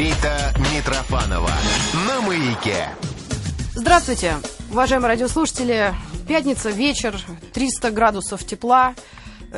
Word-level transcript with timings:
Рита 0.00 0.54
Митрофанова 0.74 1.50
на 2.08 2.22
маяке. 2.22 2.88
Здравствуйте, 3.74 4.36
уважаемые 4.70 5.08
радиослушатели. 5.08 5.92
Пятница, 6.26 6.70
вечер, 6.70 7.20
300 7.52 7.90
градусов 7.90 8.42
тепла. 8.44 8.94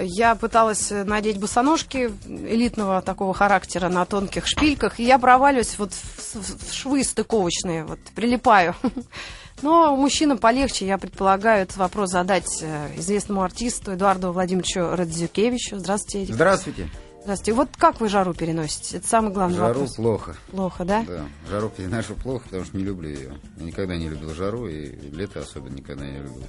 Я 0.01 0.35
пыталась 0.35 0.91
надеть 0.91 1.39
босоножки 1.39 2.11
элитного 2.27 3.03
такого 3.03 3.33
характера 3.33 3.89
на 3.89 4.05
тонких 4.05 4.48
шпильках, 4.48 4.98
и 4.98 5.05
я 5.05 5.20
проваливаюсь 5.20 5.79
вот 5.79 5.93
в, 5.93 6.34
в 6.34 6.74
швы 6.74 7.04
стыковочные, 7.04 7.84
вот 7.84 8.00
прилипаю. 8.12 8.74
Но 9.62 9.95
мужчинам 9.95 10.38
полегче, 10.38 10.88
я 10.88 10.98
предполагаю, 10.98 11.62
этот 11.62 11.77
вопрос 11.77 12.11
задать 12.11 12.50
э, 12.62 12.88
известному 12.96 13.43
артисту 13.43 13.95
Эдуарду 13.95 14.32
Владимировичу 14.32 14.96
Радзюкевичу. 14.96 15.79
Здравствуйте. 15.79 16.24
Эдик. 16.24 16.34
Здравствуйте. 16.34 16.88
Здравствуйте. 17.23 17.52
Вот 17.52 17.68
как 17.79 18.00
вы 18.00 18.09
жару 18.09 18.34
переносите? 18.34 18.96
Это 18.98 19.07
самый 19.07 19.32
главный 19.32 19.57
Жару 19.57 19.80
вопрос. 19.80 19.95
плохо. 19.96 20.37
Плохо, 20.51 20.84
да? 20.84 21.05
Да, 21.06 21.24
жару 21.48 21.69
переношу 21.69 22.14
плохо, 22.14 22.45
потому 22.45 22.64
что 22.64 22.77
не 22.77 22.84
люблю 22.84 23.09
ее. 23.09 23.33
Я 23.59 23.64
никогда 23.64 23.97
не 23.97 24.09
любил 24.09 24.34
жару, 24.34 24.66
и 24.66 24.91
лето 25.10 25.41
особенно 25.41 25.74
никогда 25.77 26.05
не 26.05 26.19
любил. 26.19 26.42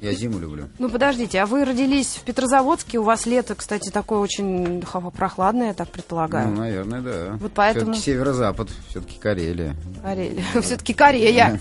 Я 0.00 0.12
зиму 0.12 0.38
люблю. 0.38 0.68
Ну, 0.78 0.90
подождите, 0.90 1.40
а 1.40 1.46
вы 1.46 1.64
родились 1.64 2.16
в 2.16 2.22
Петрозаводске, 2.22 2.98
у 2.98 3.02
вас 3.02 3.24
лето, 3.24 3.54
кстати, 3.54 3.90
такое 3.90 4.18
очень 4.18 4.82
прохладное, 5.16 5.68
я 5.68 5.74
так 5.74 5.88
предполагаю. 5.88 6.48
Ну, 6.50 6.56
наверное, 6.56 7.00
да. 7.00 7.36
Вот 7.40 7.52
поэтому- 7.54 7.92
Все-таки 7.92 8.10
северо-запад, 8.10 8.68
все-таки 8.90 9.18
Карелия. 9.18 9.74
Карелия. 10.02 10.44
Все-таки 10.62 10.92
Корея. 10.94 11.58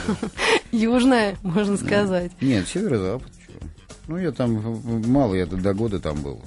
Южная, 0.72 1.36
можно 1.42 1.76
сказать. 1.76 2.32
Нет, 2.40 2.66
северо-запад. 2.68 3.28
Ну, 4.06 4.16
я 4.16 4.32
там 4.32 4.80
мало, 5.06 5.34
я 5.34 5.44
до 5.44 5.74
года 5.74 6.00
там 6.00 6.22
был. 6.22 6.40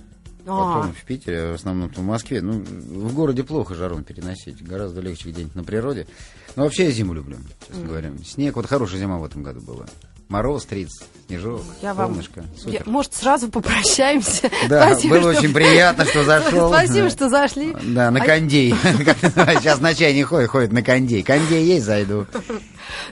А. 0.48 0.78
Потом 0.80 0.94
в 0.94 1.04
Питере, 1.06 1.52
в 1.52 1.56
основном 1.56 1.90
в 1.90 1.98
Москве. 2.02 2.42
Ну, 2.42 2.54
в 2.64 3.14
городе 3.14 3.44
плохо 3.44 3.76
жару 3.76 4.02
переносить. 4.02 4.64
Гораздо 4.64 5.02
легче 5.02 5.30
где-нибудь 5.30 5.56
на 5.56 5.64
природе. 5.64 6.08
Но 6.56 6.64
вообще 6.64 6.86
я 6.86 6.92
зиму 6.92 7.14
люблю, 7.14 7.38
честно 7.68 7.86
говоря. 7.86 8.12
Снег, 8.26 8.56
вот 8.56 8.66
хорошая 8.68 9.00
зима 9.00 9.18
в 9.20 9.26
этом 9.26 9.44
году 9.44 9.62
была. 9.62 9.86
Мороз 10.30 10.64
30, 10.66 11.04
снежок, 11.28 11.62
Я 11.82 11.94
вам... 11.94 12.12
солнышко. 12.12 12.40
Я- 12.56 12.62
Супер. 12.62 12.84
может, 12.90 13.14
сразу 13.14 13.50
попрощаемся? 13.50 14.50
Да, 14.70 14.90
Спасибо, 14.90 15.20
было 15.20 15.34
что- 15.34 15.42
очень 15.42 15.54
приятно, 15.54 16.06
что 16.06 16.24
зашел. 16.24 16.70
Спасибо, 16.70 17.10
что 17.10 17.28
зашли. 17.30 17.76
Да, 17.88 18.12
на 18.12 18.22
А- 18.22 18.26
кондей. 18.26 18.74
Сейчас 18.84 19.82
на 19.82 19.94
чай 19.94 20.14
не 20.14 20.24
ходит, 20.24 20.50
ходит 20.50 20.72
на 20.72 20.82
кондей. 20.84 21.22
Кондей 21.22 21.66
есть, 21.66 21.86
зайду. 21.86 22.28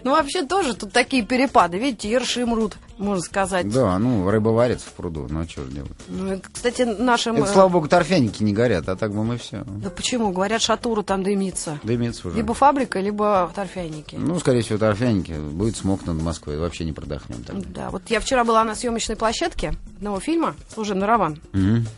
Ну, 0.04 0.12
вообще 0.12 0.44
тоже 0.46 0.74
тут 0.74 0.92
такие 0.92 1.24
перепады. 1.24 1.78
Видите, 1.78 2.10
ерши 2.10 2.46
мрут, 2.46 2.78
можно 2.98 3.22
сказать. 3.22 3.70
Да, 3.70 3.98
ну, 4.00 4.30
рыба 4.30 4.50
варится 4.50 4.88
в 4.88 4.94
пруду, 4.94 5.28
ну, 5.30 5.42
а 5.42 5.48
что 5.48 5.64
же 5.64 5.72
делать? 5.72 5.92
Ну, 6.08 6.32
это, 6.34 6.50
кстати, 6.52 6.82
нашим... 6.84 7.36
Это, 7.38 7.46
э, 7.46 7.54
слава 7.54 7.70
богу, 7.70 7.88
торфяники 7.88 8.44
не 8.44 8.54
горят, 8.54 8.90
а 8.90 8.96
так 8.96 9.14
бы 9.14 9.24
мы 9.24 9.38
все. 9.38 9.64
Да 9.66 9.90
почему? 9.90 10.32
Говорят, 10.32 10.62
шатуру 10.62 11.04
там 11.04 11.24
дымится. 11.24 11.80
Дымится 11.84 12.28
уже. 12.28 12.38
Либо 12.38 12.54
фабрика, 12.54 13.00
либо 13.00 13.52
торфяники. 13.56 14.16
Ну, 14.16 14.40
скорее 14.40 14.62
всего, 14.62 14.78
торфяники. 14.78 15.32
Будет 15.32 15.78
смог 15.78 16.06
над 16.06 16.22
Москвой, 16.22 16.58
вообще 16.58 16.86
не 16.86 16.94
продохнем. 16.94 17.44
тогда. 17.44 17.68
Да, 17.70 17.90
вот 17.90 18.04
я 18.10 18.20
вчера 18.20 18.44
была 18.44 18.64
на 18.64 18.76
съемочной 18.76 19.16
площадке 19.16 19.74
одного 19.98 20.20
фильма 20.20 20.56
«Служебный 20.74 21.08
роман». 21.08 21.40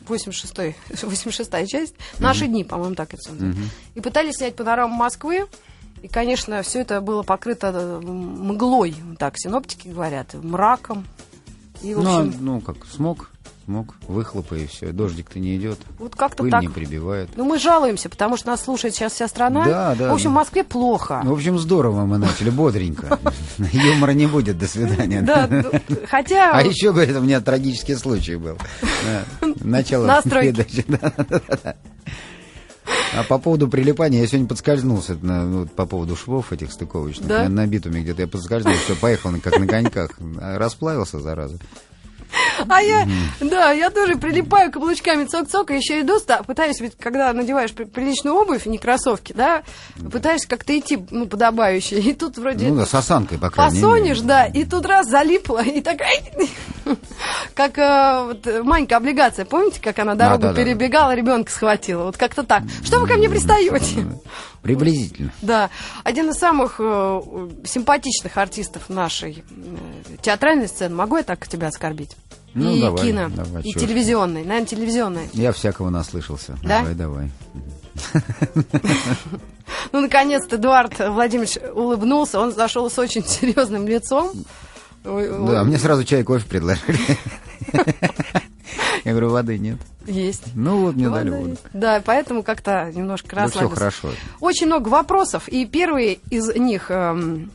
86 0.08 0.76
86 1.04 1.52
часть. 1.68 1.96
«Наши 2.20 2.48
дни», 2.48 2.64
по-моему, 2.64 2.96
так 2.96 3.14
это 3.14 3.32
называется. 3.32 3.62
И 3.96 4.02
пытались 4.02 4.36
снять 4.36 4.56
панораму 4.56 4.94
Москвы. 4.94 5.48
И, 6.02 6.08
конечно, 6.08 6.62
все 6.64 6.82
это 6.82 7.00
было 7.00 7.22
покрыто 7.22 7.72
э, 7.74 8.00
мглой, 8.04 8.96
так 9.20 9.36
синоптики 9.38 9.88
говорят, 9.88 10.34
мраком. 10.34 11.06
И, 11.84 11.94
Ну, 11.94 12.10
а, 12.10 12.22
общем, 12.22 12.36
ну, 12.40 12.60
как, 12.60 12.78
смог, 12.86 13.30
смог, 13.66 13.96
выхлопы 14.08 14.62
и 14.62 14.68
все. 14.68 14.92
Дождик-то 14.92 15.38
не 15.38 15.56
идет, 15.58 15.78
вот 16.00 16.16
как-то 16.16 16.42
пыль 16.42 16.52
так. 16.52 16.62
не 16.64 16.70
прибивает. 16.70 17.30
Ну, 17.36 17.46
мы 17.46 17.60
жалуемся, 17.60 18.10
потому 18.10 18.36
что 18.36 18.48
нас 18.48 18.64
слушает 18.64 18.96
сейчас 18.96 19.14
вся 19.14 19.28
страна. 19.28 19.66
Да, 19.66 19.96
да, 19.96 20.10
В 20.10 20.14
общем, 20.16 20.32
в 20.32 20.34
Москве 20.34 20.64
плохо. 20.64 21.22
Ну, 21.24 21.32
в 21.32 21.34
общем, 21.36 21.60
здорово 21.60 22.06
мы 22.06 22.18
начали, 22.18 22.50
бодренько. 22.50 23.20
Юмора 23.72 24.12
не 24.12 24.26
будет, 24.26 24.58
до 24.58 24.68
свидания. 24.68 25.22
Да, 25.22 25.48
ну, 25.50 25.98
хотя... 26.08 26.52
А 26.52 26.64
еще, 26.64 26.94
говорит, 26.94 27.16
у 27.16 27.22
меня 27.22 27.42
трагический 27.42 27.96
случай 27.96 28.38
был. 28.38 28.58
Начало 29.60 30.22
передачи. 30.24 30.84
А 33.14 33.24
по 33.24 33.38
поводу 33.40 33.68
прилипания, 33.68 34.20
я 34.22 34.28
сегодня 34.28 34.48
подскользнулся 34.48 35.18
на- 35.22 35.44
ну, 35.46 35.66
по 35.68 35.86
поводу 35.86 36.16
швов 36.16 36.54
этих 36.54 36.72
стыковочных. 36.72 37.28
Да? 37.28 37.44
На, 37.44 37.50
на 37.50 37.68
битуме 37.68 38.02
где-то 38.02 38.22
я 38.22 38.28
подскользнулся, 38.28 38.96
поехал 38.96 39.32
как 39.44 39.60
на 39.60 39.68
коньках. 39.68 40.12
Расплавился, 40.40 41.20
зараза. 41.20 41.58
А 42.68 42.82
я, 42.82 43.08
да, 43.40 43.72
я 43.72 43.90
тоже 43.90 44.16
прилипаю 44.16 44.72
каблучками 44.72 45.26
цок-цок, 45.26 45.72
и 45.72 45.76
еще 45.78 46.02
иду, 46.02 46.18
пытаюсь, 46.48 46.80
ведь 46.80 46.94
когда 47.00 47.34
надеваешь 47.34 47.72
при- 47.72 47.84
приличную 47.86 48.36
обувь, 48.36 48.66
не 48.66 48.78
кроссовки, 48.78 49.34
да, 49.34 49.64
пытаешься 50.12 50.48
как-то 50.48 50.78
идти, 50.78 51.04
ну, 51.12 51.26
подобающе, 51.28 52.00
и 52.00 52.14
тут 52.14 52.38
вроде 52.38 52.68
Ну 52.68 52.76
да, 52.78 52.86
с 52.86 52.94
осанкой, 52.94 53.38
по 53.38 53.50
крайней 53.50 53.76
мере. 53.76 53.86
фасонишь, 53.88 54.20
да, 54.22 54.46
и 54.46 54.64
тут 54.66 54.86
раз 54.86 55.08
залипла, 55.08 55.64
и 55.64 55.82
такая, 55.82 56.22
как 57.54 57.78
э, 57.78 58.24
вот, 58.26 58.64
Манька 58.64 58.98
облигация, 58.98 59.46
помните, 59.46 59.80
как 59.82 60.00
она 60.00 60.16
дорогу 60.16 60.42
перебегала, 60.56 61.14
ребенка 61.16 61.52
схватила, 61.52 62.04
вот 62.04 62.18
как-то 62.18 62.44
так. 62.44 62.64
Что 62.84 63.00
вы 63.00 63.08
ко 63.08 63.16
мне 63.16 63.30
пристаете? 63.30 64.06
Приблизительно. 64.62 65.34
Да, 65.42 65.70
один 66.04 66.30
из 66.30 66.36
самых 66.36 66.76
э, 66.80 67.22
симпатичных 67.66 68.38
артистов 68.38 68.90
нашей 68.90 69.44
э, 69.50 70.16
театральной 70.22 70.68
сцены. 70.68 70.96
Могу 70.96 71.18
я 71.18 71.24
так 71.24 71.48
тебя 71.48 71.68
оскорбить? 71.68 72.16
Ну, 72.54 72.76
и 72.76 72.82
давай, 72.82 73.08
кино, 73.08 73.30
давай, 73.30 73.64
и 73.64 73.74
телевизионной, 73.74 74.44
наверное, 74.44 74.68
телевизионной. 74.68 75.30
Я 75.34 75.52
всякого 75.52 75.90
наслышался. 75.90 76.58
Да? 76.62 76.80
Давай, 76.82 76.96
давай. 76.96 77.32
Ну, 79.94 80.02
наконец-то 80.02 80.58
Эдуард 80.58 81.00
Владимирович 81.00 81.58
улыбнулся, 81.74 82.40
он 82.40 82.52
зашел 82.52 82.90
с 82.90 83.00
очень 83.00 83.24
серьезным 83.26 83.88
лицом. 83.88 84.32
Да, 85.04 85.64
мне 85.64 85.78
сразу 85.78 86.04
чай, 86.04 86.24
кофе 86.24 86.46
предложили. 86.48 87.00
Я 89.04 89.12
говорю, 89.12 89.30
воды 89.30 89.58
нет. 89.58 89.78
Есть. 90.06 90.44
Ну 90.56 90.82
вот, 90.86 90.96
мне 90.96 91.10
Вода 91.10 91.24
дали 91.24 91.30
воду. 91.36 91.50
есть. 91.52 91.62
Да, 91.74 92.02
поэтому 92.06 92.44
как-то 92.44 92.92
немножко 92.94 93.36
Да 93.36 93.48
все 93.48 93.60
расслабился. 93.60 93.76
хорошо. 93.80 94.10
Очень 94.40 94.68
много 94.68 94.90
вопросов, 94.90 95.48
и 95.48 95.66
первый 95.66 96.20
из 96.30 96.54
них... 96.56 96.90
эм, 96.90 97.52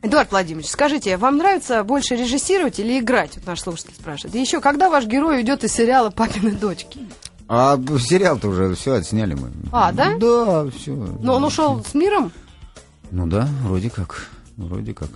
Эдуард 0.00 0.30
Владимирович, 0.30 0.70
скажите, 0.70 1.16
вам 1.16 1.38
нравится 1.38 1.82
больше 1.82 2.14
режиссировать 2.14 2.78
или 2.78 3.00
играть? 3.00 3.36
Вот 3.36 3.46
наш 3.46 3.60
слушатель 3.60 3.94
спрашивает. 3.98 4.36
И 4.36 4.40
еще, 4.40 4.60
когда 4.60 4.90
ваш 4.90 5.06
герой 5.06 5.38
уйдет 5.38 5.64
из 5.64 5.72
сериала 5.72 6.10
«Папины 6.10 6.52
дочки»? 6.52 7.00
А 7.48 7.76
сериал-то 7.98 8.48
уже 8.48 8.74
все 8.76 8.92
отсняли 8.94 9.34
мы. 9.34 9.50
А, 9.72 9.90
да? 9.90 10.16
Да, 10.18 10.70
все. 10.70 10.92
Но 10.92 11.34
он 11.36 11.44
ушел 11.44 11.82
с 11.84 11.94
миром, 11.94 12.30
Ну 13.10 13.26
да, 13.26 13.48
вроде 13.64 13.90
как. 13.90 14.28
Вроде 14.56 14.94
как. 14.94 15.08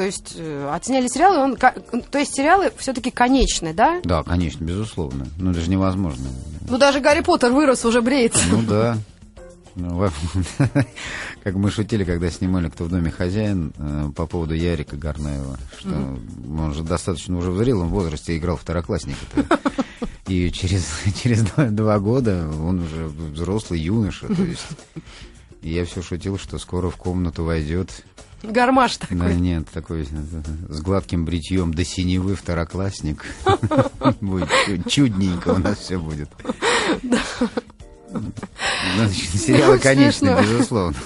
То 0.00 0.06
есть 0.06 0.32
э, 0.34 0.70
отсняли 0.72 1.08
сериалы, 1.08 1.40
он, 1.40 1.56
то 1.58 2.18
есть 2.18 2.34
сериалы 2.34 2.72
все-таки 2.78 3.10
конечны, 3.10 3.74
да? 3.74 4.00
Да, 4.02 4.22
конечно, 4.22 4.64
безусловно. 4.64 5.26
Ну 5.36 5.50
это 5.50 5.60
же 5.60 5.68
невозможно. 5.68 6.24
Ну 6.66 6.78
даже 6.78 7.00
Гарри 7.00 7.20
Поттер 7.20 7.52
вырос, 7.52 7.84
уже 7.84 8.00
бреется. 8.00 8.40
Ну 8.50 8.62
да. 8.62 8.96
Ну, 9.74 10.08
Как 11.44 11.54
мы 11.54 11.70
шутили, 11.70 12.04
когда 12.04 12.30
снимали 12.30 12.70
«Кто 12.70 12.84
в 12.84 12.88
доме 12.88 13.10
хозяин» 13.10 13.74
э, 13.76 14.08
по 14.16 14.24
поводу 14.24 14.54
Ярика 14.54 14.96
Гарнаева, 14.96 15.58
что 15.78 15.90
он 15.90 16.72
же 16.72 16.82
достаточно 16.82 17.36
уже 17.36 17.50
в 17.50 17.58
зрелом 17.58 17.88
возрасте 17.88 18.38
играл 18.38 18.56
второклассника. 18.56 19.18
И 20.28 20.50
через, 20.50 20.88
через 21.22 21.42
два, 21.42 21.66
два 21.66 21.98
года 21.98 22.48
он 22.48 22.84
уже 22.84 23.04
взрослый 23.04 23.80
юноша. 23.80 24.28
То 24.28 24.44
есть 24.44 24.66
я 25.60 25.84
все 25.84 26.00
шутил, 26.00 26.38
что 26.38 26.58
скоро 26.58 26.88
в 26.88 26.96
комнату 26.96 27.44
войдет 27.44 28.02
Гармаш 28.42 28.96
Да, 28.98 29.06
такой. 29.06 29.34
нет, 29.36 29.68
такой 29.72 30.02
э, 30.02 30.06
с 30.68 30.80
гладким 30.80 31.24
бритьем 31.24 31.74
до 31.74 31.84
синевы 31.84 32.34
второклассник. 32.34 33.24
Будет 34.20 34.48
чу- 34.66 34.88
чудненько 34.88 35.50
у 35.50 35.58
нас 35.58 35.78
все 35.78 35.98
будет. 35.98 36.30
Сериалы, 39.34 39.78
конечно, 39.78 40.36
Смешно. 40.36 40.42
безусловно. 40.42 40.96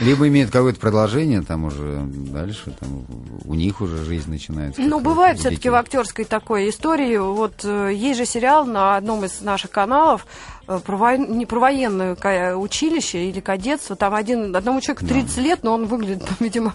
Либо 0.00 0.28
имеют 0.28 0.50
какое-то 0.50 0.78
продолжение, 0.78 1.42
там 1.42 1.64
уже 1.64 2.02
дальше, 2.06 2.72
там 2.78 3.04
у 3.44 3.54
них 3.54 3.80
уже 3.80 4.04
жизнь 4.04 4.30
начинается. 4.30 4.80
Ну, 4.80 5.00
бывает 5.00 5.38
все-таки 5.38 5.68
в 5.70 5.74
актерской 5.74 6.24
такой 6.24 6.68
истории. 6.68 7.16
Вот 7.16 7.64
э, 7.64 7.92
есть 7.94 8.18
же 8.18 8.24
сериал 8.24 8.64
на 8.64 8.96
одном 8.96 9.24
из 9.24 9.40
наших 9.40 9.70
каналов 9.72 10.26
э, 10.68 10.78
про, 10.84 10.96
вой- 10.96 11.18
не 11.18 11.46
про 11.46 11.58
военное 11.58 12.14
училище 12.54 13.28
или 13.28 13.40
кадетство. 13.40 13.96
Там 13.96 14.14
один, 14.14 14.54
одному 14.54 14.80
человеку 14.80 15.06
30 15.06 15.38
лет, 15.38 15.60
но 15.62 15.74
он 15.74 15.86
выглядит, 15.86 16.22
видимо, 16.40 16.74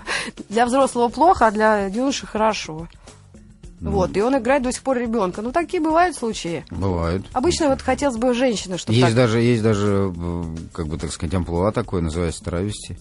для 0.50 0.66
взрослого 0.66 1.08
плохо, 1.08 1.48
а 1.48 1.52
для 1.52 1.86
юноши 1.88 2.28
хорошо. 2.28 2.88
Вот, 3.92 4.16
и 4.16 4.22
он 4.22 4.38
играет 4.38 4.64
до 4.64 4.72
сих 4.72 4.82
пор 4.82 4.98
ребенка. 4.98 5.42
Ну, 5.42 5.52
такие 5.52 5.82
бывают 5.82 6.16
случаи. 6.16 6.66
Бывают. 6.72 7.26
Обычно 7.34 7.70
вот 7.70 7.82
хотелось 7.82 8.18
бы 8.18 8.34
женщины, 8.34 8.78
чтобы 8.78 8.96
Есть 8.96 9.08
так... 9.08 9.16
даже, 9.16 9.42
есть 9.42 9.62
даже, 9.62 10.14
как 10.72 10.88
бы 10.88 10.98
так 10.98 11.12
сказать, 11.12 11.34
амплуа 11.36 11.72
такое, 11.72 12.02
называется 12.02 12.44
травести. 12.44 12.98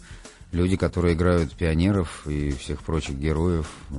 Люди, 0.52 0.76
которые 0.76 1.14
играют 1.14 1.52
пионеров 1.52 2.26
и 2.26 2.52
всех 2.52 2.82
прочих 2.82 3.16
героев, 3.16 3.66
э, 3.90 3.94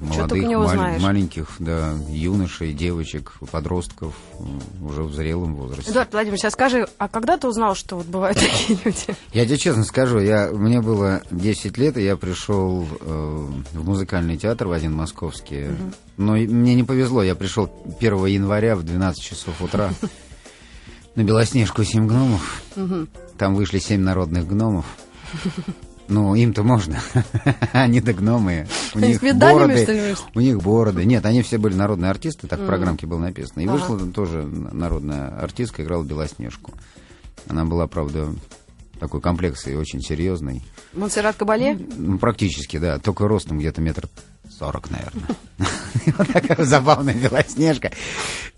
молодых, 0.00 0.58
узнаешь. 0.58 1.02
маленьких, 1.02 1.48
да, 1.58 1.94
юношей, 2.08 2.72
девочек, 2.72 3.32
подростков 3.50 4.14
э, 4.38 4.84
уже 4.84 5.02
в 5.02 5.12
зрелом 5.12 5.56
возрасте. 5.56 5.90
Эдуард 5.90 6.12
Владимирович, 6.12 6.40
сейчас 6.40 6.52
скажи, 6.52 6.86
а 6.98 7.08
когда 7.08 7.36
ты 7.36 7.48
узнал, 7.48 7.74
что 7.74 7.96
вот 7.96 8.06
бывают 8.06 8.38
такие 8.40 8.78
люди? 8.84 9.16
Я 9.32 9.44
тебе 9.44 9.58
честно 9.58 9.84
скажу, 9.84 10.20
я, 10.20 10.50
мне 10.52 10.80
было 10.80 11.22
10 11.32 11.76
лет, 11.76 11.96
и 11.96 12.04
я 12.04 12.16
пришел 12.16 12.86
э, 13.00 13.46
в 13.72 13.84
музыкальный 13.84 14.36
театр 14.36 14.68
в 14.68 14.72
один 14.72 14.94
московский. 14.94 15.66
Но 16.16 16.36
и 16.36 16.46
мне 16.46 16.76
не 16.76 16.84
повезло, 16.84 17.22
я 17.22 17.34
пришел 17.34 17.68
1 17.98 18.26
января 18.26 18.76
в 18.76 18.84
12 18.84 19.20
часов 19.20 19.60
утра 19.60 19.92
на 21.16 21.24
Белоснежку 21.24 21.82
7 21.82 22.06
гномов. 22.06 22.62
Там 23.36 23.56
вышли 23.56 23.80
7 23.80 24.00
народных 24.00 24.46
гномов. 24.46 24.86
Ну, 26.08 26.34
им-то 26.34 26.62
можно. 26.62 27.00
Они-то 27.72 28.12
гномы. 28.12 28.66
У 28.94 28.98
Они 28.98 29.08
них 29.08 29.22
бороды. 29.36 30.16
У 30.34 30.40
них 30.40 30.62
бороды. 30.62 31.04
Нет, 31.04 31.24
они 31.24 31.42
все 31.42 31.58
были 31.58 31.74
народные 31.74 32.10
артисты, 32.10 32.48
так 32.48 32.60
в 32.60 32.66
программке 32.66 33.06
было 33.06 33.18
написано. 33.18 33.60
И 33.60 33.66
вышла 33.66 33.98
тоже 33.98 34.42
народная 34.44 35.28
артистка, 35.38 35.82
играла 35.82 36.02
Белоснежку. 36.02 36.72
Она 37.48 37.64
была, 37.64 37.86
правда, 37.86 38.34
такой 38.98 39.20
комплекцией 39.20 39.76
очень 39.76 40.00
серьезной. 40.00 40.62
Монсеррат 40.92 41.36
Кабале? 41.36 41.78
Ну, 41.96 42.18
практически, 42.18 42.78
да. 42.78 42.98
Только 42.98 43.26
ростом 43.26 43.58
где-то 43.58 43.80
метр 43.80 44.08
сорок, 44.62 44.90
наверное. 44.90 45.36
Вот 46.18 46.32
такая 46.32 46.64
забавная 46.66 47.14
Белоснежка. 47.14 47.92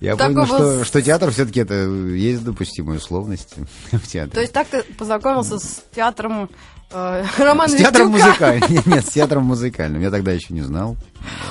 Я 0.01 0.17
понял, 0.17 0.85
что, 0.85 1.03
театр 1.03 1.31
все-таки 1.31 1.61
это 1.61 1.75
есть 1.75 2.43
допустимые 2.43 2.99
условности 2.99 3.67
в 3.93 4.07
театре. 4.07 4.33
То 4.33 4.41
есть 4.41 4.53
так 4.53 4.67
ты 4.69 4.83
познакомился 4.83 5.59
с 5.59 5.83
театром 5.95 6.49
э, 6.91 7.25
Романа 7.39 7.69
С 7.69 7.75
театром 7.75 8.09
музыкальным. 8.09 8.71
Нет, 8.71 8.87
Нет, 8.87 9.07
с 9.07 9.11
театром 9.11 9.45
музыкальным. 9.45 10.01
Я 10.01 10.11
тогда 10.11 10.33
еще 10.33 10.55
не 10.55 10.63
знал. 10.63 10.97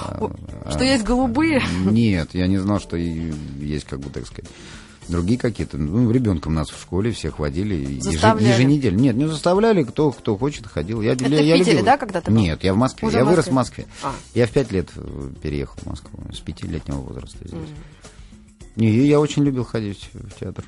А, 0.07 0.71
Что 0.71 0.83
есть 0.83 1.03
голубые? 1.03 1.61
Нет, 1.85 2.29
я 2.33 2.47
не 2.47 2.57
знал, 2.57 2.79
что 2.79 2.97
есть, 2.97 3.85
как 3.85 4.00
бы, 4.00 4.09
так 4.09 4.25
сказать, 4.25 4.50
другие 5.07 5.38
какие-то. 5.39 5.77
Ну, 5.77 6.09
ребенком 6.11 6.53
нас 6.53 6.69
в 6.69 6.79
школе 6.81 7.11
всех 7.11 7.39
водили 7.39 7.75
еж- 7.75 8.01
Заставляли? 8.03 8.51
еженедельно. 8.53 9.00
Нет, 9.00 9.15
не 9.15 9.27
заставляли, 9.27 9.83
кто, 9.83 10.11
кто 10.11 10.38
хочет, 10.38 10.67
ходил. 10.67 11.01
Я, 11.01 11.13
Это 11.13 11.25
я, 11.25 11.29
в 11.29 11.45
я 11.45 11.57
Питере, 11.57 11.71
любил. 11.73 11.85
да, 11.85 11.97
когда 11.97 12.21
ты 12.21 12.31
был? 12.31 12.38
Нет, 12.39 12.63
я 12.63 12.73
в 12.73 12.77
Москве. 12.77 13.07
Уже 13.07 13.17
я 13.17 13.25
в 13.25 13.27
вырос 13.29 13.47
в 13.47 13.51
Москве. 13.51 13.85
Москве. 13.85 14.09
А. 14.09 14.13
Я 14.33 14.47
в 14.47 14.51
пять 14.51 14.71
лет 14.71 14.89
э, 14.95 15.29
переехал 15.41 15.75
в 15.81 15.85
Москву, 15.85 16.19
с 16.33 16.39
пятилетнего 16.39 16.97
возраста 16.97 17.38
здесь. 17.47 17.59
Не, 18.75 18.89
и 18.89 19.07
я 19.07 19.19
очень 19.19 19.44
любил 19.44 19.63
ходить 19.65 20.09
в 20.13 20.39
театр. 20.39 20.65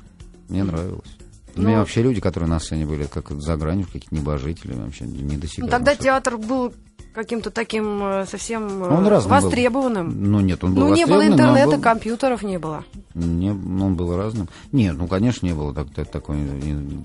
Мне 0.48 0.62
нравилось. 0.64 1.08
У 1.56 1.62
Ну- 1.62 1.68
меня 1.68 1.78
вообще 1.78 2.02
люди, 2.02 2.20
которые 2.20 2.48
на 2.50 2.60
сцене 2.60 2.84
были, 2.86 3.04
как 3.04 3.30
за 3.40 3.56
гранью, 3.56 3.86
какие-то 3.86 4.14
небожители, 4.14 4.74
вообще 4.74 5.04
не 5.06 5.38
Ну, 5.58 5.68
тогда 5.68 5.96
театр 5.96 6.36
был 6.36 6.72
каким-то 7.16 7.50
таким 7.50 8.00
э, 8.04 8.26
совсем 8.26 8.84
э, 8.84 8.88
Он 8.96 9.06
разным 9.08 9.36
был. 9.36 9.42
востребованным. 9.42 10.30
Ну 10.30 10.38
нет, 10.40 10.62
он 10.62 10.74
был 10.74 10.82
Ну, 10.88 10.94
не 10.94 11.04
было 11.06 11.16
востребованным, 11.16 11.32
интернета, 11.32 11.76
был- 11.76 11.82
компьютеров 11.82 12.42
не 12.44 12.58
было. 12.60 12.84
Не, 13.14 13.52
ну, 13.52 13.86
он 13.86 13.94
был 13.96 14.16
разным. 14.16 14.48
Нет, 14.70 14.94
ну, 14.96 15.08
конечно, 15.08 15.44
не 15.46 15.54
было 15.54 15.74
так, 15.74 15.88
так- 15.94 16.10
такой, 16.10 16.36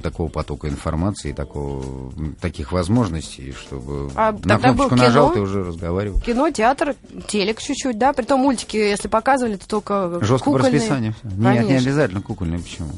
такого 0.04 0.28
потока 0.28 0.68
информации, 0.68 1.32
такого, 1.32 2.12
таких 2.40 2.72
возможностей, 2.72 3.54
чтобы 3.54 4.12
А 4.16 4.38
на 4.44 4.60
кнопочку 4.60 4.96
нажал, 4.96 5.28
кино? 5.30 5.34
ты 5.36 5.40
уже 5.42 5.64
разговаривал. 5.64 6.20
Кино, 6.20 6.50
театр, 6.52 6.96
телек 7.28 7.60
чуть-чуть, 7.60 7.98
да? 7.98 8.14
Притом 8.14 8.42
мультики, 8.42 8.78
если 8.78 9.08
показывали, 9.08 9.56
то 9.56 9.68
только 9.68 10.20
Жестко 10.22 10.52
по 10.52 10.58
кукольные. 10.58 10.74
расписанию. 10.74 11.14
всё. 11.14 11.28
Нет, 11.30 11.38
не 11.38 11.44
Конечно. 11.68 11.78
обязательно 11.90 12.22
кукольные, 12.22 12.60
почему? 12.60 12.90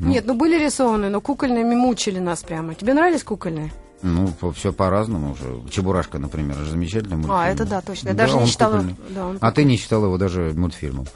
Ну, 0.00 0.08
Нет, 0.08 0.24
ну 0.26 0.34
были 0.34 0.56
рисованные, 0.64 1.10
но 1.10 1.20
кукольными 1.20 1.74
мучили 1.74 2.20
нас 2.20 2.42
прямо. 2.42 2.74
Тебе 2.74 2.94
нравились 2.94 3.24
кукольные? 3.24 3.72
Ну, 4.02 4.32
все 4.54 4.72
по-разному 4.72 5.32
уже. 5.32 5.70
Чебурашка, 5.70 6.18
например, 6.18 6.56
же 6.56 6.70
замечательный 6.70 7.16
мультфильм. 7.16 7.38
А, 7.38 7.48
это 7.48 7.66
да, 7.66 7.80
точно. 7.82 8.08
Я 8.08 8.14
даже 8.14 8.36
не 8.38 8.46
читала- 8.46 8.82
да, 9.10 9.26
он 9.26 9.38
а 9.40 9.52
ты 9.52 9.64
не 9.64 9.78
читал 9.78 10.04
его 10.04 10.16
даже 10.16 10.52
мультфильмом. 10.54 11.06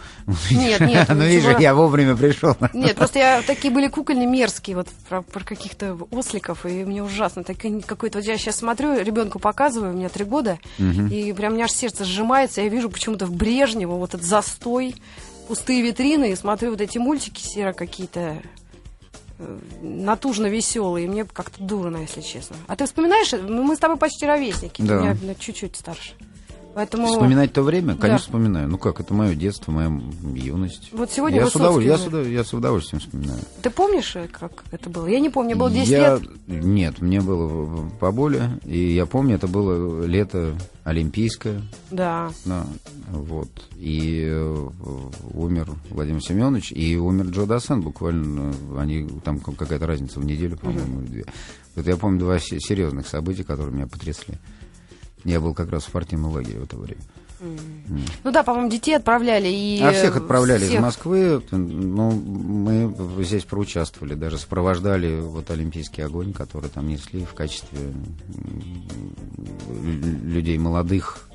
Нет, 0.50 0.80
нет, 0.80 1.08
Ну, 1.14 1.24
видишь, 1.24 1.58
я 1.58 1.74
вовремя 1.74 2.14
пришел. 2.16 2.56
Нет, 2.74 2.96
просто 2.96 3.18
я 3.18 3.42
такие 3.42 3.72
были 3.72 3.88
кукольные 3.88 4.26
мерзкие, 4.26 4.76
вот 4.76 4.88
про, 5.08 5.22
про 5.22 5.44
каких-то 5.44 5.96
осликов, 6.10 6.66
и 6.66 6.84
мне 6.84 7.02
ужасно. 7.02 7.42
Так, 7.42 7.56
какой-то 7.86 8.18
вот 8.18 8.26
я 8.26 8.36
сейчас 8.36 8.56
смотрю, 8.56 9.00
ребенку 9.00 9.38
показываю, 9.38 9.92
у 9.92 9.96
меня 9.96 10.08
три 10.08 10.24
года, 10.24 10.58
и 10.78 11.32
прям 11.32 11.52
у 11.52 11.56
меня 11.56 11.64
аж 11.64 11.72
сердце 11.72 12.04
сжимается, 12.04 12.60
я 12.60 12.68
вижу 12.68 12.90
почему-то 12.90 13.26
в 13.26 13.32
Брежнево 13.32 13.94
вот 13.94 14.14
этот 14.14 14.26
застой, 14.26 14.94
пустые 15.48 15.82
витрины, 15.82 16.32
и 16.32 16.36
смотрю 16.36 16.70
вот 16.70 16.80
эти 16.80 16.98
мультики 16.98 17.40
серо 17.42 17.72
какие-то 17.72 18.42
натужно 19.82 20.46
веселые, 20.46 21.06
и 21.06 21.08
мне 21.08 21.24
как-то 21.24 21.62
дурно, 21.62 21.98
если 21.98 22.20
честно. 22.20 22.56
А 22.66 22.76
ты 22.76 22.86
вспоминаешь, 22.86 23.32
ну, 23.32 23.62
мы 23.62 23.76
с 23.76 23.78
тобой 23.78 23.96
почти 23.96 24.26
ровесники, 24.26 24.82
Да. 24.82 25.00
меня 25.00 25.16
на 25.22 25.34
чуть-чуть 25.34 25.76
старше. 25.76 26.12
Поэтому 26.74 27.06
Вспоминать 27.06 27.52
то 27.52 27.62
время? 27.62 27.94
Да. 27.94 28.00
Конечно, 28.00 28.26
вспоминаю. 28.26 28.68
Ну 28.68 28.78
как, 28.78 29.00
это 29.00 29.14
мое 29.14 29.34
детство, 29.34 29.70
моя 29.72 29.92
юность. 30.34 30.90
Вот 30.92 31.10
сегодня 31.10 31.38
я 31.38 31.46
с, 31.46 31.54
Высоцкий 31.54 31.66
удоволь- 31.66 31.86
я, 31.86 31.98
с 31.98 32.06
удов- 32.06 32.28
я 32.28 32.44
с 32.44 32.52
удовольствием 32.52 33.00
вспоминаю. 33.00 33.38
ты 33.62 33.70
помнишь, 33.70 34.16
э, 34.16 34.26
как 34.28 34.64
это 34.72 34.90
было? 34.90 35.06
Я 35.06 35.20
не 35.20 35.30
помню, 35.30 35.56
было 35.56 35.70
10 35.70 35.88
Я- 35.90 36.16
лет. 36.16 36.22
Нет, 36.48 37.00
мне 37.00 37.20
было 37.20 37.88
поболее. 38.00 38.58
И 38.64 38.92
я 38.94 39.06
помню, 39.06 39.36
это 39.36 39.46
было 39.46 40.04
лето 40.04 40.54
олимпийское. 40.82 41.62
Да. 41.90 42.30
Да, 42.44 42.66
вот. 43.10 43.48
И 43.76 44.24
э, 44.28 44.68
умер 45.32 45.68
Владимир 45.90 46.20
Семенович, 46.22 46.72
и 46.72 46.96
умер 46.96 47.26
Джо 47.28 47.46
Дассан 47.46 47.82
буквально. 47.82 48.52
Они, 48.76 49.08
там 49.24 49.38
какая-то 49.40 49.86
разница 49.86 50.20
в 50.20 50.24
неделю, 50.24 50.56
по-моему, 50.58 51.00
или 51.02 51.06
две. 51.08 51.24
Вот 51.76 51.86
я 51.86 51.96
помню 51.96 52.20
два 52.20 52.38
се- 52.38 52.60
серьезных 52.60 53.06
события, 53.08 53.44
которые 53.44 53.74
меня 53.74 53.86
потрясли. 53.86 54.34
Я 55.24 55.40
был 55.40 55.54
как 55.54 55.70
раз 55.70 55.84
в 55.84 55.88
спортивном 55.88 56.32
лагере 56.32 56.60
в 56.60 56.64
это 56.64 56.76
время. 56.76 57.00
Ну 58.22 58.30
да, 58.30 58.42
по-моему, 58.42 58.70
детей 58.70 58.96
отправляли 58.96 59.48
и... 59.48 59.80
А 59.82 59.92
всех 59.92 60.16
отправляли 60.16 60.64
всех. 60.64 60.78
из 60.78 60.80
Москвы. 60.80 61.42
Ну, 61.50 62.10
мы 62.10 63.24
здесь 63.24 63.44
проучаствовали, 63.44 64.14
даже 64.14 64.38
сопровождали 64.38 65.20
вот 65.20 65.50
Олимпийский 65.50 66.02
огонь, 66.02 66.32
который 66.32 66.70
там 66.70 66.88
несли 66.88 67.24
в 67.24 67.34
качестве 67.34 67.92
людей 70.22 70.56
молодых, 70.58 71.28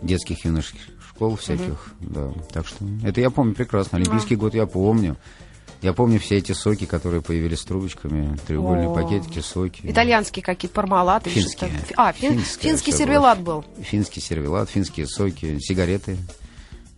детских 0.00 0.44
юношеских 0.44 0.80
школ 1.08 1.36
всяких. 1.36 1.92
Да. 2.00 2.32
Так 2.52 2.66
что 2.66 2.84
это 3.04 3.20
я 3.20 3.28
помню 3.28 3.54
прекрасно. 3.54 3.98
Олимпийский 3.98 4.36
год 4.36 4.54
я 4.54 4.66
помню. 4.66 5.16
Я 5.82 5.92
помню 5.94 6.20
все 6.20 6.36
эти 6.36 6.52
соки, 6.52 6.84
которые 6.84 7.22
появились 7.22 7.60
с 7.60 7.64
трубочками, 7.64 8.36
треугольные 8.46 8.88
О. 8.88 8.94
пакетики, 8.94 9.38
соки. 9.38 9.80
Итальянские 9.84 10.42
какие-то 10.42 10.74
пармалаты. 10.74 11.30
Финские. 11.30 11.70
А, 11.96 12.12
фин- 12.12 12.38
финский 12.38 12.92
сервелат 12.92 13.40
был. 13.40 13.64
Финский 13.82 14.20
сервелат, 14.20 14.68
финские 14.68 15.06
соки, 15.06 15.58
сигареты 15.60 16.18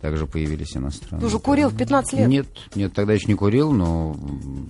также 0.03 0.27
появились 0.27 0.75
иностранные. 0.75 1.21
Ты 1.21 1.27
уже 1.27 1.39
курил 1.39 1.69
в 1.69 1.77
15 1.77 2.13
лет? 2.13 2.27
Нет, 2.27 2.47
нет, 2.75 2.93
тогда 2.93 3.13
еще 3.13 3.27
не 3.27 3.35
курил, 3.35 3.71
но 3.71 4.17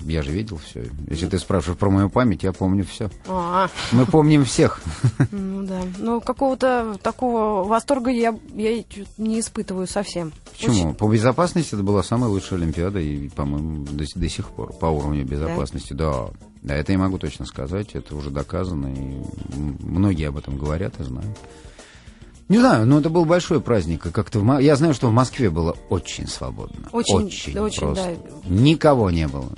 я 0.04 0.22
же 0.22 0.30
видел 0.30 0.58
все. 0.58 0.86
Если 1.10 1.26
ты 1.26 1.40
спрашиваешь 1.40 1.80
про 1.80 1.90
мою 1.90 2.12
память, 2.12 2.44
я 2.44 2.54
помню 2.54 2.86
все. 2.86 3.10
А, 3.28 3.68
Мы 3.92 4.06
помним 4.06 4.46
всех. 4.46 4.80
ну 5.32 5.66
да. 5.66 5.82
Ну, 5.98 6.22
какого-то 6.22 7.00
такого 7.02 7.68
восторга 7.68 8.12
я, 8.12 8.38
я 8.54 8.84
не 9.18 9.40
испытываю 9.40 9.88
совсем. 9.88 10.34
Почему? 10.52 10.94
По 10.94 11.12
безопасности 11.12 11.74
это 11.74 11.82
была 11.82 12.04
самая 12.04 12.30
лучшая 12.30 12.60
Олимпиада, 12.60 13.00
и, 13.00 13.28
по-моему, 13.30 13.86
до, 13.86 14.06
до 14.14 14.30
сих 14.30 14.52
пор 14.52 14.72
по 14.74 14.86
уровню 14.86 15.26
безопасности. 15.26 15.94
Да. 15.94 16.28
да, 16.62 16.76
это 16.76 16.92
я 16.92 17.00
могу 17.00 17.18
точно 17.18 17.48
сказать, 17.48 17.96
это 17.96 18.16
уже 18.16 18.30
доказано, 18.30 18.94
и 18.94 19.20
многие 19.58 20.28
об 20.28 20.38
этом 20.38 20.60
говорят 20.60 21.00
и 21.00 21.04
знают. 21.04 21.40
Не 22.50 22.60
знаю, 22.60 22.86
но 22.86 23.00
это 23.00 23.10
был 23.10 23.26
большой 23.26 23.62
праздник. 23.62 24.06
и 24.06 24.12
Как-то 24.12 24.40
в 24.40 24.60
Я 24.60 24.76
знаю, 24.76 24.94
что 24.94 25.08
в 25.08 25.14
Москве 25.14 25.50
было 25.50 25.76
очень 25.90 26.28
свободно. 26.28 26.90
Очень, 26.92 27.26
очень, 27.26 27.60
очень, 27.60 27.80
просто. 27.80 28.16
да. 28.44 28.50
Никого 28.50 29.10
не 29.12 29.28
было. 29.28 29.50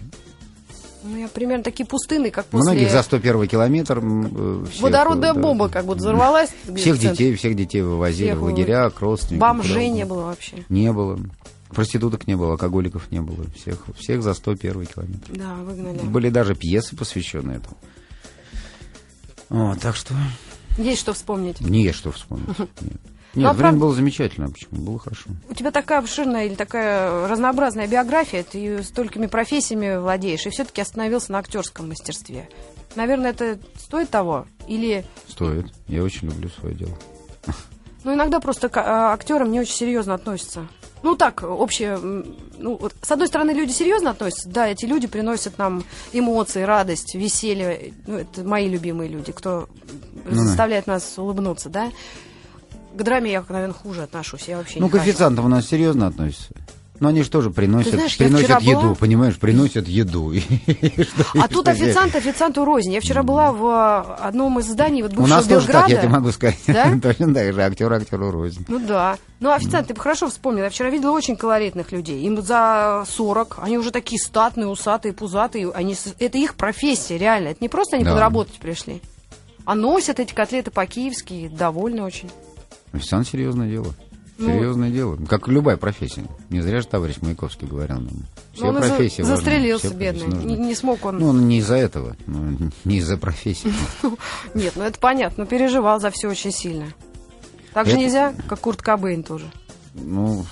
Ну, 1.03 1.17
я 1.17 1.27
примерно 1.27 1.63
такие 1.63 1.85
пустыны, 1.85 2.31
как 2.31 2.45
после... 2.47 2.71
Многих 2.71 2.91
за 2.91 3.03
101 3.03 3.47
километр. 3.47 3.99
э, 4.03 4.65
всех, 4.71 4.81
Водородная 4.81 5.33
да. 5.33 5.39
бомба 5.39 5.69
как 5.69 5.85
будто 5.85 5.99
взорвалась. 5.99 6.49
Всех 6.75 6.97
детей, 6.97 7.35
всех 7.35 7.55
детей 7.55 7.81
вывозили 7.83 8.29
Всех 8.29 8.39
в 8.39 8.43
лагеря, 8.43 8.89
к 8.89 8.99
родственникам. 9.01 9.57
Бомжей 9.57 9.89
не 9.89 10.03
было 10.03 10.23
вообще. 10.23 10.65
Не 10.69 10.91
было. 10.91 11.19
Проституток 11.69 12.25
не 12.25 12.35
было, 12.35 12.53
алкоголиков 12.53 13.11
не 13.11 13.21
было. 13.21 13.45
Всех, 13.55 13.83
всех 13.99 14.23
за 14.23 14.33
101 14.33 14.85
километр. 14.87 15.31
Да, 15.31 15.53
выгнали. 15.55 15.99
Были 15.99 16.29
даже 16.29 16.55
пьесы, 16.55 16.95
посвященные 16.95 17.57
этому. 17.57 17.77
Вот, 19.49 19.79
так 19.79 19.95
что 19.95 20.15
Есть 20.77 21.01
что 21.01 21.13
вспомнить. 21.13 21.61
не 21.61 21.83
есть 21.83 21.97
что 21.97 22.11
вспомнить. 22.11 22.47
Нет, 22.59 22.69
Нет 23.35 23.45
а 23.47 23.53
время 23.53 23.55
правда- 23.57 23.79
было 23.79 23.93
замечательно. 23.93 24.49
Почему? 24.49 24.81
Было 24.81 24.99
хорошо. 24.99 25.29
У 25.49 25.53
тебя 25.53 25.71
такая 25.71 25.99
обширная 25.99 26.45
или 26.45 26.55
такая 26.55 27.27
разнообразная 27.27 27.87
биография, 27.87 28.43
ты 28.43 28.81
столькими 28.83 29.27
профессиями 29.27 29.97
владеешь, 29.97 30.45
и 30.45 30.49
все-таки 30.49 30.81
остановился 30.81 31.31
на 31.31 31.39
актерском 31.39 31.89
мастерстве. 31.89 32.49
Наверное, 32.95 33.31
это 33.31 33.59
стоит 33.77 34.09
того? 34.09 34.45
Или 34.67 35.05
Стоит. 35.27 35.67
Я 35.87 36.03
очень 36.03 36.29
люблю 36.29 36.49
свое 36.49 36.75
дело. 36.75 36.97
Ну, 38.05 38.13
иногда 38.13 38.39
просто 38.39 38.69
к 38.69 38.77
а, 38.77 39.11
актерам 39.13 39.51
не 39.51 39.59
очень 39.59 39.73
серьезно 39.75 40.13
относятся. 40.13 40.67
Ну, 41.05 41.15
так, 41.15 41.43
общее... 41.43 41.99
Ну, 41.99 42.77
вот, 42.81 42.95
с 42.99 43.11
одной 43.11 43.27
стороны, 43.27 43.51
люди 43.51 43.71
серьезно 43.71 44.09
относятся. 44.09 44.49
Да, 44.49 44.67
эти 44.67 44.85
люди 44.85 45.05
приносят 45.05 45.59
нам 45.59 45.83
эмоции, 46.13 46.63
радость, 46.63 47.13
веселье. 47.13 47.93
Ну, 48.07 48.17
это 48.17 48.43
мои 48.43 48.67
любимые 48.67 49.07
люди, 49.07 49.31
кто 49.31 49.69
да. 50.25 50.35
заставляет 50.35 50.87
нас 50.87 51.13
улыбнуться, 51.19 51.69
да? 51.69 51.91
К 52.95 53.03
драме 53.03 53.33
я, 53.33 53.45
наверное, 53.47 53.75
хуже 53.75 54.01
отношусь. 54.01 54.47
Я 54.47 54.57
вообще 54.57 54.79
Ну, 54.79 54.87
не 54.87 54.91
к 54.93 54.95
официантам 54.95 55.45
у 55.45 55.47
нас 55.47 55.67
серьезно 55.67 56.07
относятся. 56.07 56.55
Но 56.99 57.09
они 57.09 57.23
же 57.23 57.29
тоже 57.29 57.49
приносят, 57.51 57.91
Ты 57.91 57.97
знаешь, 57.97 58.17
приносят 58.17 58.61
еду, 58.61 58.79
была- 58.79 58.95
понимаешь, 58.95 59.37
приносят 59.37 59.87
еду. 59.87 60.33
А 61.39 61.47
тут 61.47 61.67
официант 61.67 62.15
официанту 62.15 62.63
рознь. 62.63 62.93
Я 62.93 63.01
вчера 63.01 63.23
была 63.23 63.51
в 63.51 63.65
э, 63.65 64.23
одном 64.23 64.59
из 64.59 64.65
зданий 64.65 65.01
вот 65.01 65.11
У 65.13 65.17
бывшего 65.17 65.35
нас 65.35 65.45
тоже 65.45 65.67
так, 65.67 65.89
я 65.89 65.97
тебе 65.97 66.09
могу 66.09 66.31
сказать. 66.31 66.57
Да? 66.67 66.97
Точно 67.01 67.33
так 67.33 67.53
же, 67.53 67.61
актер 67.61 67.91
актеру 67.91 68.31
рознь. 68.31 68.65
Ну 68.67 68.79
да. 68.79 69.17
Ну, 69.41 69.51
официант, 69.51 69.87
ты 69.87 69.93
бы 69.93 69.99
хорошо 69.99 70.29
вспомнил. 70.29 70.63
Я 70.63 70.69
вчера 70.69 70.89
видела 70.89 71.11
очень 71.11 71.35
колоритных 71.35 71.91
людей. 71.91 72.21
Им 72.23 72.41
за 72.41 73.03
40. 73.07 73.59
Они 73.61 73.77
уже 73.77 73.91
такие 73.91 74.19
статные, 74.19 74.67
усатые, 74.67 75.13
пузатые. 75.13 75.71
Они, 75.71 75.95
это 76.19 76.37
их 76.37 76.55
профессия, 76.55 77.17
реально. 77.17 77.49
Это 77.49 77.57
не 77.61 77.69
просто 77.69 77.97
они 77.97 78.05
подработать 78.05 78.55
пришли. 78.55 79.01
А 79.65 79.75
носят 79.75 80.19
эти 80.19 80.33
котлеты 80.33 80.71
по-киевски, 80.71 81.49
довольны 81.49 82.03
очень. 82.03 82.29
Официант 82.93 83.27
серьезное 83.27 83.67
дело. 83.69 83.93
Ну- 84.37 84.47
Серьезное 84.47 84.89
дело. 84.91 85.17
Как 85.29 85.47
любая 85.47 85.77
профессия. 85.77 86.25
Не 86.49 86.61
зря 86.61 86.81
же 86.81 86.87
товарищ 86.87 87.15
Маяковский 87.21 87.67
говорил 87.67 88.01
нам. 88.01 88.25
Все 88.53 88.63
Но 88.63 88.69
он 88.69 88.77
и 88.77 88.81
за- 88.81 88.87
профессии 88.89 89.21
важны, 89.21 89.35
застрелился, 89.37 89.87
все 89.87 89.95
бедный. 89.97 90.25
профессии 90.25 90.47
Не, 90.47 90.57
не 90.57 90.75
смог 90.75 91.05
он. 91.05 91.19
Ну, 91.19 91.27
он 91.29 91.47
не 91.47 91.59
из-за 91.59 91.75
этого, 91.75 92.17
ну, 92.27 92.57
не 92.83 92.97
из-за 92.97 93.17
профессии. 93.17 93.71
Нет, 94.53 94.73
ну 94.75 94.83
это 94.83 94.99
понятно. 94.99 95.43
Но 95.43 95.49
переживал 95.49 95.99
за 96.01 96.09
все 96.11 96.27
очень 96.29 96.51
сильно. 96.51 96.87
Так 97.73 97.87
же 97.87 97.97
нельзя, 97.97 98.33
как 98.47 98.59
Курт 98.59 98.81
Кобейн 98.81 99.23
тоже. 99.23 99.45
Ну, 99.93 100.45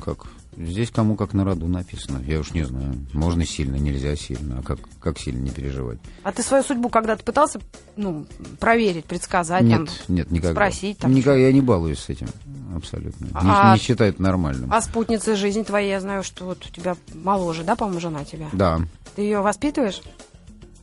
как, 0.00 0.26
здесь 0.56 0.90
кому 0.90 1.16
как 1.16 1.32
на 1.32 1.44
роду 1.44 1.66
написано. 1.66 2.22
Я 2.26 2.38
уж 2.40 2.52
не 2.52 2.64
знаю. 2.64 2.94
Можно 3.12 3.44
сильно, 3.46 3.76
нельзя 3.76 4.14
сильно. 4.16 4.58
А 4.58 4.62
как, 4.62 4.78
как 5.00 5.18
сильно 5.18 5.40
не 5.42 5.50
переживать? 5.50 5.98
А 6.22 6.32
ты 6.32 6.42
свою 6.42 6.62
судьбу 6.62 6.88
когда-то 6.88 7.24
пытался 7.24 7.60
ну, 7.96 8.26
проверить, 8.60 9.04
предсказать? 9.06 9.62
нет, 9.62 9.86
там, 9.86 9.88
нет, 10.08 10.30
никогда. 10.30 10.52
спросить 10.52 10.98
там 10.98 11.12
Никогда 11.12 11.38
я 11.40 11.52
не 11.52 11.60
балуюсь 11.60 11.98
с 11.98 12.08
этим. 12.08 12.28
Абсолютно. 12.74 13.24
Не- 13.26 13.30
А- 13.34 13.74
не 13.74 13.80
считаю 13.80 14.10
это 14.10 14.22
нормальным. 14.22 14.72
А 14.72 14.80
спутница 14.80 15.36
жизни 15.36 15.62
твоей, 15.62 15.90
я 15.90 16.00
знаю, 16.00 16.22
что 16.22 16.44
вот 16.46 16.64
у 16.66 16.70
тебя 16.70 16.96
моложе, 17.14 17.62
да, 17.62 17.76
по-моему, 17.76 18.00
жена 18.00 18.24
тебя? 18.24 18.46
Да. 18.52 18.80
Ты 19.14 19.22
ее 19.22 19.40
воспитываешь? 19.40 20.00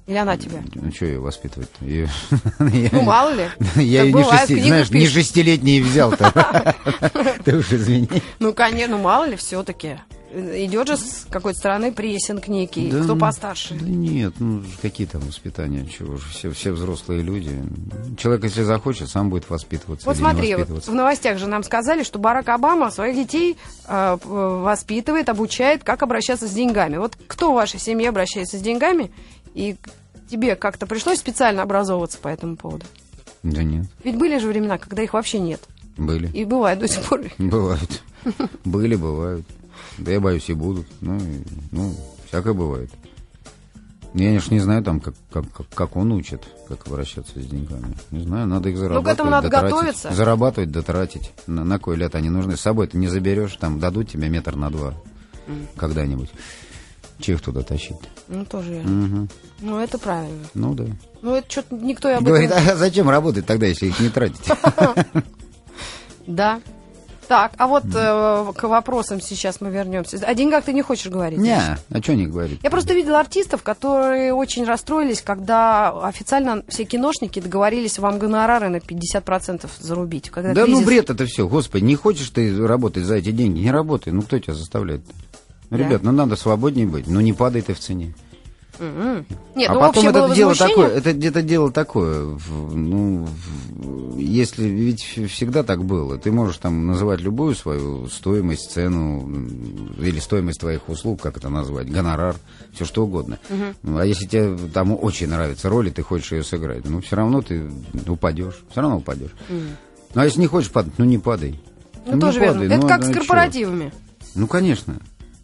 Или 0.07 0.17
она 0.17 0.35
тебя? 0.35 0.59
Ну, 0.75 0.91
что 0.91 1.05
ее 1.05 1.19
воспитывать-то? 1.19 1.85
Её- 1.85 2.07
Ну, 2.59 3.01
мало 3.03 3.33
ли. 3.33 3.47
Я 3.75 4.03
ее 4.03 4.13
не, 4.13 4.23
шести- 4.23 4.61
знаешь, 4.63 4.89
не 4.89 5.07
шестилетний 5.07 5.81
взял-то. 5.81 6.75
Ты 7.45 7.57
уж 7.57 7.71
извини. 7.71 8.09
Ну, 8.39 8.53
конечно, 8.53 8.97
ну, 8.97 9.03
мало 9.03 9.25
ли 9.25 9.35
все-таки. 9.35 9.99
Идет 10.33 10.87
же 10.87 10.97
с 10.97 11.25
какой-то 11.29 11.59
стороны 11.59 11.91
прессинг 11.91 12.47
некий. 12.47 12.89
Да 12.89 13.03
Кто 13.03 13.17
постарше? 13.17 13.73
Да 13.73 13.85
нет, 13.85 14.33
ну 14.39 14.63
какие 14.81 15.05
там 15.05 15.21
воспитания, 15.21 15.85
чего 15.85 16.15
же, 16.15 16.25
все, 16.29 16.51
все 16.51 16.71
взрослые 16.71 17.21
люди. 17.21 17.61
Человек, 18.17 18.45
если 18.45 18.63
захочет, 18.63 19.09
сам 19.09 19.29
будет 19.29 19.49
воспитываться 19.49 20.05
Вот 20.07 20.15
смотри, 20.15 20.55
вот 20.55 20.87
в 20.87 20.93
новостях 20.93 21.37
же 21.37 21.47
нам 21.47 21.63
сказали, 21.63 22.03
что 22.03 22.17
Барак 22.17 22.47
Обама 22.47 22.91
своих 22.91 23.15
детей 23.15 23.57
э, 23.87 24.17
воспитывает, 24.23 25.27
обучает, 25.27 25.83
как 25.83 26.01
обращаться 26.01 26.47
с 26.47 26.51
деньгами. 26.51 26.95
Вот 26.95 27.17
кто 27.27 27.51
в 27.51 27.55
вашей 27.55 27.79
семье 27.79 28.09
обращается 28.09 28.57
с 28.57 28.61
деньгами? 28.61 29.11
И 29.53 29.75
тебе 30.29 30.55
как-то 30.55 30.87
пришлось 30.87 31.19
специально 31.19 31.61
образовываться 31.61 32.17
по 32.19 32.29
этому 32.29 32.55
поводу? 32.55 32.85
Да 33.43 33.63
нет, 33.63 33.87
Ведь 34.03 34.17
были 34.17 34.37
же 34.37 34.47
времена, 34.47 34.77
когда 34.77 35.03
их 35.03 35.13
вообще 35.13 35.39
нет. 35.39 35.61
были. 35.97 36.27
И 36.31 36.45
бывает 36.45 36.79
до 36.79 36.87
сих 36.87 37.03
пор. 37.03 37.21
Бывают. 37.37 38.01
Были, 38.63 38.95
бывают. 38.95 39.45
Да 39.97 40.11
я 40.11 40.19
боюсь, 40.19 40.49
и 40.49 40.53
будут. 40.53 40.87
Ну, 41.01 41.17
и- 41.17 41.43
ну 41.71 41.95
всякое 42.27 42.53
бывает. 42.53 42.89
Я, 44.13 44.25
конечно, 44.27 44.53
не 44.53 44.59
знаю, 44.59 44.83
там, 44.83 44.99
как, 44.99 45.13
как, 45.31 45.45
как, 45.73 45.95
он 45.95 46.11
учит, 46.11 46.43
как 46.67 46.85
обращаться 46.87 47.39
с 47.39 47.45
деньгами. 47.45 47.95
Не 48.11 48.23
знаю, 48.23 48.45
надо 48.45 48.67
их 48.67 48.77
зарабатывать. 48.77 49.05
Ну, 49.05 49.13
этому 49.13 49.29
надо 49.29 49.49
да 49.49 49.59
тратить. 49.59 49.75
готовиться. 49.75 50.11
Зарабатывать, 50.13 50.71
да 50.71 50.81
тратить. 50.81 51.31
На, 51.47 51.63
на 51.63 51.79
кой 51.79 51.95
лет 51.95 52.13
они 52.15 52.29
нужны? 52.29 52.57
С 52.57 52.61
собой 52.61 52.87
ты 52.87 52.97
не 52.97 53.07
заберешь, 53.07 53.55
там 53.55 53.79
дадут 53.79 54.09
тебе 54.09 54.27
метр 54.27 54.55
на 54.57 54.69
два 54.69 54.93
когда-нибудь. 55.77 56.29
Че 57.19 57.33
их 57.33 57.41
туда 57.41 57.61
тащить? 57.61 57.97
Ну, 58.27 58.43
тоже 58.45 58.73
верно. 58.73 58.89
Мгм. 58.91 59.29
Ну, 59.61 59.77
это 59.79 59.97
правильно. 59.97 60.45
Ну 60.55 60.73
да. 60.73 60.85
Ну, 61.21 61.35
это 61.35 61.49
что-то 61.49 61.75
никто 61.75 62.09
и 62.09 62.13
об 62.13 62.23
Говорит, 62.23 62.51
этом... 62.51 62.67
а 62.69 62.75
зачем 62.75 63.09
работать 63.09 63.45
тогда, 63.45 63.67
если 63.67 63.87
их 63.87 63.99
не 63.99 64.09
тратить? 64.09 64.49
Да. 66.27 66.61
Так, 67.31 67.53
а 67.59 67.67
вот 67.67 67.85
э, 67.95 68.51
к 68.57 68.63
вопросам 68.67 69.21
сейчас 69.21 69.61
мы 69.61 69.69
вернемся. 69.69 70.17
О 70.17 70.35
деньгах 70.35 70.65
ты 70.65 70.73
не 70.73 70.81
хочешь 70.81 71.09
говорить? 71.09 71.39
Не, 71.39 71.55
а 71.89 72.01
что 72.03 72.13
не 72.13 72.27
говорить? 72.27 72.59
Я 72.61 72.69
просто 72.69 72.93
видела 72.93 73.21
артистов, 73.21 73.63
которые 73.63 74.33
очень 74.33 74.65
расстроились, 74.65 75.21
когда 75.21 75.91
официально 76.05 76.61
все 76.67 76.83
киношники 76.83 77.39
договорились 77.39 77.99
вам 77.99 78.19
гонорары 78.19 78.67
на 78.67 78.79
50% 78.79 79.65
зарубить. 79.79 80.29
Когда 80.29 80.53
Да 80.53 80.65
ну 80.67 80.79
кризис- 80.81 80.85
бред 80.85 81.09
это 81.09 81.25
все, 81.25 81.47
господи, 81.47 81.85
не 81.85 81.95
хочешь 81.95 82.29
ты 82.31 82.67
работать 82.67 83.05
за 83.05 83.15
эти 83.15 83.31
деньги, 83.31 83.59
не 83.59 83.71
работай, 83.71 84.11
ну 84.11 84.23
кто 84.23 84.37
тебя 84.37 84.53
заставляет? 84.53 84.99
Ну, 85.69 85.77
Да. 85.77 85.85
ребят, 85.85 86.03
ну 86.03 86.11
надо 86.11 86.35
свободнее 86.35 86.85
быть, 86.85 87.07
ну 87.07 87.21
не 87.21 87.31
падай 87.31 87.61
ты 87.61 87.73
в 87.73 87.79
цене. 87.79 88.13
Мгм. 88.79 89.25
Нет, 89.55 89.69
а 89.69 89.73
ну 89.73 89.79
потом 89.79 90.07
это 90.07 90.19
было 90.21 90.35
дело 90.35 90.49
возмущение. 90.49 90.75
такое, 90.85 90.97
это 90.97 91.13
где-то 91.13 91.41
дело 91.41 91.71
такое, 91.71 92.37
ну, 92.49 93.27
если 94.17 94.63
ведь 94.67 95.01
всегда 95.01 95.63
так 95.63 95.83
было, 95.83 96.17
ты 96.17 96.31
можешь 96.31 96.57
там 96.57 96.87
называть 96.87 97.19
любую 97.21 97.53
свою 97.55 98.07
стоимость, 98.07 98.71
цену 98.71 99.29
или 99.99 100.19
стоимость 100.19 100.59
твоих 100.61 100.87
услуг, 100.89 101.21
как 101.21 101.37
это 101.37 101.49
назвать, 101.49 101.91
гонорар, 101.91 102.35
все 102.73 102.85
что 102.85 103.03
угодно. 103.03 103.39
Ну, 103.83 103.97
А 103.97 104.05
если 104.05 104.25
тебе 104.25 104.57
там 104.73 104.97
очень 104.99 105.27
нравится 105.27 105.69
роль, 105.69 105.89
и 105.89 105.91
ты 105.91 106.01
хочешь 106.01 106.31
ее 106.31 106.43
сыграть, 106.43 106.85
ну 106.85 107.01
все 107.01 107.15
равно 107.17 107.41
ты 107.41 107.69
упадешь, 108.07 108.63
все 108.71 108.81
равно 108.81 108.97
упадешь. 108.97 109.31
Ну 109.49 110.21
а 110.21 110.25
если 110.25 110.39
не 110.39 110.47
хочешь 110.47 110.71
падать, 110.71 110.93
ну 110.97 111.05
не 111.05 111.17
падай. 111.17 111.59
Ну, 112.05 112.15
не 112.15 112.19
тоже 112.21 112.39
верно. 112.39 112.53
падай, 112.61 112.67
Это 112.67 112.81
ну, 112.81 112.87
как 112.87 113.01
а 113.01 113.03
с 113.03 113.07
чё? 113.09 113.13
корпоративами. 113.13 113.93
Ну, 114.33 114.47
конечно. 114.47 114.95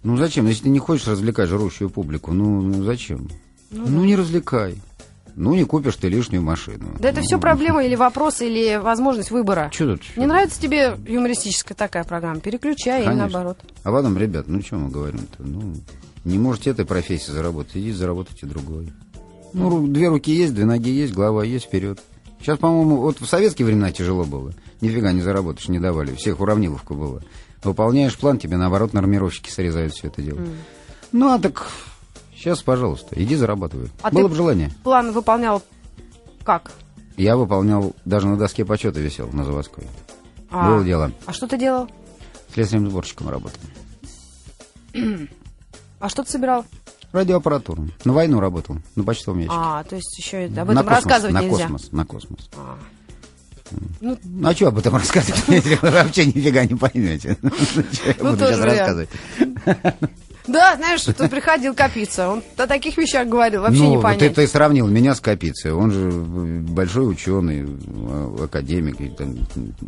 Ну, 0.07 0.15
зачем? 0.15 0.47
Если 0.47 0.63
ты 0.63 0.69
не 0.69 0.79
хочешь 0.79 1.05
развлекать 1.05 1.49
жрущую 1.49 1.89
публику, 1.89 2.31
ну, 2.31 2.61
ну 2.61 2.81
зачем? 2.85 3.27
Ну, 3.71 4.05
не 4.05 4.15
развлекай. 4.15 4.77
Ну, 5.35 5.53
не 5.53 5.65
купишь 5.65 5.97
ты 5.97 6.07
лишнюю 6.07 6.41
машину. 6.41 6.95
Да 6.97 7.09
это 7.09 7.19
ну, 7.19 7.25
все 7.25 7.37
проблема 7.37 7.83
или 7.83 7.95
вопрос, 7.95 8.39
или 8.39 8.77
возможность 8.77 9.31
выбора. 9.31 9.69
Чё 9.73 9.85
тут? 9.85 10.03
Не 10.15 10.25
нравится 10.25 10.61
тебе 10.61 10.95
юмористическая 11.05 11.75
такая 11.75 12.05
программа? 12.05 12.39
Переключай 12.39 13.01
или 13.01 13.09
Конечно. 13.09 13.27
наоборот. 13.27 13.57
А 13.83 13.91
потом, 13.91 14.17
ребят, 14.17 14.47
ну, 14.47 14.61
что 14.61 14.77
мы 14.77 14.89
говорим-то? 14.89 15.43
Ну, 15.43 15.73
не 16.23 16.39
можете 16.39 16.69
этой 16.69 16.85
профессии 16.85 17.31
заработать, 17.31 17.75
идите 17.75 17.97
заработайте 17.97 18.45
другой. 18.45 18.93
Ну, 19.51 19.87
две 19.87 20.07
руки 20.07 20.31
есть, 20.31 20.55
две 20.55 20.63
ноги 20.63 20.89
есть, 20.89 21.13
голова 21.13 21.43
есть, 21.43 21.65
вперед. 21.65 21.99
Сейчас, 22.39 22.57
по-моему, 22.59 23.01
вот 23.01 23.19
в 23.19 23.25
советские 23.25 23.65
времена 23.65 23.91
тяжело 23.91 24.23
было. 24.23 24.53
Нифига 24.79 25.11
не 25.11 25.19
заработаешь, 25.19 25.67
не 25.67 25.79
давали. 25.79 26.15
Всех 26.15 26.39
уравниловку 26.39 26.95
было. 26.95 27.21
Выполняешь 27.63 28.17
план, 28.17 28.37
тебе, 28.37 28.57
наоборот, 28.57 28.93
нормировщики 28.93 29.49
срезают 29.49 29.93
все 29.93 30.07
это 30.07 30.21
дело. 30.21 30.39
Ну, 31.11 31.31
а 31.33 31.39
так 31.39 31.69
сейчас, 32.35 32.61
пожалуйста, 32.61 33.21
иди 33.21 33.35
зарабатывай. 33.35 33.89
А 34.01 34.11
было 34.11 34.27
бы 34.27 34.35
желание. 34.35 34.71
План 34.83 35.11
выполнял 35.11 35.61
как? 36.43 36.71
Я 37.17 37.35
выполнял, 37.35 37.93
даже 38.05 38.27
на 38.27 38.37
доске 38.37 38.63
почета 38.63 38.99
висел 38.99 39.29
на 39.33 39.43
заводской. 39.43 39.83
А, 40.49 40.69
Было 40.69 40.83
дело. 40.83 41.11
а 41.25 41.33
что 41.33 41.47
ты 41.47 41.57
делал? 41.57 41.89
Слесарем 42.53 42.89
сборщиком 42.89 43.29
работал. 43.29 43.59
А 45.99 46.09
что 46.09 46.23
ты 46.23 46.29
собирал? 46.29 46.63
Радиоаппаратуру. 47.11 47.87
На 48.05 48.13
войну 48.13 48.39
работал, 48.39 48.77
на 48.95 49.03
почтовом 49.03 49.39
ящике. 49.39 49.55
А, 49.57 49.83
то 49.83 49.95
есть 49.95 50.15
еще 50.19 50.45
об 50.45 50.51
на 50.51 50.61
этом 50.61 50.75
космос, 50.75 50.89
рассказывать 50.89 51.33
на 51.33 51.41
нельзя. 51.41 51.57
космос, 51.63 51.91
на 51.91 52.05
космос. 52.05 52.49
А. 52.55 52.77
Ну, 54.01 54.17
а 54.43 54.53
что 54.53 54.67
об 54.67 54.77
этом 54.77 54.95
рассказывать, 54.95 55.43
если 55.47 55.75
вы 55.75 55.91
вообще 55.91 56.25
нифига 56.25 56.65
не 56.65 56.75
поймете? 56.75 57.37
Ну, 58.19 58.31
буду 58.31 58.45
сейчас 58.45 58.59
рассказывать? 58.59 59.09
Да, 60.47 60.77
знаешь, 60.77 61.03
тут 61.03 61.29
приходил 61.29 61.75
Капица. 61.75 62.29
Он 62.29 62.43
о 62.55 62.67
таких 62.67 62.97
вещах 62.97 63.27
говорил, 63.27 63.63
вообще 63.63 63.81
ну, 63.81 63.89
не 63.89 63.95
вот 63.97 64.03
понять. 64.03 64.19
ты, 64.19 64.29
ты 64.29 64.47
сравнил 64.47 64.87
меня 64.87 65.13
с 65.13 65.19
Капицей. 65.19 65.73
Он 65.73 65.91
же 65.91 66.09
большой 66.09 67.11
ученый, 67.11 67.67
академик, 68.41 69.01
и 69.01 69.09
там, 69.09 69.35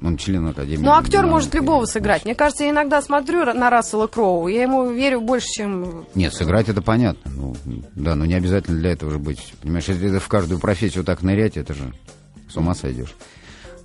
он 0.03 0.17
член 0.17 0.45
академии. 0.47 0.83
Ну, 0.83 0.91
актер 0.91 1.21
наук. 1.21 1.31
может 1.31 1.53
любого 1.53 1.85
сыграть. 1.85 2.25
Мне 2.25 2.35
кажется, 2.35 2.65
я 2.65 2.71
иногда 2.71 3.01
смотрю 3.01 3.45
на 3.53 3.69
Рассела 3.69 4.07
Кроу, 4.07 4.47
я 4.47 4.63
ему 4.63 4.91
верю 4.91 5.21
больше, 5.21 5.47
чем... 5.47 6.05
Нет, 6.13 6.33
сыграть 6.33 6.67
это 6.67 6.81
понятно. 6.81 7.31
Ну, 7.33 7.55
да, 7.95 8.15
но 8.15 8.25
не 8.25 8.33
обязательно 8.33 8.77
для 8.79 8.91
этого 8.91 9.11
же 9.11 9.17
быть. 9.17 9.53
Понимаешь, 9.61 9.85
если 9.87 10.09
ты 10.09 10.19
в 10.19 10.27
каждую 10.27 10.59
профессию 10.59 11.05
так 11.05 11.21
нырять, 11.21 11.55
это 11.55 11.73
же 11.73 11.93
с 12.49 12.57
ума 12.57 12.75
сойдешь. 12.75 13.15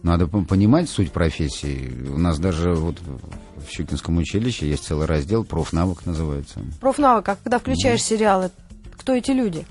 Надо 0.05 0.27
пон- 0.27 0.45
понимать 0.45 0.91
суть 0.91 1.13
профессии. 1.13 1.91
У 2.11 2.19
нас 2.19 2.39
даже 2.39 2.75
вот 2.75 2.99
в 3.01 3.71
Щукинском 3.73 4.19
училище 4.19 4.69
есть 4.69 4.85
целый 4.85 5.07
раздел, 5.07 5.45
профнавык 5.45 6.05
называется. 6.05 6.61
Профнавык, 6.79 7.27
а 7.27 7.37
когда 7.37 7.59
включаешь 7.59 8.03
сериалы, 8.03 8.51
кто 8.99 9.15
эти 9.15 9.31
люди? 9.31 9.67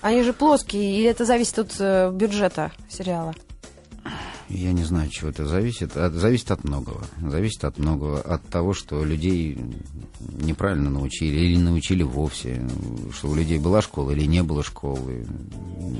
Они 0.00 0.22
же 0.22 0.32
плоские, 0.32 0.98
или 0.98 1.10
это 1.10 1.26
зависит 1.26 1.58
от 1.58 1.76
э, 1.78 2.10
бюджета 2.10 2.72
сериала? 2.88 3.34
Я 4.50 4.72
не 4.72 4.82
знаю, 4.82 5.08
чего 5.10 5.30
это 5.30 5.46
зависит. 5.46 5.96
От, 5.96 6.12
зависит 6.14 6.50
от 6.50 6.64
многого. 6.64 7.00
Зависит 7.22 7.64
от 7.64 7.78
многого. 7.78 8.20
От 8.20 8.44
того, 8.48 8.74
что 8.74 9.04
людей 9.04 9.58
неправильно 10.20 10.90
научили 10.90 11.38
или 11.38 11.56
научили 11.56 12.02
вовсе. 12.02 12.68
Что 13.12 13.28
у 13.28 13.34
людей 13.34 13.58
была 13.58 13.80
школа 13.80 14.10
или 14.10 14.24
не 14.26 14.42
было 14.42 14.64
школы. 14.64 15.24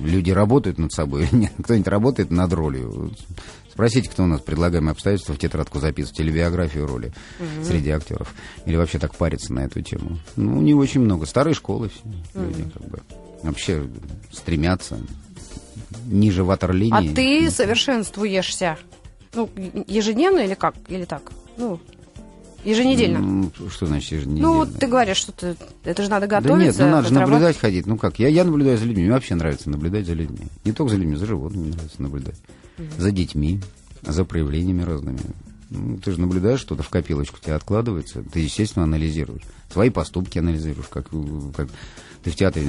Люди 0.02 0.32
работают 0.32 0.78
над 0.78 0.92
собой 0.92 1.28
или 1.28 1.42
нет. 1.42 1.52
Кто-нибудь 1.62 1.86
работает 1.86 2.30
над 2.32 2.52
ролью. 2.52 3.12
Спросите, 3.70 4.10
кто 4.10 4.24
у 4.24 4.26
нас 4.26 4.40
предлагаемые 4.40 4.92
обстоятельства 4.92 5.34
в 5.34 5.38
тетрадку 5.38 5.78
записывать 5.78 6.18
или 6.18 6.32
биографию 6.32 6.86
роли 6.86 7.12
угу. 7.38 7.64
среди 7.64 7.90
актеров. 7.90 8.34
Или 8.66 8.74
вообще 8.74 8.98
так 8.98 9.14
париться 9.14 9.54
на 9.54 9.60
эту 9.60 9.80
тему. 9.80 10.18
Ну, 10.34 10.60
не 10.60 10.74
очень 10.74 11.00
много. 11.00 11.24
Старые 11.24 11.54
школы 11.54 11.88
все. 11.88 12.02
Угу. 12.34 12.44
Люди 12.48 12.70
как 12.70 12.88
бы 12.88 13.00
вообще 13.44 13.88
стремятся 14.32 14.98
ниже 16.10 16.44
ватерлинии. 16.44 17.12
А 17.12 17.14
ты 17.14 17.50
совершенствуешься? 17.50 18.78
Ну, 19.34 19.48
ежедневно 19.86 20.40
или 20.40 20.54
как? 20.54 20.74
Или 20.88 21.04
так? 21.04 21.22
Ну, 21.56 21.78
еженедельно. 22.64 23.50
Что 23.70 23.86
значит 23.86 24.12
еженедельно? 24.12 24.48
Ну, 24.48 24.66
ты 24.66 24.86
говоришь, 24.86 25.16
что 25.16 25.32
ты, 25.32 25.56
это 25.84 26.02
же 26.02 26.10
надо 26.10 26.26
готовиться. 26.26 26.78
Да 26.78 26.84
нет, 26.84 26.90
ну 26.90 26.96
надо 26.96 27.08
же 27.08 27.14
наблюдать 27.14 27.58
ходить. 27.58 27.86
Ну 27.86 27.96
как, 27.96 28.18
я, 28.18 28.28
я 28.28 28.44
наблюдаю 28.44 28.78
за 28.78 28.84
людьми, 28.84 29.04
мне 29.04 29.12
вообще 29.12 29.34
нравится 29.34 29.70
наблюдать 29.70 30.06
за 30.06 30.14
людьми. 30.14 30.46
Не 30.64 30.72
только 30.72 30.92
за 30.92 30.98
людьми, 30.98 31.16
за 31.16 31.26
животными 31.26 31.70
нравится 31.70 32.02
наблюдать. 32.02 32.36
Угу. 32.78 32.86
За 32.98 33.10
детьми, 33.12 33.60
за 34.02 34.24
проявлениями 34.24 34.82
разными. 34.82 35.20
Ну, 35.70 35.98
ты 35.98 36.10
же 36.10 36.20
наблюдаешь 36.20 36.60
что-то 36.60 36.82
в 36.82 36.88
копилочку, 36.88 37.36
у 37.40 37.44
тебя 37.44 37.54
откладывается, 37.54 38.24
ты, 38.24 38.40
естественно, 38.40 38.84
анализируешь. 38.84 39.42
Свои 39.72 39.90
поступки 39.90 40.38
анализируешь, 40.38 40.88
как, 40.88 41.06
как 41.56 41.68
ты 42.22 42.30
в 42.30 42.36
театре 42.36 42.64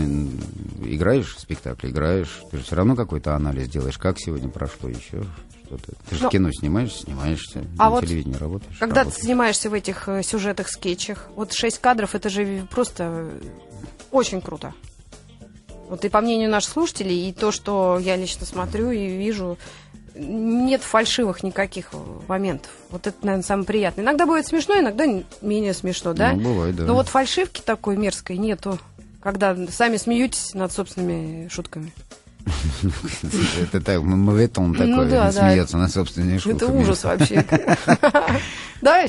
играешь 0.83 1.35
в 1.35 1.39
спектакле, 1.39 1.89
играешь, 1.89 2.41
ты 2.49 2.57
же 2.57 2.63
все 2.63 2.75
равно 2.75 2.95
какой-то 2.95 3.35
анализ 3.35 3.67
делаешь, 3.67 3.97
как 3.97 4.19
сегодня 4.19 4.49
прошло, 4.49 4.89
еще 4.89 5.23
что-то. 5.65 5.93
Ты 6.09 6.15
же 6.15 6.23
Но... 6.23 6.29
в 6.29 6.31
кино 6.31 6.51
снимаешь, 6.51 6.93
снимаешься, 6.93 7.63
а 7.77 7.85
на 7.85 7.89
вот 7.91 8.05
телевидении 8.05 8.37
работаешь. 8.37 8.77
Когда 8.79 9.01
работаешь. 9.01 9.19
ты 9.19 9.25
снимаешься 9.25 9.69
в 9.69 9.73
этих 9.73 10.07
э, 10.07 10.23
сюжетах, 10.23 10.69
скетчах, 10.69 11.27
вот 11.35 11.53
шесть 11.53 11.79
кадров, 11.79 12.15
это 12.15 12.29
же 12.29 12.67
просто 12.69 13.29
очень 14.11 14.41
круто. 14.41 14.73
Вот 15.89 16.05
и 16.05 16.09
по 16.09 16.21
мнению 16.21 16.49
наших 16.49 16.71
слушателей, 16.71 17.29
и 17.29 17.33
то, 17.33 17.51
что 17.51 17.99
я 17.99 18.15
лично 18.15 18.45
смотрю 18.45 18.91
и 18.91 19.17
вижу, 19.17 19.57
нет 20.15 20.81
фальшивых 20.81 21.43
никаких 21.43 21.91
моментов. 22.27 22.71
Вот 22.89 23.07
это, 23.07 23.17
наверное, 23.21 23.43
самое 23.43 23.65
приятное. 23.65 24.03
Иногда 24.03 24.25
бывает 24.25 24.45
смешно, 24.45 24.79
иногда 24.79 25.05
менее 25.41 25.73
смешно, 25.73 26.13
да? 26.13 26.33
Ну, 26.33 26.53
бывает, 26.53 26.75
да. 26.75 26.83
Но 26.83 26.93
вот 26.93 27.07
фальшивки 27.07 27.61
такой 27.61 27.97
мерзкой 27.97 28.37
нету. 28.37 28.77
Когда 29.21 29.55
сами 29.67 29.97
смеетесь 29.97 30.53
над 30.53 30.71
собственными 30.71 31.47
шутками. 31.47 31.93
Это 33.61 33.81
так, 33.81 34.01
такой, 34.01 34.03
ну, 34.03 35.05
да, 35.09 35.31
смеется 35.31 35.77
над 35.77 35.91
собственными 35.91 36.37
шутками. 36.39 36.69
Это 36.69 36.79
ужас 36.79 37.03
вообще. 37.03 37.45
Да? 38.81 39.05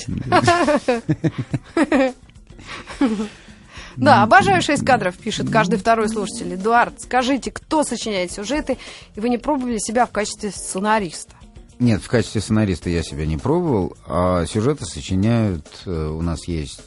Да, 3.97 4.23
обожаю 4.23 4.63
шесть 4.63 4.85
кадров, 4.85 5.17
пишет 5.17 5.51
каждый 5.51 5.79
второй 5.79 6.09
слушатель. 6.09 6.55
Эдуард, 6.55 7.01
скажите, 7.01 7.51
кто 7.51 7.83
сочиняет 7.85 8.33
сюжеты, 8.33 8.79
и 9.15 9.21
вы 9.21 9.29
не 9.29 9.39
пробовали 9.39 9.79
себя 9.79 10.07
в 10.07 10.11
качестве 10.11 10.51
сценариста? 10.51 11.35
Нет, 11.79 12.03
в 12.03 12.09
качестве 12.09 12.41
сценариста 12.41 12.91
я 12.91 13.03
себя 13.03 13.27
не 13.27 13.37
пробовал, 13.37 13.97
а 14.07 14.47
сюжеты 14.47 14.85
сочиняют, 14.87 15.67
э, 15.85 15.91
у 15.91 16.23
нас 16.23 16.47
есть 16.47 16.81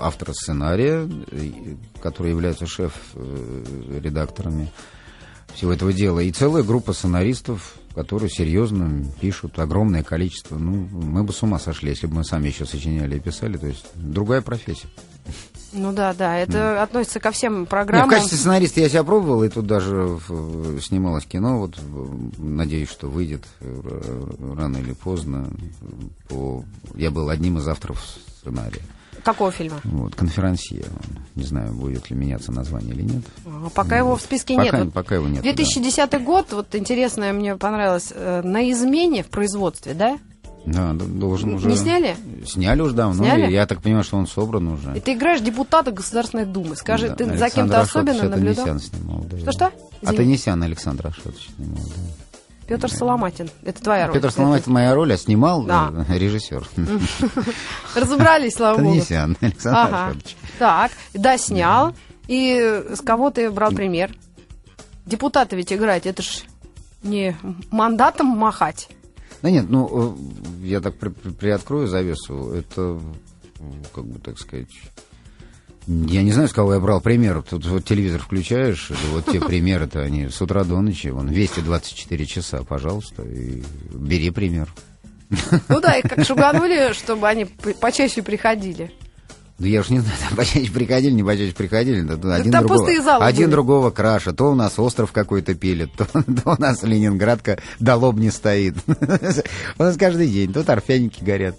автора 0.00 0.32
сценария, 0.32 1.08
который 2.02 2.30
является 2.30 2.66
шеф-редакторами 2.66 4.70
всего 5.54 5.72
этого 5.72 5.92
дела, 5.92 6.20
и 6.20 6.32
целая 6.32 6.62
группа 6.62 6.92
сценаристов, 6.92 7.76
которые 7.94 8.28
серьезно 8.28 9.04
пишут 9.20 9.58
огромное 9.58 10.02
количество. 10.02 10.58
Ну, 10.58 10.88
мы 10.92 11.24
бы 11.24 11.32
с 11.32 11.42
ума 11.42 11.58
сошли, 11.58 11.90
если 11.90 12.06
бы 12.06 12.16
мы 12.16 12.24
сами 12.24 12.48
еще 12.48 12.66
сочиняли 12.66 13.16
и 13.16 13.20
писали. 13.20 13.56
То 13.56 13.68
есть 13.68 13.86
другая 13.94 14.42
профессия. 14.42 14.88
Ну 15.72 15.92
да, 15.92 16.14
да, 16.14 16.38
это 16.38 16.58
mm. 16.58 16.82
относится 16.82 17.20
ко 17.20 17.30
всем 17.30 17.66
программам. 17.66 18.08
Нет, 18.08 18.16
в 18.16 18.18
качестве 18.18 18.38
сценариста 18.38 18.80
я 18.80 18.88
себя 18.88 19.02
пробовал, 19.02 19.44
и 19.44 19.48
тут 19.48 19.66
даже 19.66 20.18
снималось 20.80 21.24
кино, 21.24 21.58
вот 21.58 21.78
надеюсь, 22.38 22.90
что 22.90 23.08
выйдет 23.08 23.44
рано 23.60 24.76
или 24.76 24.92
поздно. 24.92 25.50
По... 26.28 26.64
Я 26.94 27.10
был 27.10 27.30
одним 27.30 27.58
из 27.58 27.66
авторов 27.66 28.00
сценария. 28.40 28.82
Какого 29.26 29.50
фильма? 29.50 29.80
Вот, 29.82 30.14
конферансье. 30.14 30.84
Не 31.34 31.42
знаю, 31.42 31.74
будет 31.74 32.10
ли 32.10 32.16
меняться 32.16 32.52
название 32.52 32.94
или 32.94 33.02
нет. 33.02 33.24
А, 33.44 33.70
пока 33.70 33.98
его 33.98 34.14
в 34.14 34.20
списке 34.20 34.54
пока, 34.54 34.84
нет. 34.84 34.92
Пока 34.92 35.16
его 35.16 35.26
нет. 35.26 35.42
2010 35.42 36.08
да. 36.08 36.18
год, 36.20 36.52
вот 36.52 36.72
интересное 36.76 37.32
мне 37.32 37.56
понравилось, 37.56 38.12
э, 38.14 38.42
на 38.44 38.70
измене 38.70 39.24
в 39.24 39.26
производстве, 39.26 39.94
да? 39.94 40.20
Да, 40.64 40.92
должен 40.92 41.54
уже... 41.54 41.66
Не 41.66 41.74
сняли? 41.74 42.16
Сняли 42.46 42.80
уже 42.82 42.94
давно. 42.94 43.24
Сняли? 43.24 43.52
Я 43.52 43.66
так 43.66 43.82
понимаю, 43.82 44.04
что 44.04 44.16
он 44.16 44.28
собран 44.28 44.68
уже. 44.68 44.96
И 44.96 45.00
ты 45.00 45.14
играешь 45.14 45.40
депутата 45.40 45.90
Государственной 45.90 46.46
Думы. 46.46 46.76
Скажи, 46.76 47.08
да, 47.08 47.16
ты 47.16 47.24
Александр 47.24 47.48
за 47.48 47.54
кем-то 47.54 47.80
особенно 47.80 48.28
наблюдал? 48.28 48.78
Снимал, 48.78 49.26
да. 49.28 49.38
Что-что? 49.38 49.72
Атанесян 50.04 50.62
Александр 50.62 51.08
Ашотович 51.08 51.50
снимал, 51.56 51.82
да. 51.82 52.25
Петр 52.66 52.90
Соломатин. 52.90 53.48
Это 53.62 53.82
твоя 53.82 54.06
роль. 54.06 54.16
Петр 54.16 54.30
Соломатин 54.30 54.72
моя 54.72 54.94
роль, 54.94 55.12
а 55.12 55.16
снимал 55.16 55.62
да. 55.64 55.92
Э, 56.08 56.18
режиссер. 56.18 56.66
Разобрались, 57.94 58.54
слава 58.54 58.78
богу. 58.78 58.90
Танисян 58.90 59.36
Александр 59.40 59.94
ага. 59.94 60.16
Так, 60.58 60.92
да, 61.14 61.38
снял. 61.38 61.94
И 62.26 62.82
с 62.92 63.00
кого 63.00 63.30
ты 63.30 63.50
брал 63.50 63.70
пример? 63.70 64.12
Депутаты 65.04 65.54
ведь 65.54 65.72
играть, 65.72 66.06
это 66.06 66.22
ж 66.22 66.42
не 67.04 67.36
мандатом 67.70 68.26
махать. 68.26 68.88
Да 69.42 69.50
нет, 69.50 69.66
ну, 69.68 70.16
э, 70.62 70.66
я 70.66 70.80
так 70.80 70.96
при, 70.96 71.10
при, 71.10 71.30
приоткрою 71.30 71.86
завесу. 71.86 72.52
Это, 72.52 72.98
как 73.94 74.04
бы 74.04 74.18
так 74.18 74.38
сказать, 74.38 74.70
я 75.86 76.22
не 76.22 76.32
знаю, 76.32 76.48
с 76.48 76.52
кого 76.52 76.74
я 76.74 76.80
брал 76.80 77.00
пример. 77.00 77.42
Тут 77.42 77.64
вот 77.66 77.84
телевизор 77.84 78.20
включаешь, 78.20 78.90
вот 79.12 79.26
те 79.26 79.40
примеры-то, 79.46 80.00
они 80.00 80.28
с 80.28 80.40
утра 80.40 80.64
до 80.64 80.80
ночи, 80.80 81.08
вон, 81.08 81.28
224 81.28 82.26
часа, 82.26 82.62
пожалуйста, 82.64 83.22
и 83.22 83.62
бери 83.92 84.30
пример. 84.30 84.72
Ну 85.68 85.80
да, 85.80 85.94
их 85.94 86.08
как 86.08 86.24
шуганули, 86.26 86.92
чтобы 86.92 87.28
они 87.28 87.46
почаще 87.80 88.22
приходили. 88.22 88.92
Да 89.58 89.68
я 89.68 89.80
уж 89.80 89.88
не 89.88 90.00
знаю, 90.00 90.16
там 90.28 90.36
почаще 90.36 90.70
приходили, 90.70 91.12
не 91.12 91.24
почаще 91.24 91.54
приходили. 91.54 92.02
Да, 92.02 92.16
да, 92.16 92.34
один, 92.34 92.52
там 92.52 92.66
другого, 92.66 93.24
один 93.24 93.50
другого 93.50 93.90
краша. 93.90 94.32
То 94.32 94.50
у 94.50 94.54
нас 94.54 94.78
остров 94.78 95.12
какой-то 95.12 95.54
пилит, 95.54 95.90
то, 95.96 96.04
то 96.04 96.22
у 96.58 96.60
нас 96.60 96.82
Ленинградка 96.82 97.58
до 97.80 97.96
лоб 97.96 98.16
не 98.16 98.30
стоит. 98.30 98.74
У 99.78 99.82
нас 99.82 99.96
каждый 99.96 100.28
день. 100.28 100.52
Тут 100.52 100.68
орфяники 100.68 101.22
горят. 101.22 101.56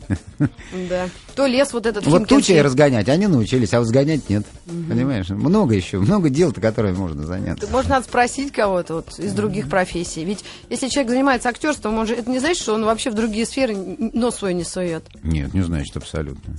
Да. 0.90 1.10
То 1.36 1.46
лес 1.46 1.74
вот 1.74 1.86
этот 1.86 2.06
Вот 2.06 2.28
тучи 2.28 2.52
разгонять, 2.54 3.10
они 3.10 3.28
научились, 3.28 3.74
а 3.74 3.80
вот 3.80 3.88
сгонять 3.88 4.30
нет. 4.30 4.46
Понимаешь? 4.66 5.30
Много 5.30 5.76
еще, 5.76 6.00
много 6.00 6.30
дел-то, 6.30 6.62
которые 6.62 6.94
можно 6.94 7.26
заняться. 7.26 7.68
Может, 7.72 7.90
надо 7.90 8.06
спросить 8.06 8.52
кого-то 8.52 8.96
вот 8.96 9.20
из 9.20 9.34
других 9.34 9.70
профессий. 9.70 10.24
Ведь 10.24 10.44
если 10.70 10.90
человек 10.90 11.12
занимается 11.12 11.50
актерством, 11.50 11.98
он 11.98 12.08
же, 12.08 12.16
это 12.16 12.30
не 12.30 12.40
значит, 12.40 12.62
что 12.62 12.74
он 12.74 12.86
вообще 12.86 13.10
в 13.10 13.16
другие 13.16 13.46
сферы 13.46 13.76
нос 13.76 14.38
свой 14.38 14.54
не 14.54 14.64
сует. 14.64 15.04
Нет, 15.24 15.54
не 15.54 15.62
значит 15.62 15.96
абсолютно. 15.98 16.56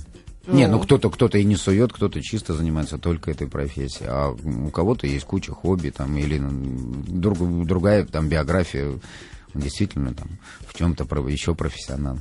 Не, 0.47 0.67
ну 0.67 0.79
кто-то 0.79 1.09
кто-то 1.09 1.37
и 1.37 1.43
не 1.43 1.55
сует, 1.55 1.93
кто-то 1.93 2.21
чисто 2.21 2.53
занимается 2.53 2.97
только 2.97 3.29
этой 3.29 3.47
профессией, 3.47 4.07
а 4.09 4.31
у 4.31 4.69
кого-то 4.69 5.05
есть 5.05 5.25
куча 5.25 5.51
хобби 5.51 5.89
там 5.89 6.17
или 6.17 6.41
друг, 6.41 7.37
другая 7.65 8.05
там 8.05 8.29
биография, 8.29 8.87
он 9.53 9.61
действительно 9.61 10.13
там 10.13 10.27
в 10.67 10.75
чем-то 10.75 11.03
еще 11.27 11.53
профессионал. 11.55 12.17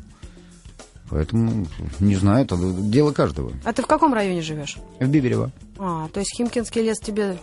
Поэтому 1.11 1.67
не 2.01 2.17
знаю, 2.17 2.45
это 2.45 2.57
дело 2.59 3.13
каждого. 3.13 3.53
А 3.65 3.73
ты 3.73 3.83
в 3.83 3.87
каком 3.87 4.13
районе 4.13 4.43
живешь? 4.43 4.77
В 5.01 5.09
Биберево. 5.09 5.51
А, 5.79 6.09
то 6.13 6.21
есть 6.21 6.37
Химкинский 6.37 6.83
лес 6.83 6.99
тебе 6.99 7.39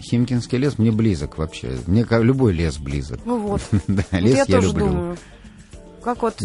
Химкинский 0.00 0.58
лес 0.58 0.78
мне 0.78 0.90
близок 0.90 1.38
вообще. 1.38 1.78
Мне 1.86 2.06
любой 2.10 2.52
лес 2.52 2.78
близок. 2.78 3.20
Ну 3.24 3.38
вот. 3.38 3.62
да, 3.86 4.04
лес 4.12 4.48
я, 4.48 4.60
люблю. 4.60 4.86
думаю. 4.86 5.18
Как 6.02 6.22
вот, 6.22 6.36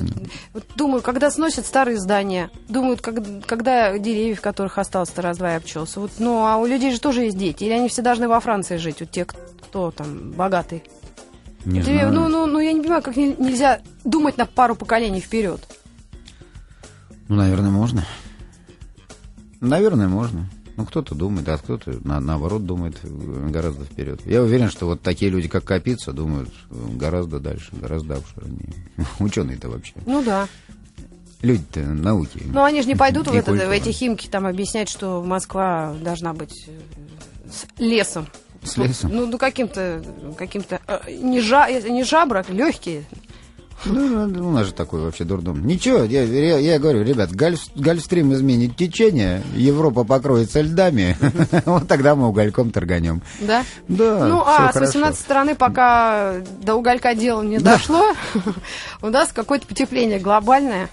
вот 0.53 0.63
думаю, 0.75 1.01
когда 1.01 1.31
сносят 1.31 1.65
старые 1.65 1.97
здания, 1.97 2.49
думают, 2.67 3.01
как, 3.01 3.15
когда 3.45 3.97
деревьев, 3.97 4.41
которых 4.41 4.77
осталось-то 4.77 5.21
раз-два 5.21 5.53
и 5.53 5.57
обчелся. 5.57 5.99
Вот, 5.99 6.11
ну, 6.19 6.45
а 6.45 6.57
у 6.57 6.65
людей 6.65 6.91
же 6.91 6.99
тоже 6.99 7.23
есть 7.23 7.37
дети. 7.37 7.63
Или 7.63 7.73
они 7.73 7.87
все 7.87 8.01
должны 8.01 8.27
во 8.27 8.39
Франции 8.39 8.77
жить, 8.77 8.99
вот 8.99 9.11
те, 9.11 9.25
кто 9.25 9.91
там 9.91 10.31
богатый. 10.31 10.83
Не 11.65 11.81
Ты, 11.81 11.93
знаю. 11.93 12.13
Ну, 12.13 12.27
ну, 12.27 12.45
ну, 12.45 12.59
я 12.59 12.73
не 12.73 12.81
понимаю, 12.81 13.01
как 13.01 13.15
нельзя 13.15 13.81
думать 14.03 14.37
на 14.37 14.45
пару 14.45 14.75
поколений 14.75 15.21
вперед. 15.21 15.61
Ну, 17.27 17.35
наверное, 17.35 17.71
можно. 17.71 18.05
Наверное, 19.61 20.07
можно. 20.07 20.47
Ну, 20.77 20.85
кто-то 20.85 21.15
думает, 21.15 21.47
а 21.47 21.57
кто-то, 21.57 21.99
на, 22.05 22.19
наоборот, 22.19 22.65
думает 22.65 22.97
гораздо 23.03 23.85
вперед. 23.85 24.19
Я 24.25 24.43
уверен, 24.43 24.69
что 24.69 24.87
вот 24.87 25.01
такие 25.01 25.31
люди, 25.31 25.47
как 25.47 25.63
Капица, 25.63 26.11
думают 26.11 26.49
гораздо 26.69 27.39
дальше, 27.39 27.69
гораздо 27.71 28.15
обширнее. 28.15 28.73
Ученые-то 29.19 29.69
вообще. 29.69 29.93
Ну 30.05 30.21
да. 30.21 30.47
Люди-то 31.41 31.81
науки. 31.81 32.41
Ну, 32.45 32.63
они 32.63 32.81
же 32.81 32.87
не 32.87 32.95
пойдут 32.95 33.27
в, 33.27 33.33
это, 33.33 33.51
в 33.51 33.71
эти 33.71 33.91
химки 33.91 34.27
там 34.27 34.45
объяснять, 34.45 34.89
что 34.89 35.23
Москва 35.23 35.93
должна 36.01 36.33
быть 36.33 36.65
э, 36.67 36.71
с 37.49 37.79
лесом. 37.79 38.27
С 38.63 38.77
лесом? 38.77 39.11
Ну, 39.13 39.27
ну 39.27 39.37
каким-то, 39.37 40.03
каким-то, 40.37 40.81
э, 40.87 41.11
не, 41.11 41.39
жа, 41.41 41.69
не 41.69 42.03
жабры, 42.03 42.43
а 42.47 42.51
легкие. 42.51 43.05
Ну, 43.83 44.27
ну, 44.27 44.49
у 44.49 44.51
нас 44.51 44.67
же 44.67 44.73
такой 44.73 45.01
вообще 45.01 45.25
дурдом. 45.25 45.65
Ничего, 45.65 46.03
я, 46.03 46.23
я, 46.23 46.57
я 46.57 46.79
говорю, 46.79 47.03
ребят, 47.03 47.35
гольф, 47.35 47.59
Гольфстрим 47.75 48.33
изменит 48.33 48.75
течение, 48.75 49.43
Европа 49.53 50.03
покроется 50.03 50.61
льдами, 50.61 51.17
вот 51.65 51.87
тогда 51.87 52.15
мы 52.15 52.27
угольком 52.29 52.71
торганем. 52.71 53.21
Да? 53.41 53.63
Да, 53.87 54.27
Ну, 54.27 54.41
а 54.45 54.69
с 54.69 54.73
хорошо. 54.73 54.93
18 54.93 55.19
стороны, 55.19 55.55
пока 55.55 56.35
до 56.61 56.75
уголька 56.75 57.13
дело 57.13 57.43
не 57.43 57.59
дошло, 57.59 58.13
у 59.01 59.09
нас 59.09 59.31
какое-то 59.31 59.67
потепление 59.67 60.19
глобальное. 60.19 60.89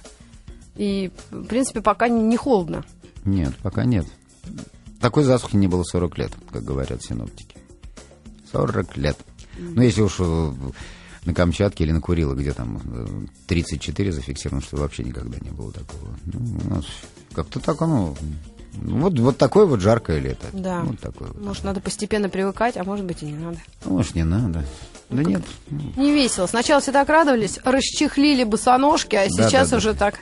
И, 0.76 1.10
в 1.30 1.44
принципе, 1.44 1.80
пока 1.82 2.08
не 2.08 2.22
не 2.22 2.36
холодно. 2.36 2.84
Нет, 3.24 3.54
пока 3.62 3.84
нет. 3.84 4.06
Такой 5.00 5.24
засухи 5.24 5.56
не 5.56 5.66
было 5.66 5.82
40 5.84 6.18
лет, 6.18 6.32
как 6.52 6.64
говорят 6.64 7.02
синоптики. 7.02 7.56
40 8.52 8.96
лет. 8.96 9.16
Ну, 9.58 9.82
если 9.82 10.02
уж 10.02 10.16
э, 10.18 10.52
на 11.24 11.34
Камчатке 11.34 11.84
или 11.84 11.92
на 11.92 12.00
Курилах, 12.00 12.38
где 12.38 12.52
там 12.52 12.80
э, 12.84 13.06
34 13.46 14.12
зафиксировано, 14.12 14.62
что 14.62 14.76
вообще 14.76 15.04
никогда 15.04 15.38
не 15.40 15.50
было 15.50 15.72
такого. 15.72 16.16
Ну, 16.26 16.58
у 16.64 16.74
нас 16.74 16.84
как-то 17.32 17.60
так 17.60 17.80
оно... 17.82 18.16
ну, 18.74 18.98
Вот, 18.98 19.18
вот 19.18 19.38
такое 19.38 19.66
вот 19.66 19.80
жаркое 19.80 20.18
лето. 20.18 20.46
Да. 20.52 20.80
Вот 20.82 20.98
такое 21.00 21.28
вот. 21.28 21.44
Может, 21.44 21.64
надо 21.64 21.80
постепенно 21.80 22.28
привыкать, 22.28 22.76
а 22.76 22.84
может 22.84 23.06
быть 23.06 23.22
и 23.22 23.26
не 23.26 23.34
надо. 23.38 23.58
Ну, 23.84 23.92
может, 23.92 24.14
не 24.14 24.24
надо. 24.24 24.64
Ну, 25.12 25.22
Да 25.22 25.30
нет. 25.30 25.42
Не 25.96 26.12
весело. 26.12 26.46
Сначала 26.46 26.80
все 26.80 26.92
так 26.92 27.08
радовались, 27.08 27.58
расчехлили 27.64 28.44
босоножки, 28.44 29.16
а 29.16 29.26
Да, 29.28 29.48
сейчас 29.48 29.68
да, 29.68 29.72
да. 29.72 29.76
уже 29.76 29.94
так 29.94 30.20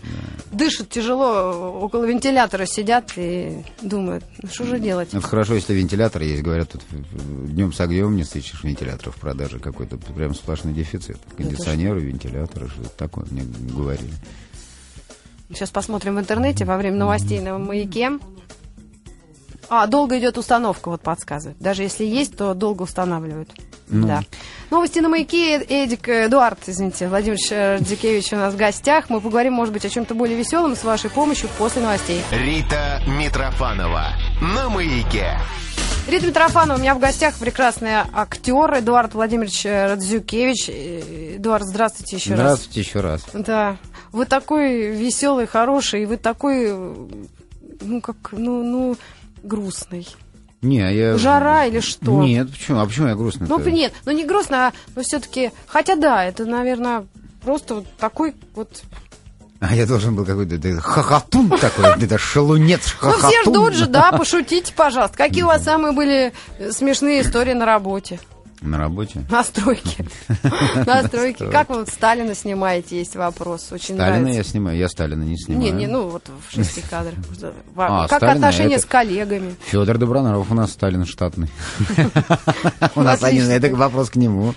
дышат 0.53 0.88
тяжело, 0.90 1.79
около 1.81 2.05
вентилятора 2.05 2.66
сидят 2.66 3.12
и 3.16 3.64
думают, 3.83 4.24
ну 4.42 4.48
что 4.48 4.64
же 4.64 4.79
делать? 4.81 5.09
Это 5.12 5.20
хорошо, 5.26 5.55
если 5.55 5.72
вентилятор 5.74 6.22
есть. 6.22 6.42
Говорят, 6.42 6.70
тут 6.70 6.83
днем 6.90 7.72
с 7.72 7.81
огнем 7.81 8.16
не 8.16 8.24
сыщешь 8.24 8.62
вентиляторов 8.64 9.16
в 9.16 9.20
продаже. 9.20 9.59
Какой-то 9.59 9.96
прям 9.96 10.35
сплошный 10.35 10.72
дефицит. 10.72 11.18
Кондиционеры, 11.37 12.00
вентиляторы, 12.00 12.68
что 12.68 12.88
такое 12.96 13.26
мне 13.31 13.42
говорили. 13.42 14.12
Сейчас 15.50 15.70
посмотрим 15.70 16.16
в 16.16 16.20
интернете 16.20 16.64
во 16.64 16.76
время 16.76 16.96
новостей 16.96 17.40
на 17.40 17.59
маяке. 17.59 18.12
А, 19.73 19.87
долго 19.87 20.19
идет 20.19 20.37
установка, 20.37 20.91
вот 20.91 21.01
подсказывает. 21.01 21.57
Даже 21.61 21.83
если 21.85 22.05
есть, 22.05 22.37
то 22.37 22.55
долго 22.55 22.83
устанавливают. 22.83 23.51
Ну. 23.89 24.09
Да. 24.09 24.23
Новости 24.71 24.99
на 24.99 25.09
маяке. 25.09 25.59
Эдик, 25.59 26.09
э, 26.09 26.27
Эдуард, 26.27 26.59
извините, 26.67 27.09
Владимир 27.09 27.39
Радзикевич 27.51 28.33
у 28.33 28.37
нас 28.37 28.53
в 28.53 28.57
гостях. 28.57 29.11
Мы 29.11 29.21
поговорим, 29.21 29.53
может 29.53 29.73
быть, 29.73 29.85
о 29.85 29.89
чем-то 29.89 30.17
более 30.17 30.37
веселом 30.37 30.75
с 30.75 30.83
вашей 30.83 31.09
помощью 31.09 31.49
после 31.57 31.83
новостей. 31.83 32.21
Рита 32.33 33.01
Митрофанова 33.07 34.09
на 34.41 34.69
маяке. 34.71 35.39
Рита 36.09 36.27
Митрофанова 36.27 36.77
у 36.77 36.81
меня 36.81 36.97
в 36.97 36.99
гостях 36.99 37.37
прекрасный 37.37 37.93
актер 38.13 38.77
Эдуард 38.77 39.15
Владимирович 39.15 39.65
э, 39.65 39.87
Радзюкевич. 39.87 40.69
Э, 40.69 41.37
Эдуард, 41.37 41.65
здравствуйте 41.65 42.17
еще 42.17 42.31
раз. 42.31 42.39
Здравствуйте 42.41 42.81
еще 42.81 43.01
раз. 43.01 43.25
Да. 43.35 43.77
Вы 44.11 44.27
такой 44.27 44.89
веселый, 44.97 45.47
хороший, 45.47 46.03
и 46.03 46.07
вы 46.07 46.17
такой, 46.17 46.65
э, 46.71 47.07
ну, 47.83 48.01
как, 48.01 48.33
ну, 48.33 48.65
ну, 48.65 48.97
грустный. 49.42 50.07
Не, 50.62 50.81
а 50.81 50.90
я... 50.90 51.16
Жара 51.16 51.64
или 51.66 51.81
что? 51.81 52.22
Нет, 52.22 52.50
почему? 52.50 52.81
А 52.81 52.87
почему 52.87 53.09
я 53.09 53.14
грустный? 53.14 53.46
Ну, 53.48 53.59
нет, 53.61 53.94
ну 54.05 54.12
не 54.12 54.24
грустно, 54.26 54.68
а 54.68 54.72
но 54.94 55.03
все-таки. 55.03 55.53
Хотя 55.66 55.96
да, 55.96 56.24
это, 56.24 56.44
наверное, 56.44 57.07
просто 57.42 57.76
вот 57.76 57.87
такой 57.96 58.35
вот. 58.55 58.83
А 59.61 59.74
я 59.74 59.87
должен 59.87 60.14
был 60.14 60.24
какой-то 60.24 60.59
да, 60.59 60.81
хохотун 60.81 61.50
такой, 61.50 62.03
это 62.03 62.18
шалунец 62.18 62.94
Ну, 63.03 63.11
хохотун. 63.11 63.31
все 63.31 63.42
ждут 63.42 63.74
же, 63.74 63.87
да, 63.87 64.12
пошутите, 64.18 64.72
пожалуйста. 64.74 65.16
Какие 65.16 65.42
у 65.42 65.48
вас 65.48 65.64
самые 65.64 65.92
были 65.92 66.33
смешные 66.70 67.22
истории 67.22 67.53
на 67.53 67.66
работе? 67.66 68.20
На 68.62 68.79
работе? 68.79 69.25
На 69.31 69.42
стройке. 69.42 70.05
На 70.87 71.05
стройке. 71.05 71.46
Как 71.46 71.70
вы 71.70 71.77
вот 71.77 71.88
Сталина 71.88 72.35
снимаете, 72.35 72.99
есть 72.99 73.16
вопрос. 73.16 73.73
Очень 73.73 73.94
Сталина 73.94 74.29
я 74.29 74.44
снимаю, 74.44 74.77
я 74.77 74.88
Сталина 74.88 75.23
не 75.23 75.38
снимаю. 75.38 75.64
Не, 75.64 75.70
не, 75.70 75.87
ну 75.87 76.09
вот 76.09 76.29
в 76.29 76.55
шести 76.55 76.83
кадрах. 76.83 77.14
А, 77.77 78.07
Как 78.09 78.23
отношения 78.23 78.79
с 78.79 78.85
коллегами? 78.85 79.55
Федор 79.64 79.96
Добронравов 79.96 80.51
у 80.51 80.55
нас 80.55 80.73
Сталин 80.73 81.07
штатный. 81.07 81.49
У 82.94 83.01
нас 83.01 83.23
один, 83.23 83.49
это 83.51 83.75
вопрос 83.75 84.11
к 84.11 84.16
нему. 84.16 84.55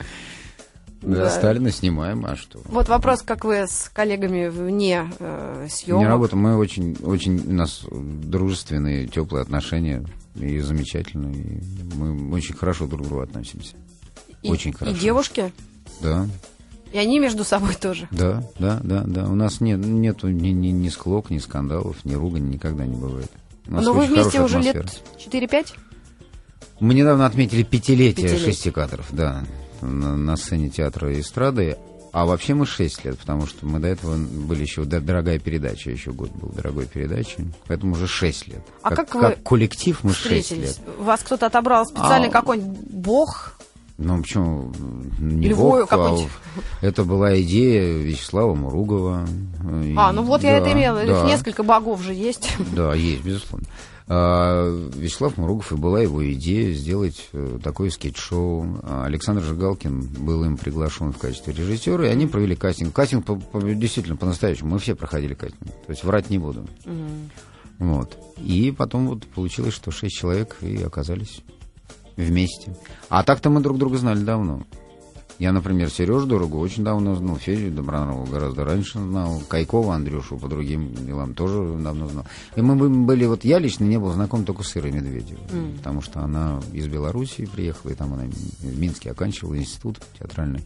Да. 1.02 1.24
Да, 1.24 1.30
Сталина 1.30 1.70
снимаем, 1.72 2.26
а 2.26 2.36
что? 2.36 2.62
Вот 2.66 2.88
вопрос, 2.88 3.22
как 3.22 3.44
вы 3.44 3.68
с 3.68 3.90
коллегами 3.94 4.48
вне 4.48 5.10
э, 5.20 5.68
съемок? 5.70 6.02
Не 6.02 6.08
работаем. 6.08 6.42
Мы 6.42 6.56
очень, 6.56 6.96
очень 7.04 7.40
у 7.46 7.54
нас 7.54 7.86
дружественные, 7.92 9.08
теплые 9.08 9.42
отношения 9.42 10.06
и 10.36 10.60
замечательные. 10.60 11.34
и 11.34 11.62
мы 11.96 12.34
очень 12.34 12.56
хорошо 12.56 12.88
друг 12.88 13.02
к 13.02 13.08
другу 13.10 13.22
относимся. 13.22 13.76
И- 14.44 14.50
очень 14.52 14.72
И 14.72 14.74
хорошо. 14.74 14.98
девушки? 14.98 15.54
Да, 16.02 16.28
И 16.92 16.98
они 16.98 17.20
между 17.20 17.44
собой 17.44 17.76
тоже? 17.76 18.08
да, 18.12 18.44
да, 18.60 18.80
да, 18.84 19.04
да. 19.06 19.26
У 19.26 19.36
нас 19.36 19.62
нет, 19.62 19.80
нету 19.80 20.28
ни, 20.30 20.50
ни, 20.50 20.68
ни 20.68 20.90
склок, 20.90 21.30
ни 21.30 21.38
скандалов, 21.40 22.04
ни 22.06 22.14
ругани 22.14 22.54
никогда 22.56 22.86
не 22.86 22.96
бывает. 22.96 23.32
У 23.68 23.72
нас 23.74 23.86
Но 23.86 23.94
вы 23.94 24.06
вместе 24.06 24.42
уже 24.42 24.60
атмосфера. 24.60 24.84
лет 24.84 25.02
4-5? 25.18 25.74
Мы 26.80 26.94
недавно 26.94 27.26
отметили 27.26 27.64
пятилетие, 27.64 28.28
Пятилетие. 28.28 28.52
шестикадров, 28.52 29.08
да, 29.12 29.46
на, 29.82 30.18
на 30.18 30.36
сцене 30.36 30.70
театра 30.70 31.14
и 31.16 31.22
эстрады. 31.22 31.78
А 32.12 32.26
вообще 32.28 32.54
мы 32.54 32.68
шесть 32.68 33.04
лет, 33.06 33.18
потому 33.18 33.48
что 33.48 33.66
мы 33.66 33.80
до 33.80 33.88
этого 33.88 34.16
были 34.18 34.62
еще 34.62 34.84
да, 34.84 35.00
дорогая 35.00 35.40
передача, 35.40 35.90
еще 35.90 36.12
год 36.12 36.30
был 36.32 36.50
дорогой 36.50 36.86
передачи, 36.86 37.38
поэтому 37.68 37.94
уже 37.94 38.06
шесть 38.06 38.48
лет. 38.48 38.62
А 38.84 38.96
как 38.96 39.16
вы 39.16 39.32
коллектив 39.44 39.98
мы 40.04 40.14
шесть 40.14 40.52
лет. 40.52 40.80
Вас 41.00 41.22
кто-то 41.22 41.48
отобрал 41.48 41.88
специально 41.88 42.28
А. 42.28 42.30
какой-нибудь 42.30 42.78
бог? 42.92 43.53
Ну 43.98 44.22
почему 44.22 44.74
не 45.20 45.46
Или 45.46 45.54
Вою 45.54 45.86
а 45.90 46.18
это 46.82 47.04
была 47.04 47.40
идея 47.42 48.00
Вячеслава 48.00 48.56
Муругова. 48.56 49.26
И- 49.86 49.94
А, 49.96 50.12
ну 50.12 50.24
вот 50.24 50.44
я 50.44 50.52
да, 50.52 50.58
это 50.58 50.72
имела. 50.74 51.00
Их 51.04 51.10
да. 51.10 51.26
Несколько 51.28 51.64
богов 51.64 52.02
же 52.02 52.14
есть. 52.14 52.50
Да, 52.76 52.96
есть, 52.96 53.24
безусловно. 53.24 53.68
А, 54.08 54.68
Вячеслав 54.96 55.38
Муругов, 55.38 55.72
и 55.72 55.76
была 55.76 56.02
его 56.02 56.30
идея 56.34 56.74
сделать 56.74 57.30
э, 57.34 57.60
такое 57.64 57.90
скетч-шоу. 57.90 58.80
А 58.84 59.06
Александр 59.06 59.44
Жигалкин 59.44 60.02
был 60.26 60.44
им 60.44 60.58
приглашен 60.58 61.14
в 61.14 61.18
качестве 61.18 61.54
режиссера, 61.54 62.06
и 62.08 62.10
они 62.12 62.26
провели 62.28 62.56
кастинг. 62.56 62.94
Кастинг 62.94 63.26
по- 63.26 63.36
по- 63.36 63.62
действительно 63.62 64.18
по-настоящему. 64.18 64.72
Мы 64.72 64.80
все 64.80 64.96
проходили 64.96 65.36
кастинг. 65.36 65.70
То 65.86 65.92
есть 65.92 66.04
врать 66.04 66.30
не 66.32 66.40
буду. 66.40 66.66
Вот. 67.80 68.18
И 68.38 68.74
потом 68.76 69.08
вот 69.08 69.26
получилось, 69.28 69.74
что 69.74 69.92
шесть 69.92 70.16
человек 70.16 70.58
и 70.62 70.82
оказались 70.84 71.42
вместе. 72.18 72.76
А 73.10 73.24
так-то 73.24 73.50
мы 73.50 73.62
друг 73.62 73.78
друга 73.78 73.98
знали 73.98 74.24
давно. 74.24 74.64
Я, 75.40 75.52
например, 75.52 75.90
Сережу 75.90 76.28
Дорогу 76.28 76.60
очень 76.60 76.84
давно 76.84 77.16
знал, 77.16 77.38
Федю 77.38 77.72
Добронравова 77.76 78.26
гораздо 78.30 78.64
раньше 78.66 79.00
знал, 79.00 79.42
Кайкова 79.50 79.96
Андрюшу 79.96 80.38
по 80.38 80.48
другим 80.48 80.94
делам 80.94 81.34
тоже 81.34 81.58
давно 81.80 82.08
знал. 82.08 82.26
И 82.56 82.62
мы 82.62 82.76
бы- 82.76 82.88
были, 82.90 83.26
вот 83.26 83.44
я 83.44 83.58
лично 83.58 83.84
не 83.86 83.98
был 83.98 84.12
знаком 84.14 84.46
только 84.46 84.64
с 84.64 84.78
Ирой 84.78 84.92
Медведевой, 84.92 85.42
потому 85.78 86.02
что 86.02 86.22
она 86.22 86.62
из 86.72 86.88
Белоруссии 86.88 87.46
приехала, 87.46 87.92
и 87.92 87.96
там 87.96 88.14
она 88.14 88.26
в 88.60 88.80
Минске 88.80 89.10
оканчивала 89.12 89.58
институт 89.58 90.00
театральный. 90.20 90.62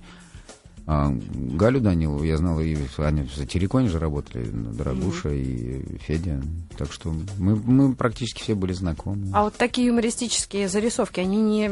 А 0.89 1.11
Галю 1.11 1.81
Данилову 1.81 2.23
я 2.23 2.37
знал, 2.37 2.61
и 2.61 2.77
они 2.99 3.23
в 3.23 3.45
Тереконе 3.45 3.89
же 3.89 3.99
работали, 3.99 4.45
Дорогуша 4.49 5.29
и 5.33 5.97
Федя. 5.97 6.41
Так 6.77 6.93
что 6.93 7.13
мы, 7.37 7.57
мы 7.57 7.93
практически 7.93 8.41
все 8.41 8.55
были 8.55 8.71
знакомы. 8.71 9.29
А 9.33 9.43
вот 9.43 9.55
такие 9.55 9.87
юмористические 9.87 10.69
зарисовки, 10.69 11.19
они 11.19 11.41
не 11.41 11.69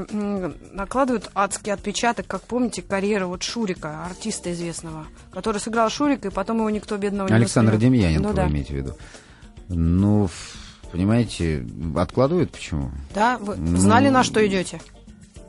накладывают 0.76 1.32
адский 1.34 1.72
отпечаток, 1.72 2.28
как 2.28 2.42
помните, 2.42 2.82
карьера 2.82 3.26
вот 3.26 3.42
Шурика, 3.42 4.06
артиста 4.06 4.52
известного, 4.52 5.06
который 5.32 5.62
сыграл 5.62 5.90
Шурика, 5.90 6.28
и 6.28 6.32
потом 6.32 6.58
его 6.58 6.70
никто 6.70 6.98
бедного 6.98 7.30
не 7.30 7.36
Александр. 7.36 7.78
Демьяненко, 7.78 8.22
Ну 8.22 8.30
вы 8.32 8.36
да. 8.36 8.48
имеете 8.50 8.74
в 8.74 8.78
виду? 8.78 8.94
Ну, 9.70 10.30
понимаете, 10.92 11.66
откладывают 11.96 12.52
почему? 12.52 12.92
Да, 13.14 13.38
вы 13.38 13.56
Ну, 13.56 13.78
знали, 13.78 14.10
на 14.10 14.26
что 14.26 14.46
идете? 14.46 14.82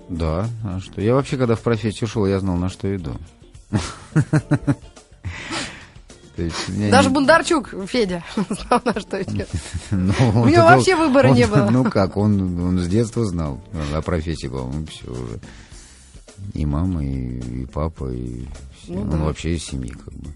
Да, 0.08 0.46
а 0.62 0.78
что? 0.78 1.00
Я 1.00 1.14
вообще, 1.14 1.36
когда 1.36 1.56
в 1.56 1.62
профессию 1.62 2.06
ушел, 2.06 2.26
я 2.26 2.38
знал, 2.38 2.54
на 2.56 2.68
что 2.68 2.94
иду. 2.94 3.14
Даже 6.90 7.10
Бондарчук, 7.10 7.74
Федя, 7.86 8.22
знал, 8.36 8.82
на 8.84 9.00
что 9.00 9.22
идет. 9.22 9.48
Ну, 9.90 10.12
У 10.42 10.48
него 10.48 10.64
вообще 10.64 10.94
выбора 10.94 11.28
не 11.28 11.46
было. 11.48 11.70
Ну 11.70 11.84
как, 11.84 12.16
он, 12.16 12.60
он 12.60 12.78
с 12.78 12.88
детства 12.88 13.24
знал 13.24 13.60
о 13.94 14.02
профессии, 14.02 14.48
по-моему, 14.48 14.86
все 14.86 15.10
уже. 15.10 15.40
И 16.52 16.66
мама, 16.66 17.04
и, 17.04 17.64
папа, 17.66 18.10
и 18.12 18.44
все. 18.78 18.92
Ну 18.92 19.12
он 19.12 19.24
вообще 19.24 19.54
из 19.54 19.64
семьи, 19.64 19.90
как 19.90 20.12
бы. 20.12 20.28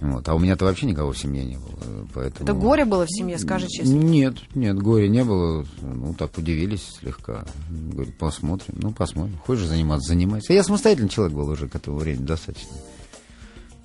Вот. 0.00 0.26
А 0.28 0.34
у 0.34 0.38
меня-то 0.38 0.64
вообще 0.64 0.86
никого 0.86 1.12
в 1.12 1.18
семье 1.18 1.44
не 1.44 1.56
было, 1.56 2.06
поэтому... 2.14 2.44
Это 2.48 2.52
горе 2.58 2.84
было 2.86 3.04
в 3.04 3.10
семье, 3.10 3.38
скажи 3.38 3.68
честно. 3.68 3.92
Нет, 3.92 4.36
нет, 4.54 4.76
горя 4.78 5.08
не 5.08 5.22
было. 5.24 5.66
Ну, 5.82 6.14
так 6.14 6.36
удивились 6.38 6.96
слегка. 7.00 7.44
Говорит, 7.70 8.16
посмотрим. 8.16 8.76
Ну, 8.80 8.92
посмотрим. 8.92 9.36
Хочешь 9.46 9.66
заниматься, 9.66 10.08
занимайся. 10.08 10.54
Я 10.54 10.62
самостоятельный 10.62 11.10
человек 11.10 11.36
был 11.36 11.48
уже 11.50 11.68
к 11.68 11.74
этому 11.76 11.98
времени 11.98 12.24
достаточно. 12.24 12.72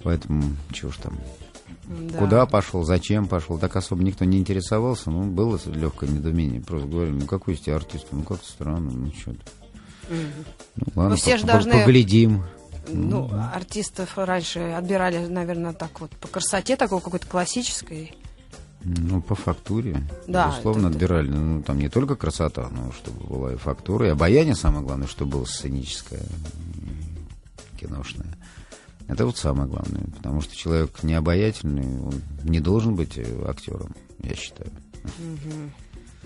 Поэтому, 0.03 0.43
чего 0.71 0.91
ж 0.91 0.97
там. 0.97 1.17
Да. 1.87 2.17
Куда 2.19 2.45
пошел, 2.45 2.83
зачем 2.83 3.27
пошел, 3.27 3.57
так 3.59 3.75
особо 3.75 4.03
никто 4.03 4.23
не 4.25 4.37
интересовался. 4.39 5.11
Ну, 5.11 5.23
было 5.25 5.59
легкое 5.65 6.09
недоумение. 6.09 6.61
Просто 6.61 6.87
говорили, 6.87 7.15
ну, 7.15 7.25
какой 7.25 7.55
из 7.55 7.59
тебя 7.59 7.75
артист? 7.75 8.07
Ну, 8.11 8.23
как-то 8.23 8.47
странно, 8.47 8.91
ну, 8.91 9.11
что-то. 9.11 9.39
Ну, 10.09 10.85
ладно, 10.95 11.09
Ну, 11.11 11.15
все 11.15 11.31
по- 11.33 11.37
же 11.39 11.45
должны- 11.45 11.71
поглядим. 11.73 12.43
Ну, 12.87 13.29
артистов 13.53 14.17
раньше 14.17 14.59
отбирали, 14.59 15.25
наверное, 15.25 15.73
так 15.73 15.99
вот 15.99 16.11
по 16.11 16.27
красоте 16.27 16.75
такой 16.75 17.01
какой-то 17.01 17.27
классической. 17.27 18.15
Ну, 18.83 19.21
по 19.21 19.33
фактуре. 19.33 20.03
Да, 20.27 20.49
Безусловно, 20.49 20.87
это- 20.87 20.95
отбирали. 20.95 21.29
Ну, 21.29 21.63
там 21.63 21.79
не 21.79 21.89
только 21.89 22.15
красота, 22.15 22.69
но 22.69 22.91
чтобы 22.91 23.25
была 23.25 23.53
и 23.53 23.57
фактура, 23.57 24.07
и 24.07 24.11
обаяние, 24.11 24.55
самое 24.55 24.85
главное, 24.85 25.07
чтобы 25.07 25.31
было 25.37 25.45
сценическое, 25.45 26.21
киношное. 27.79 28.37
Это 29.07 29.25
вот 29.25 29.37
самое 29.37 29.67
главное. 29.67 30.03
Потому 30.15 30.41
что 30.41 30.55
человек 30.55 31.01
необаятельный, 31.03 31.99
он 31.99 32.21
не 32.43 32.59
должен 32.59 32.95
быть 32.95 33.17
э, 33.17 33.45
актером, 33.47 33.95
я 34.21 34.35
считаю. 34.35 34.69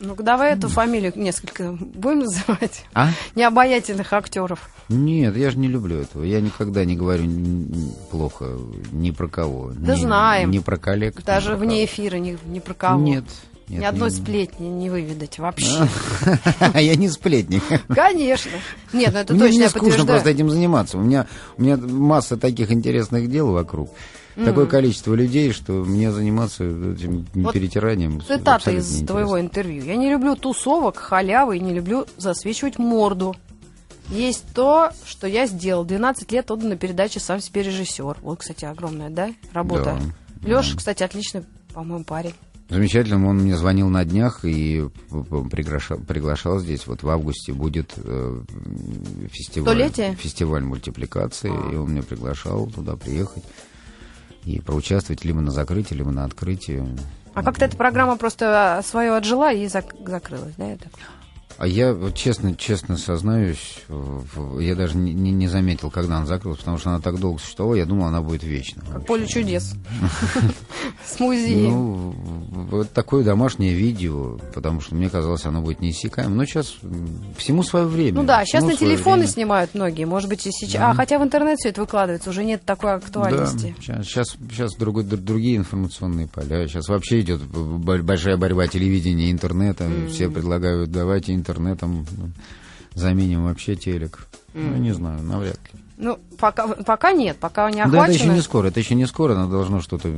Ну-ка, 0.01 0.23
давай 0.23 0.53
эту 0.53 0.69
фамилию 0.69 1.11
несколько 1.15 1.71
будем 1.73 2.19
называть. 2.19 2.85
А? 2.93 3.09
Необаятельных 3.35 4.13
актеров. 4.13 4.69
Нет, 4.87 5.35
я 5.35 5.51
же 5.51 5.57
не 5.57 5.67
люблю 5.67 5.97
этого. 5.97 6.23
Я 6.23 6.41
никогда 6.41 6.85
не 6.85 6.95
говорю 6.95 7.25
плохо 8.11 8.57
ни 8.91 9.11
про 9.11 9.27
кого. 9.27 9.71
Да 9.75 9.95
Ни- 9.95 9.99
знаем. 9.99 10.51
Ни 10.51 10.59
про 10.59 10.77
коллег. 10.77 11.21
Даже 11.23 11.49
про 11.51 11.57
вне 11.57 11.69
кого. 11.75 11.85
эфира 11.85 12.15
ни, 12.17 12.37
ни 12.47 12.59
про 12.59 12.73
кого. 12.73 13.01
Нет. 13.01 13.25
нет, 13.67 13.81
Ни 13.81 13.85
одной 13.85 14.09
не- 14.09 14.15
сплетни 14.15 14.67
не 14.67 14.89
выведать 14.89 15.37
вообще. 15.37 15.87
А 16.73 16.79
я 16.81 16.95
не 16.95 17.09
сплетник. 17.09 17.63
Конечно. 17.89 18.51
Нет, 18.93 19.11
ну 19.13 19.19
это 19.19 19.33
Мне 19.33 19.41
точно 19.43 19.55
не 19.57 19.61
я 19.63 19.69
скучно 19.69 20.05
просто 20.05 20.29
этим 20.29 20.49
заниматься. 20.49 20.97
У 20.97 21.01
меня, 21.01 21.27
у 21.57 21.61
меня 21.61 21.77
масса 21.77 22.37
таких 22.37 22.71
интересных 22.71 23.29
дел 23.29 23.51
вокруг. 23.51 23.91
Такое 24.45 24.65
количество 24.65 25.13
людей, 25.13 25.51
что 25.51 25.73
мне 25.73 26.11
заниматься 26.11 26.63
этим 26.63 27.25
Вот 27.33 27.53
перетиранием 27.53 28.21
Цитата 28.21 28.71
из 28.71 29.05
твоего 29.05 29.39
интервью. 29.39 29.83
Я 29.83 29.95
не 29.95 30.09
люблю 30.09 30.35
тусовок, 30.35 30.97
халявы 30.97 31.57
и 31.57 31.59
не 31.59 31.73
люблю 31.73 32.05
засвечивать 32.17 32.77
морду. 32.77 33.35
Есть 34.09 34.45
то, 34.55 34.89
что 35.05 35.27
я 35.27 35.45
сделал. 35.45 35.85
12 35.85 36.31
лет 36.31 36.49
отдан 36.49 36.69
на 36.69 36.77
передаче 36.77 37.19
«Сам 37.19 37.39
себе 37.39 37.61
режиссер». 37.61 38.17
Вот, 38.21 38.39
кстати, 38.39 38.65
огромная, 38.65 39.09
да, 39.09 39.29
работа. 39.53 39.99
Да. 40.41 40.49
Леша, 40.49 40.77
кстати, 40.77 41.03
отличный, 41.03 41.43
по-моему, 41.73 42.03
парень. 42.03 42.33
Замечательно, 42.69 43.27
он 43.27 43.37
мне 43.37 43.55
звонил 43.55 43.89
на 43.89 44.05
днях 44.05 44.45
и 44.45 44.87
приглашал, 45.51 45.97
приглашал 45.99 46.59
здесь. 46.59 46.85
Вот 46.85 47.01
в 47.01 47.09
августе 47.09 47.51
будет 47.51 47.93
э, 47.97 48.41
фестиваль, 49.31 49.75
Столетие? 49.75 50.15
фестиваль 50.15 50.63
мультипликации, 50.63 51.51
А. 51.51 51.71
и 51.71 51.75
он 51.75 51.91
меня 51.91 52.03
приглашал 52.03 52.67
туда 52.67 52.95
приехать 52.95 53.43
и 54.45 54.59
проучаствовать 54.59 55.23
либо 55.25 55.41
на 55.41 55.51
закрытии, 55.51 55.93
либо 55.95 56.11
на 56.11 56.23
открытии. 56.25 56.83
А 57.33 57.43
как-то 57.43 57.65
эта 57.65 57.77
программа 57.77 58.17
просто 58.17 58.81
свое 58.83 59.15
отжила 59.15 59.53
и 59.53 59.65
зак- 59.65 60.07
закрылась, 60.07 60.55
да? 60.57 60.65
это? 60.71 60.89
А 61.59 61.67
я 61.67 61.93
вот 61.93 62.15
честно, 62.15 62.55
честно 62.55 62.95
сознаюсь, 62.97 63.79
я 64.61 64.75
даже 64.75 64.95
не, 64.95 65.13
не- 65.13 65.49
заметил, 65.49 65.91
когда 65.91 66.15
она 66.15 66.25
закрылась, 66.25 66.59
потому 66.59 66.77
что 66.77 66.91
она 66.91 67.01
так 67.01 67.19
долго 67.19 67.37
существовала, 67.37 67.75
я 67.75 67.85
думал, 67.85 68.05
она 68.07 68.21
будет 68.21 68.43
вечно. 68.43 68.81
Как 68.81 68.93
вообще. 68.93 69.07
поле 69.07 69.27
чудес. 69.27 69.73
С 71.05 71.19
музеем. 71.19 71.69
Ну, 71.69 72.15
вот 72.71 72.91
такое 72.93 73.25
домашнее 73.25 73.73
видео, 73.73 74.39
потому 74.53 74.79
что 74.79 74.95
мне 74.95 75.09
казалось, 75.09 75.45
оно 75.45 75.61
будет 75.61 75.81
неиссякаемым. 75.81 76.37
Но 76.37 76.45
сейчас 76.45 76.77
м, 76.81 77.25
всему 77.37 77.63
свое 77.63 77.87
время. 77.87 78.21
Ну 78.21 78.23
да, 78.25 78.45
сейчас 78.45 78.63
на 78.63 78.77
телефоны 78.77 79.27
снимают 79.27 79.73
многие, 79.73 80.05
может 80.05 80.29
быть, 80.29 80.47
и 80.47 80.51
сейчас. 80.51 80.81
А 80.81 80.93
хотя 80.93 81.19
в 81.19 81.23
интернет 81.23 81.57
все 81.59 81.69
это 81.69 81.81
выкладывается, 81.81 82.29
уже 82.29 82.45
нет 82.45 82.63
такой 82.63 82.93
актуальности. 82.93 83.75
Сейчас, 83.81 84.37
сейчас, 84.49 84.75
другие 84.77 85.57
информационные 85.57 86.27
поля. 86.27 86.65
Сейчас 86.69 86.87
вообще 86.87 87.19
идет 87.19 87.41
большая 87.43 88.37
борьба 88.37 88.67
телевидения 88.67 89.27
и 89.27 89.31
интернета. 89.31 89.89
Все 90.09 90.29
предлагают, 90.29 90.89
давайте 90.89 91.33
интернетом 91.49 92.05
заменим 92.93 93.45
вообще 93.45 93.75
телек. 93.75 94.27
Ну, 94.53 94.77
не 94.77 94.93
знаю, 94.93 95.21
навряд 95.21 95.59
ли. 95.73 95.79
Ну, 95.97 96.17
пока, 96.37 96.67
пока 96.67 97.11
нет, 97.11 97.37
пока 97.37 97.69
не 97.69 97.83
Да, 97.83 97.83
это 97.83 98.11
еще 98.11 98.21
охвачено. 98.21 98.31
не 98.31 98.41
скоро, 98.41 98.67
это 98.67 98.79
еще 98.79 98.95
не 98.95 99.05
скоро, 99.05 99.35
но 99.35 99.49
должно 99.49 99.81
что-то, 99.81 100.09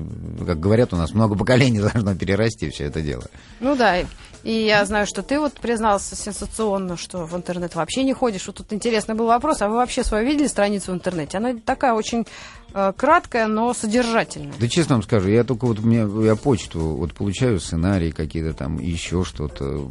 как 0.46 0.60
говорят 0.60 0.94
у 0.94 0.96
нас, 0.96 1.14
много 1.14 1.36
поколений 1.36 1.80
должно 1.94 2.16
перерасти 2.16 2.70
все 2.70 2.86
это 2.86 3.02
дело. 3.02 3.24
Ну 3.60 3.76
да, 3.76 3.98
и 4.44 4.52
я 4.52 4.86
знаю, 4.86 5.08
что 5.08 5.24
ты 5.24 5.40
вот 5.40 5.54
признался 5.54 6.16
сенсационно, 6.16 6.98
что 6.98 7.26
в 7.26 7.36
интернет 7.36 7.74
вообще 7.76 8.04
не 8.04 8.14
ходишь. 8.14 8.46
Вот 8.46 8.58
тут 8.58 8.74
интересный 8.74 9.16
был 9.16 9.26
вопрос, 9.26 9.62
а 9.62 9.70
вы 9.70 9.76
вообще 9.76 10.04
свою 10.04 10.28
видели 10.28 10.48
страницу 10.48 10.92
в 10.92 10.96
интернете? 10.96 11.38
Она 11.38 11.56
такая 11.66 11.94
очень 11.94 12.28
э, 12.74 12.94
краткая, 12.96 13.48
но 13.48 13.74
содержательная. 13.74 14.54
Да 14.60 14.68
честно 14.68 14.96
вам 14.96 15.04
скажу, 15.04 15.30
я 15.30 15.44
только 15.44 15.66
вот 15.66 15.80
у 15.80 15.84
меня, 15.84 16.08
я 16.26 16.36
почту 16.36 16.80
вот 16.80 17.14
получаю 17.14 17.60
сценарии 17.60 18.12
какие-то 18.12 18.54
там, 18.54 18.80
еще 18.80 19.24
что-то, 19.24 19.90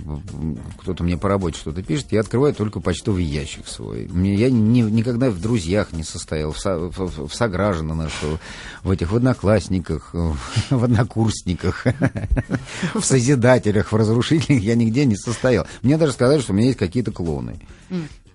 кто-то 0.79 1.05
мне 1.05 1.17
по 1.17 1.29
работе 1.29 1.59
что-то 1.59 1.83
пишет, 1.83 2.13
я 2.13 2.21
открываю 2.21 2.55
только 2.55 2.81
почтовый 2.81 3.25
ящик 3.25 3.67
свой. 3.67 4.07
Мне, 4.09 4.35
я 4.35 4.51
ни- 4.51 4.81
никогда 4.83 5.31
в 5.31 5.41
друзьях 5.41 5.93
не 5.93 6.03
состоял, 6.03 6.53
в, 6.53 6.59
со, 6.59 6.79
в, 6.79 7.29
в 7.29 7.35
согражданах, 7.35 8.11
в 8.83 8.91
этих, 8.91 9.11
в 9.13 9.17
одноклассниках, 9.17 10.11
в 10.71 10.85
однокурсниках, 10.85 11.87
в 12.95 13.03
созидателях, 13.05 13.93
в 13.93 13.97
разрушителях 13.97 14.63
я 14.63 14.75
нигде 14.75 15.05
не 15.05 15.17
состоял. 15.17 15.67
Мне 15.83 15.97
даже 15.99 16.13
сказали, 16.13 16.41
что 16.41 16.53
у 16.53 16.57
меня 16.57 16.69
есть 16.69 16.79
какие-то 16.79 17.13
клоны. 17.13 17.57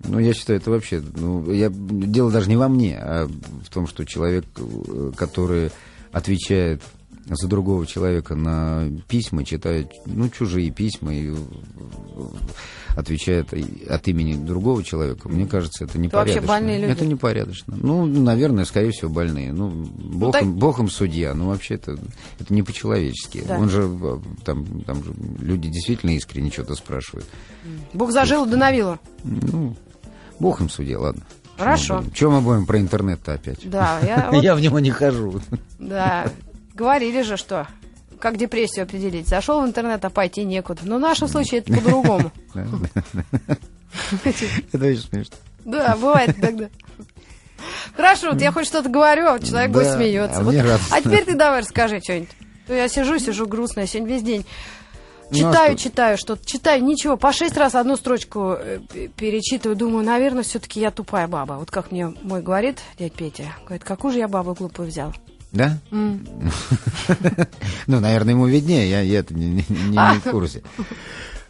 Ну, 0.03 0.19
я 0.19 0.33
считаю, 0.33 0.59
это 0.59 0.71
вообще... 0.71 1.01
Ну, 1.15 1.51
я, 1.51 1.69
дело 1.71 2.31
даже 2.31 2.49
не 2.49 2.57
во 2.57 2.67
мне, 2.67 2.97
а 2.97 3.27
в 3.27 3.69
том, 3.69 3.87
что 3.87 4.05
человек, 4.05 4.45
э, 4.57 5.11
который 5.15 5.71
отвечает 6.11 6.81
за 7.27 7.47
другого 7.47 7.85
человека 7.87 8.35
на 8.35 8.87
письма, 9.07 9.43
читает, 9.43 9.91
ну, 10.05 10.29
чужие 10.29 10.69
письма 10.71 11.13
и 11.15 11.31
э, 11.31 11.35
отвечает 12.95 13.53
от 13.89 14.07
имени 14.07 14.35
другого 14.35 14.83
человека, 14.83 15.27
мне 15.27 15.45
кажется, 15.45 15.83
это 15.85 15.97
непорядочно. 15.97 16.41
вообще 16.41 16.47
больные 16.47 16.79
люди. 16.79 16.91
Это 16.91 17.05
непорядочно. 17.05 17.75
Ну, 17.81 18.05
наверное, 18.05 18.65
скорее 18.65 18.91
всего, 18.91 19.09
больные. 19.11 19.51
Ну, 19.51 19.69
бог, 19.69 20.33
так- 20.33 20.43
им, 20.43 20.53
бог 20.53 20.79
им 20.79 20.89
судья, 20.89 21.33
но 21.33 21.47
вообще 21.49 21.75
это, 21.75 21.97
это 22.39 22.53
не 22.53 22.63
по-человечески. 22.63 23.43
Да. 23.47 23.57
Он 23.59 23.69
же, 23.69 23.81
э, 23.83 24.17
там, 24.45 24.81
там 24.81 25.03
же 25.03 25.13
люди 25.39 25.67
действительно 25.69 26.11
искренне 26.11 26.51
что-то 26.51 26.75
спрашивают. 26.75 27.25
Бог 27.93 28.11
зажил, 28.11 28.45
да 28.45 28.55
навило. 28.57 28.99
Ну, 29.23 29.75
бог 30.39 30.61
им 30.61 30.69
судья, 30.69 30.99
ладно. 30.99 31.23
Хорошо. 31.57 32.03
Чем 32.13 32.33
мы 32.33 32.41
будем 32.41 32.65
про 32.65 32.79
интернет-то 32.79 33.33
опять? 33.33 33.59
Да, 33.69 33.99
я 34.01 34.29
вот- 34.31 34.43
Я 34.43 34.55
в 34.55 34.61
него 34.61 34.79
не 34.79 34.91
хожу. 34.91 35.41
Да, 35.79 36.29
говорили 36.75 37.21
же, 37.23 37.37
что 37.37 37.67
как 38.19 38.37
депрессию 38.37 38.83
определить. 38.83 39.27
Зашел 39.27 39.61
в 39.61 39.65
интернет, 39.65 40.03
а 40.05 40.09
пойти 40.09 40.43
некуда. 40.45 40.81
Но 40.83 40.97
в 40.97 40.99
нашем 40.99 41.27
случае 41.27 41.59
это 41.61 41.73
по-другому. 41.73 42.31
Это 44.71 44.85
очень 44.87 44.99
смешно. 45.01 45.35
Да, 45.63 45.95
бывает 45.95 46.35
тогда. 46.39 46.69
Хорошо, 47.95 48.31
вот 48.31 48.41
я 48.41 48.51
хоть 48.51 48.65
что-то 48.67 48.89
говорю, 48.89 49.27
а 49.27 49.39
человек 49.39 49.71
будет 49.71 49.85
Да, 49.85 49.95
смеется. 49.95 50.39
а 50.39 50.43
Вот- 50.43 50.55
а 50.91 51.01
теперь 51.01 51.23
ты 51.25 51.35
давай 51.35 51.61
расскажи 51.61 51.99
что-нибудь. 52.03 52.29
То 52.67 52.73
Я 52.73 52.87
сижу, 52.89 53.17
сижу 53.19 53.47
грустная 53.47 53.85
сегодня 53.87 54.13
весь 54.15 54.23
день. 54.23 54.45
Ну, 55.31 55.37
а 55.49 55.51
Читаю, 55.51 55.77
что? 55.77 55.83
читаю 55.89 56.17
что-то, 56.17 56.45
читаю, 56.45 56.83
ничего, 56.83 57.17
по 57.17 57.31
шесть 57.33 57.57
раз 57.57 57.73
одну 57.73 57.95
строчку 57.95 58.55
э, 58.59 58.79
перечитываю, 59.15 59.75
думаю, 59.75 60.05
наверное, 60.05 60.43
все-таки 60.43 60.79
я 60.79 60.91
тупая 60.91 61.27
баба. 61.27 61.53
Вот 61.53 61.71
как 61.71 61.91
мне 61.91 62.13
мой 62.21 62.43
говорит, 62.43 62.79
дядь 62.99 63.13
Петя, 63.13 63.45
говорит, 63.63 63.83
какую 63.83 64.13
же 64.13 64.19
я 64.19 64.27
бабу 64.27 64.53
глупую 64.53 64.87
взял. 64.89 65.13
Да? 65.55 65.79
Ну, 67.87 67.99
наверное, 67.99 68.33
ему 68.33 68.45
виднее, 68.47 68.89
я, 68.89 69.01
я 69.01 69.19
это 69.19 69.33
не, 69.33 69.45
не- 69.47 69.65
не- 69.69 69.89
не 69.89 70.19
в 70.19 70.23
курсе. 70.29 70.61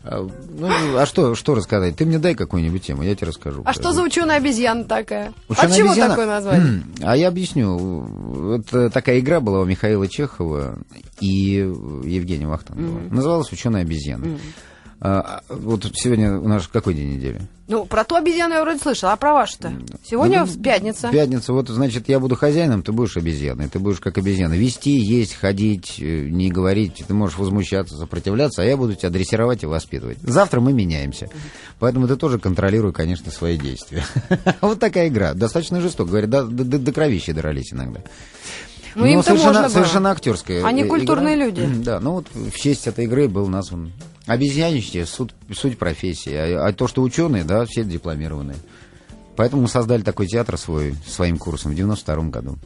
А, 0.03 0.21
Ну, 0.57 0.97
а 0.97 1.05
что, 1.07 1.33
что 1.35 1.55
рассказать? 1.55 1.95
Ты 1.95 2.05
мне 2.05 2.19
дай 2.19 2.35
какую-нибудь 2.35 2.83
тему, 2.83 3.01
я 3.03 3.15
тебе 3.15 3.27
расскажу. 3.29 3.63
А 3.65 3.73
что 3.73 3.91
за 3.91 4.03
ученая 4.03 4.37
обезьяна 4.37 4.83
такая? 4.83 5.33
Ученая 5.49 5.69
От 5.71 5.75
чего 5.75 5.87
обезьяна? 5.89 6.09
такое 6.11 6.25
название? 6.27 6.83
А 7.01 7.17
я 7.17 7.27
объясню. 7.29 7.75
Вот 7.77 8.71
э, 8.73 8.89
такая 8.91 9.19
игра 9.19 9.39
была 9.39 9.61
у 9.61 9.65
Михаила 9.65 10.07
Чехова 10.07 10.77
и 11.19 11.29
Евгения 12.03 12.47
Вахтангова. 12.47 12.99
Называлась 13.09 13.51
«Ученая 13.51 13.81
обезьяна». 13.81 14.25
А, 14.25 14.37
а, 15.01 15.41
вот 15.49 15.85
сегодня 15.95 16.37
у 16.37 16.47
нас 16.47 16.67
какой 16.67 16.93
день 16.93 17.15
недели? 17.15 17.41
Ну, 17.67 17.85
про 17.85 18.03
ту 18.03 18.15
обезьяну 18.15 18.53
я 18.53 18.61
вроде 18.61 18.79
слышала, 18.79 19.13
а 19.13 19.15
про 19.15 19.33
вашу-то? 19.33 19.73
Сегодня 20.07 20.45
Ну, 20.45 20.63
пятница. 20.63 21.09
Пятница. 21.09 21.51
Вот, 21.51 21.67
значит, 21.67 22.07
я 22.07 22.19
буду 22.19 22.35
хозяином, 22.35 22.83
ты 22.83 22.91
будешь 22.91 23.17
обезьяной. 23.17 23.67
Ты 23.67 23.79
будешь 23.79 23.99
как 23.99 24.17
обезьяна. 24.19 24.53
Вести, 24.53 24.91
есть, 24.91 25.33
ходить, 25.33 25.95
э, 25.99 26.27
не 26.29 26.49
говорить. 26.49 27.03
Ты 27.07 27.13
можешь 27.13 27.37
возмущаться, 27.37 27.97
сопротивляться, 27.97 28.61
а 28.61 28.65
я 28.65 28.77
буду 28.77 28.93
тебя 28.93 29.09
дрессировать 29.09 29.63
и 29.63 29.65
воспитывать. 29.65 30.19
Завтра 30.21 30.61
мы 30.61 30.73
меняемся. 30.73 31.27
Поэтому 31.79 32.07
ты 32.07 32.15
тоже 32.15 32.39
контролируй, 32.39 32.93
конечно, 32.93 33.31
свои 33.31 33.57
действия. 33.57 34.05
Вот 34.61 34.79
такая 34.79 35.07
игра. 35.07 35.33
Достаточно 35.33 35.81
жестоко. 35.81 36.09
Говорят, 36.09 36.29
до 36.29 36.91
кровищи 36.93 37.33
дрались 37.33 37.73
иногда. 37.73 38.01
Ну, 38.95 39.05
им-то 39.05 39.23
совершенно, 39.23 39.61
можно 39.61 39.69
совершенно 39.69 40.11
актерская. 40.11 40.65
Они 40.65 40.83
э, 40.83 40.87
культурные 40.87 41.35
игра. 41.35 41.45
люди. 41.45 41.83
Да, 41.83 41.99
ну 41.99 42.13
вот 42.13 42.27
в 42.33 42.57
честь 42.57 42.87
этой 42.87 43.05
игры 43.05 43.27
был 43.27 43.47
назван 43.47 43.91
обезьяничье, 44.25 45.05
суть, 45.05 45.31
суть 45.53 45.77
профессии. 45.77 46.33
А, 46.33 46.67
а 46.67 46.73
то, 46.73 46.87
что 46.87 47.01
ученые, 47.01 47.43
да, 47.43 47.65
все 47.65 47.83
дипломированные. 47.83 48.57
Поэтому 49.35 49.63
мы 49.63 49.67
создали 49.67 50.01
такой 50.01 50.27
театр 50.27 50.57
свой, 50.57 50.95
своим 51.05 51.37
курсом 51.37 51.73
в 51.73 51.75
92 51.75 52.15
году. 52.29 52.57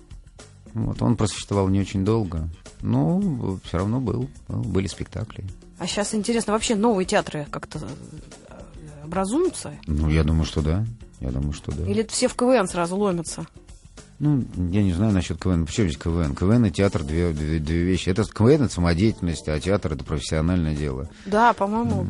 Вот, 0.74 1.02
он 1.02 1.16
просуществовал 1.16 1.68
не 1.68 1.80
очень 1.80 2.06
долго, 2.06 2.48
но 2.82 3.60
все 3.64 3.78
равно 3.78 4.00
был, 4.00 4.30
был, 4.48 4.62
были 4.62 4.88
спектакли. 4.88 5.44
А 5.80 5.88
сейчас 5.88 6.14
интересно, 6.14 6.54
вообще 6.54 6.76
новые 6.76 7.08
театры 7.08 7.48
как-то 7.50 7.80
э, 7.80 9.04
образуются? 9.04 9.74
Ну, 9.88 10.10
я 10.10 10.24
думаю, 10.24 10.46
что 10.46 10.62
да. 10.62 10.86
Я 11.20 11.32
думаю, 11.32 11.54
что 11.54 11.72
да. 11.72 11.86
Или 11.86 12.04
все 12.04 12.28
в 12.28 12.36
КВН 12.36 12.68
сразу 12.68 12.96
ломятся? 12.98 13.46
Ну, 14.20 14.44
я 14.72 14.84
не 14.84 14.92
знаю 14.94 15.14
насчет 15.14 15.42
КВН. 15.42 15.66
Почему 15.66 15.88
здесь 15.88 15.98
КВН? 15.98 16.36
КВН 16.36 16.66
и 16.66 16.72
театр 16.72 17.04
две, 17.04 17.32
две, 17.32 17.60
две 17.60 17.84
вещи. 17.84 18.10
Это 18.10 18.24
КВН 18.26 18.64
это 18.64 18.74
самодеятельность, 18.74 19.48
а 19.48 19.60
театр 19.60 19.94
это 19.94 20.04
профессиональное 20.04 20.76
дело. 20.76 21.08
Да, 21.26 21.54
по-моему, 21.54 22.06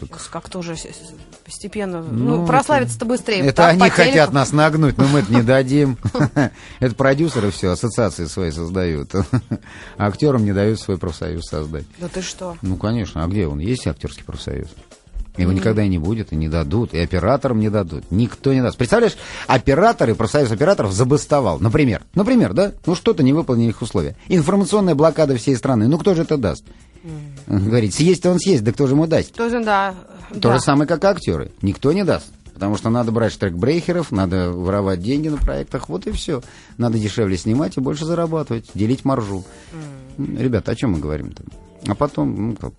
так- 0.00 0.18
как 0.30 0.48
тоже 0.48 0.76
постепенно. 1.44 2.02
Ну, 2.02 2.38
Ну, 2.38 2.46
прославиться-то 2.46 3.04
быстрее. 3.04 3.40
Это 3.40 3.52
Так, 3.56 3.72
они 3.72 3.90
хотят 3.90 4.12
телеку. 4.14 4.32
нас 4.34 4.52
нагнуть, 4.52 4.96
но 4.96 5.06
мы 5.08 5.18
это 5.18 5.34
не 5.34 5.42
дадим. 5.42 5.98
Это 6.80 6.94
продюсеры 6.94 7.50
все, 7.50 7.68
ассоциации 7.70 8.24
свои 8.26 8.50
создают. 8.50 9.14
А 9.14 9.24
актерам 10.06 10.42
не 10.44 10.52
дают 10.54 10.80
свой 10.80 10.96
профсоюз 10.96 11.44
создать. 11.46 11.84
Да 11.98 12.08
ты 12.08 12.22
что? 12.22 12.56
Ну, 12.62 12.76
конечно, 12.78 13.22
а 13.22 13.26
где 13.28 13.46
он? 13.46 13.58
Есть 13.58 13.86
актерский 13.86 14.24
профсоюз? 14.24 14.68
Его 15.36 15.52
никогда 15.52 15.82
и 15.82 15.88
не 15.88 15.98
будет, 15.98 16.32
и 16.32 16.36
не 16.36 16.48
дадут, 16.48 16.94
и 16.94 16.98
операторам 16.98 17.60
не 17.60 17.70
дадут. 17.70 18.04
Никто 18.10 18.52
не 18.52 18.62
даст. 18.62 18.76
Представляешь, 18.76 19.16
операторы, 19.46 20.14
профсоюз 20.14 20.50
операторов 20.50 20.92
забастовал. 20.92 21.58
Например, 21.58 22.02
например, 22.14 22.52
да? 22.54 22.72
Ну, 22.86 22.94
что-то 22.94 23.22
не 23.22 23.32
выполнили 23.32 23.70
их 23.70 23.82
условия. 23.82 24.16
Информационная 24.28 24.94
блокада 24.94 25.36
всей 25.36 25.56
страны. 25.56 25.88
Ну, 25.88 25.98
кто 25.98 26.14
же 26.14 26.22
это 26.22 26.36
даст? 26.36 26.64
Он 27.48 27.64
говорит, 27.64 27.94
съесть 27.94 28.26
он 28.26 28.38
съесть, 28.38 28.64
да 28.64 28.72
кто 28.72 28.86
же 28.86 28.94
ему 28.94 29.06
даст? 29.06 29.32
Тоже, 29.34 29.62
да. 29.62 29.94
То 30.32 30.48
да. 30.48 30.54
же 30.54 30.60
самое, 30.60 30.88
как 30.88 31.04
актеры. 31.04 31.52
Никто 31.62 31.92
не 31.92 32.04
даст. 32.04 32.26
Потому 32.56 32.76
что 32.76 32.88
надо 32.88 33.12
брать 33.12 33.32
штрекбрейхеров, 33.32 34.10
надо 34.10 34.50
воровать 34.50 35.02
деньги 35.02 35.28
на 35.28 35.36
проектах, 35.36 35.90
вот 35.90 36.06
и 36.06 36.10
все. 36.10 36.42
Надо 36.78 36.98
дешевле 36.98 37.36
снимать 37.36 37.76
и 37.76 37.80
больше 37.80 38.06
зарабатывать, 38.06 38.70
делить 38.72 39.04
маржу. 39.04 39.44
Ребята, 40.16 40.72
о 40.72 40.74
чем 40.74 40.92
мы 40.92 40.98
говорим-то? 40.98 41.44
А 41.86 41.94
потом, 41.94 42.48
ну 42.48 42.56
как? 42.56 42.72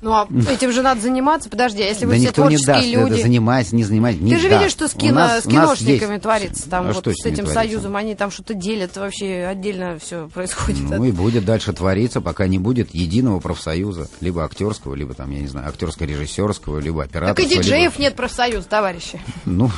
Ну, 0.00 0.12
а 0.12 0.28
этим 0.50 0.72
же 0.72 0.82
надо 0.82 1.00
заниматься. 1.00 1.48
Подожди, 1.50 1.82
а 1.82 1.86
если 1.86 2.04
вы 2.06 2.12
да 2.12 2.18
все 2.18 2.26
никто 2.28 2.42
не 2.48 2.56
творческие 2.56 2.74
даст, 2.96 3.04
люди... 3.08 3.12
это 3.14 3.22
занимайся, 3.22 3.76
не 3.76 3.84
занимайся, 3.84 4.22
не 4.22 4.30
Ты 4.34 4.38
же 4.40 4.48
даст. 4.48 4.60
видишь, 4.62 4.72
что 4.72 4.88
с, 4.88 4.92
кино, 4.94 5.14
нас- 5.14 5.44
с 5.44 5.46
киношниками 5.48 6.12
есть- 6.12 6.22
творится. 6.22 6.70
Там 6.70 6.88
А 6.88 6.92
вот 6.92 7.06
с 7.06 7.24
этим 7.26 7.46
союзом 7.46 7.96
они 7.96 8.14
там 8.14 8.30
что-то 8.30 8.54
делят, 8.54 8.96
вообще 8.96 9.46
отдельно 9.50 9.98
все 9.98 10.28
происходит. 10.32 10.88
Ну 10.88 11.04
и 11.04 11.12
будет 11.12 11.44
дальше 11.44 11.72
твориться, 11.72 12.20
пока 12.20 12.46
не 12.46 12.58
будет 12.58 12.94
единого 12.94 13.40
профсоюза, 13.40 14.08
либо 14.20 14.44
актерского, 14.44 14.94
либо 14.94 15.14
там, 15.14 15.30
я 15.30 15.40
не 15.40 15.48
знаю, 15.48 15.68
актерско-режиссерского, 15.68 16.80
либо 16.80 17.02
так 17.02 17.10
операторского. 17.10 17.44
и 17.46 17.56
диджеев 17.56 17.92
либо- 17.92 18.02
нет 18.02 18.16
профсоюза, 18.16 18.68
товарищи. 18.68 19.20
Ну, 19.44 19.70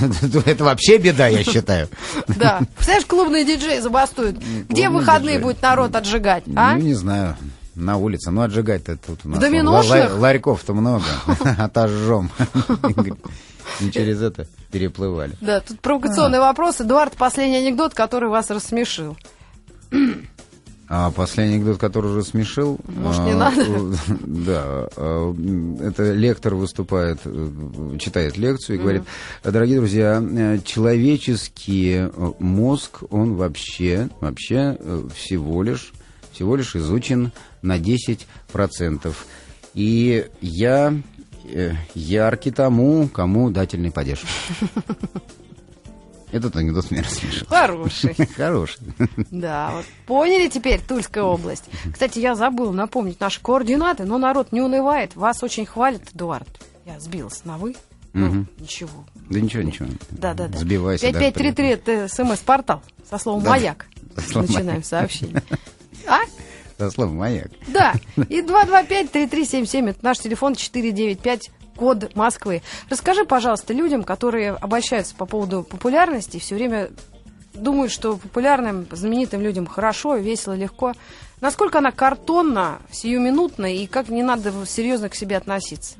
это 0.46 0.64
вообще 0.64 0.98
беда, 0.98 1.28
я 1.28 1.44
считаю. 1.44 1.88
Да. 2.38 2.60
Представляешь, 2.74 3.06
клубные 3.06 3.44
диджеи 3.44 3.80
забастуют. 3.80 4.36
Где 4.38 4.44
в 4.44 4.64
клубные 4.64 4.90
выходные 4.90 5.38
будет 5.38 5.62
народ 5.62 5.94
отжигать, 5.96 6.44
а? 6.54 6.74
Ну, 6.74 6.80
не 6.82 6.94
знаю, 6.94 7.36
на 7.78 7.96
улице. 7.96 8.30
Ну, 8.30 8.42
отжигать-то 8.42 8.96
тут 8.96 9.20
у 9.24 9.28
нас... 9.28 9.38
доминошных? 9.38 10.10
ла- 10.10 10.18
Ларьков-то 10.18 10.74
много. 10.74 11.04
Отожжем. 11.58 12.30
Не 13.80 13.92
через 13.92 14.20
это 14.22 14.46
переплывали. 14.70 15.36
Да, 15.40 15.60
тут 15.60 15.80
провокационный 15.80 16.40
вопрос. 16.40 16.80
Эдуард, 16.80 17.16
последний 17.16 17.58
анекдот, 17.58 17.94
который 17.94 18.28
вас 18.28 18.50
рассмешил. 18.50 19.16
А 20.90 21.10
последний 21.10 21.56
анекдот, 21.56 21.76
который 21.76 22.10
уже 22.10 22.22
смешил... 22.22 22.78
Может, 22.86 23.22
не 23.24 23.32
а, 23.32 23.36
надо? 23.36 23.66
Да. 24.24 24.88
а, 24.96 25.34
Это 25.82 26.12
лектор 26.14 26.54
выступает, 26.54 27.20
э, 27.26 27.98
читает 28.00 28.38
лекцию 28.38 28.76
и 28.76 28.80
говорит, 28.80 29.02
дорогие 29.44 29.76
друзья, 29.80 30.22
э, 30.22 30.58
человеческий 30.64 32.08
э, 32.10 32.32
мозг, 32.38 33.02
он 33.10 33.34
вообще, 33.34 34.08
вообще 34.20 34.78
всего 35.14 35.62
лишь, 35.62 35.92
всего 36.32 36.56
лишь 36.56 36.74
изучен 36.74 37.32
на 37.62 37.78
10%. 37.78 39.14
И 39.74 40.26
я 40.40 40.94
э, 41.44 41.72
яркий 41.94 42.50
тому, 42.50 43.08
кому 43.08 43.50
дательный 43.50 43.90
падеж. 43.90 44.24
Этот 46.30 46.56
анекдот 46.56 46.90
меня 46.90 47.02
рассмешил. 47.02 47.46
Хороший. 47.46 48.14
Хороший. 48.36 48.80
Да, 49.30 49.70
вот 49.72 49.86
поняли 50.06 50.48
теперь 50.48 50.80
Тульская 50.80 51.24
область. 51.24 51.64
Кстати, 51.90 52.18
я 52.18 52.34
забыл 52.34 52.72
напомнить 52.72 53.18
наши 53.18 53.40
координаты, 53.40 54.04
но 54.04 54.18
народ 54.18 54.52
не 54.52 54.60
унывает. 54.60 55.16
Вас 55.16 55.42
очень 55.42 55.64
хвалит, 55.64 56.02
Эдуард. 56.12 56.48
Я 56.84 57.00
сбилась 57.00 57.44
на 57.44 57.56
вы. 57.56 57.76
Ну, 58.12 58.46
ничего. 58.58 59.04
Да 59.30 59.40
ничего, 59.40 59.62
ничего. 59.62 59.88
Да, 60.10 60.34
да, 60.34 60.48
да. 60.48 60.58
Сбивайся. 60.58 61.12
даже 61.12 61.32
5533 61.32 61.68
это 61.68 62.08
смс-портал. 62.08 62.82
Со 63.08 63.18
словом 63.18 63.44
маяк. 63.44 63.86
Начинаем 64.34 64.82
сообщение. 64.82 65.42
А? 66.06 66.20
За 66.78 66.90
словом 66.90 67.16
маяк. 67.16 67.50
Да. 67.68 67.94
И 68.28 68.40
225-3377, 68.40 69.90
это 69.90 69.98
наш 70.02 70.18
телефон 70.18 70.54
495, 70.54 71.50
код 71.76 72.14
Москвы. 72.14 72.62
Расскажи, 72.88 73.24
пожалуйста, 73.24 73.72
людям, 73.72 74.04
которые 74.04 74.52
обольщаются 74.52 75.14
по 75.14 75.26
поводу 75.26 75.64
популярности, 75.64 76.38
все 76.38 76.54
время 76.54 76.90
думают, 77.54 77.92
что 77.92 78.16
популярным, 78.16 78.86
знаменитым 78.92 79.40
людям 79.40 79.66
хорошо, 79.66 80.16
весело, 80.16 80.54
легко. 80.54 80.94
Насколько 81.40 81.78
она 81.78 81.90
картонна, 81.90 82.78
сиюминутна, 82.90 83.74
и 83.74 83.86
как 83.86 84.08
не 84.08 84.22
надо 84.22 84.52
серьезно 84.66 85.08
к 85.08 85.14
себе 85.14 85.36
относиться? 85.36 85.94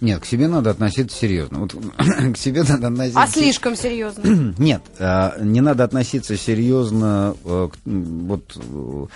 Нет, 0.00 0.20
к 0.22 0.24
себе 0.24 0.48
надо 0.48 0.70
относиться 0.70 1.16
серьезно. 1.16 1.60
Вот 1.60 1.72
к 2.34 2.36
себе 2.36 2.62
надо 2.62 2.88
относиться... 2.88 3.20
А 3.20 3.26
слишком 3.26 3.76
серьезно? 3.76 4.54
Нет, 4.58 4.82
а, 4.98 5.36
не 5.40 5.60
надо 5.60 5.84
относиться 5.84 6.36
серьезно 6.38 7.36
э, 7.44 7.68
вот, 7.84 8.56
э, 8.56 9.06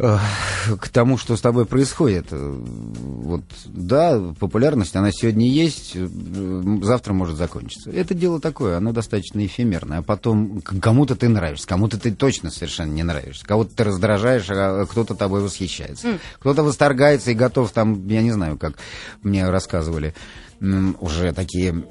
к 0.00 0.88
тому, 0.88 1.18
что 1.18 1.36
с 1.36 1.40
тобой 1.40 1.66
происходит. 1.66 2.28
Э, 2.30 2.36
Вот, 3.30 3.42
да, 3.66 4.18
популярность, 4.38 4.96
она 4.96 5.12
сегодня 5.12 5.46
есть, 5.46 5.92
э, 5.94 6.08
завтра 6.82 7.12
может 7.12 7.36
закончиться. 7.36 7.90
Это 7.90 8.14
дело 8.14 8.40
такое, 8.40 8.76
оно 8.76 8.92
достаточно 8.92 9.44
эфемерное. 9.44 9.98
А 9.98 10.02
потом 10.02 10.62
кому-то 10.62 11.16
ты 11.16 11.28
нравишься, 11.28 11.66
кому-то 11.66 11.98
ты 11.98 12.12
точно 12.12 12.50
совершенно 12.50 12.92
не 12.92 13.02
нравишься. 13.02 13.44
Кого-то 13.46 13.74
ты 13.74 13.84
раздражаешь, 13.84 14.46
а 14.48 14.86
кто-то 14.86 15.14
тобой 15.14 15.42
восхищается. 15.42 16.18
Кто-то 16.38 16.62
восторгается 16.62 17.30
и 17.30 17.34
готов 17.34 17.70
там, 17.72 18.06
я 18.08 18.22
не 18.22 18.32
знаю, 18.32 18.56
как 18.58 18.78
мне 19.22 19.48
рассказывали, 19.48 20.14
уже 20.60 21.32
такие 21.32 21.84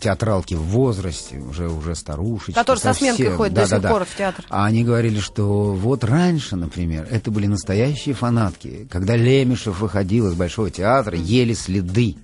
театралки 0.00 0.54
в 0.54 0.62
возрасте, 0.62 1.38
уже, 1.38 1.68
уже 1.68 1.94
старушечки. 1.94 2.52
Которые 2.52 2.80
со 2.80 2.94
сменкой 2.94 3.30
ходят 3.30 3.54
до 3.54 3.62
сих 3.62 3.70
Да-да-да. 3.70 3.90
пор 3.90 4.04
в 4.04 4.16
театр. 4.16 4.44
А 4.48 4.64
они 4.64 4.84
говорили, 4.84 5.20
что 5.20 5.72
вот 5.74 6.02
раньше, 6.02 6.56
например, 6.56 7.06
это 7.10 7.30
были 7.30 7.46
настоящие 7.46 8.14
фанатки. 8.14 8.88
Когда 8.90 9.16
Лемешев 9.16 9.80
выходил 9.80 10.28
из 10.28 10.34
Большого 10.34 10.70
театра, 10.70 11.16
ели 11.16 11.52
следы. 11.52 12.16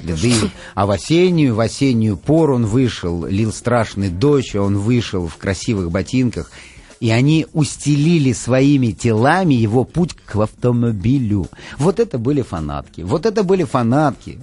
Следы. 0.00 0.50
А 0.74 0.86
в 0.86 0.90
осеннюю, 0.90 1.54
в 1.54 1.60
осеннюю 1.60 2.16
пору 2.16 2.54
он 2.54 2.66
вышел, 2.66 3.26
лил 3.26 3.52
страшный 3.52 4.10
дождь, 4.10 4.54
он 4.54 4.78
вышел 4.78 5.26
в 5.26 5.36
красивых 5.36 5.90
ботинках. 5.90 6.52
И 7.00 7.10
они 7.10 7.46
устелили 7.52 8.32
своими 8.32 8.92
телами 8.92 9.54
его 9.54 9.84
путь 9.84 10.14
к 10.14 10.36
автомобилю. 10.36 11.48
Вот 11.78 11.98
это 11.98 12.16
были 12.18 12.42
фанатки. 12.42 13.02
Вот 13.02 13.26
это 13.26 13.42
были 13.42 13.64
фанатки. 13.64 14.38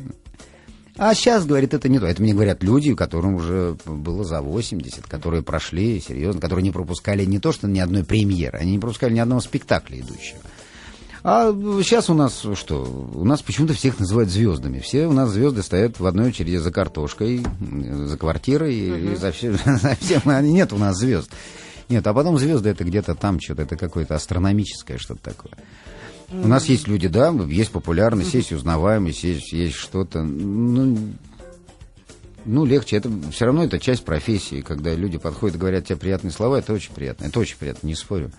А 0.98 1.14
сейчас, 1.14 1.46
говорит, 1.46 1.74
это 1.74 1.90
не 1.90 2.00
то. 2.00 2.06
Это 2.06 2.22
мне 2.22 2.34
говорят 2.34 2.64
люди, 2.64 2.94
которым 2.94 3.36
уже 3.36 3.78
было 3.86 4.24
за 4.24 4.42
80, 4.42 5.08
которые 5.08 5.42
прошли 5.42 6.02
серьезно, 6.02 6.42
которые 6.42 6.64
не 6.64 6.72
пропускали 6.72 7.26
не 7.26 7.40
то, 7.40 7.52
что 7.52 7.68
ни 7.68 7.80
одной 7.80 8.04
премьеры, 8.04 8.60
они 8.60 8.74
не 8.74 8.80
пропускали 8.80 9.14
ни 9.14 9.20
одного 9.20 9.42
спектакля 9.42 10.00
идущего. 10.00 10.40
А 11.24 11.52
сейчас 11.84 12.10
у 12.10 12.16
нас 12.16 12.46
что? 12.56 13.10
У 13.14 13.24
нас 13.24 13.44
почему-то 13.44 13.74
всех 13.74 14.00
называют 14.00 14.32
звездами. 14.32 14.80
Все 14.80 15.06
у 15.06 15.14
нас 15.14 15.30
звезды 15.30 15.62
стоят 15.62 16.00
в 16.00 16.06
одной 16.08 16.30
очереди 16.30 16.58
за 16.58 16.72
картошкой, 16.72 17.46
за 17.60 18.18
квартирой, 18.18 18.76
и 18.76 19.16
за, 19.16 19.32
все, 19.32 19.54
за 19.54 19.96
всем. 20.00 20.22
Нет 20.52 20.74
у 20.74 20.78
нас 20.78 20.98
звезд. 20.98 21.30
Нет, 21.90 22.08
а 22.08 22.14
потом 22.14 22.40
звезды 22.40 22.70
это 22.70 22.84
где-то 22.84 23.16
там 23.16 23.40
что-то, 23.40 23.64
это 23.64 23.78
какое-то 23.78 24.16
астрономическое 24.16 24.98
что-то 24.98 25.22
такое. 25.22 25.52
У 26.32 26.48
нас 26.48 26.66
есть 26.66 26.88
люди, 26.88 27.08
да, 27.08 27.30
есть 27.30 27.72
популярность, 27.72 28.34
есть 28.34 28.52
узнаваемость, 28.52 29.24
есть, 29.24 29.52
есть 29.52 29.76
что-то. 29.76 30.24
Ну, 30.24 30.98
ну, 32.46 32.66
легче. 32.66 32.98
Это 32.98 33.10
все 33.32 33.46
равно 33.46 33.64
это 33.64 33.80
часть 33.80 34.04
профессии. 34.04 34.62
Когда 34.62 34.94
люди 34.94 35.18
подходят 35.18 35.56
и 35.56 35.60
говорят 35.60 35.86
тебе 35.86 35.98
приятные 35.98 36.32
слова, 36.32 36.58
это 36.58 36.74
очень 36.74 36.94
приятно. 36.94 37.26
Это 37.26 37.40
очень 37.40 37.58
приятно, 37.58 37.88
не 37.88 37.96
спорю. 37.96 38.32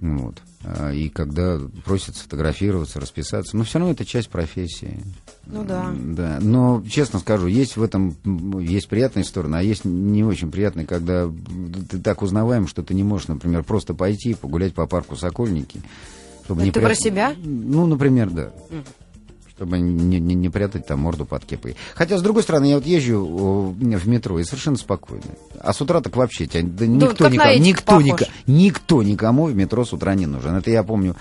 Ну 0.00 0.18
Вот. 0.18 0.42
А, 0.64 0.92
И 0.92 1.08
когда 1.08 1.60
просят 1.84 2.16
сфотографироваться, 2.16 3.00
расписаться, 3.00 3.56
но 3.56 3.64
все 3.64 3.78
равно 3.78 3.92
это 3.92 4.04
часть 4.04 4.30
профессии. 4.30 5.00
Ну 5.46 5.64
да. 5.64 5.94
Да, 5.94 6.38
но 6.40 6.82
честно 6.88 7.18
скажу, 7.18 7.46
есть 7.46 7.76
в 7.76 7.82
этом 7.82 8.16
есть 8.60 8.88
приятные 8.88 9.24
стороны, 9.24 9.56
а 9.56 9.62
есть 9.62 9.84
не 9.84 10.24
очень 10.24 10.50
приятные, 10.50 10.86
когда 10.86 11.30
ты 11.90 11.98
так 11.98 12.22
узнаваем, 12.22 12.66
что 12.66 12.82
ты 12.82 12.94
не 12.94 13.02
можешь, 13.02 13.28
например, 13.28 13.62
просто 13.62 13.94
пойти 13.94 14.34
погулять 14.34 14.74
по 14.74 14.86
парку 14.86 15.16
Сокольники. 15.16 15.82
Чтобы 16.44 16.60
Это 16.60 16.66
не 16.66 16.72
ты 16.72 16.80
прят- 16.80 16.88
про 16.88 16.94
себя? 16.94 17.34
Ну, 17.42 17.86
например, 17.86 18.30
да. 18.30 18.50
Чтобы 19.56 19.78
не, 19.78 20.18
не- 20.18 20.34
не 20.34 20.48
прятать 20.50 20.84
там 20.86 20.98
морду 21.00 21.24
под 21.24 21.44
кепой. 21.44 21.76
Хотя, 21.94 22.18
с 22.18 22.22
другой 22.22 22.42
стороны, 22.42 22.64
я 22.66 22.74
вот 22.74 22.86
езжу 22.86 23.24
о, 23.24 23.70
в 23.70 24.08
метро 24.08 24.38
и 24.40 24.44
совершенно 24.44 24.76
спокойно. 24.76 25.22
А 25.60 25.72
с 25.72 25.80
утра 25.80 26.00
так 26.00 26.16
вообще 26.16 26.46
тебя, 26.46 26.64
да 26.64 26.86
никто, 26.88 27.28
никому, 27.28 27.50
никто, 27.60 28.00
ника- 28.00 28.28
никто 28.48 29.02
никому 29.04 29.44
в 29.44 29.54
метро 29.54 29.84
с 29.84 29.92
утра 29.92 30.14
не 30.16 30.26
нужен. 30.26 30.56
Это 30.56 30.70
я 30.72 30.82
помню 30.82 31.14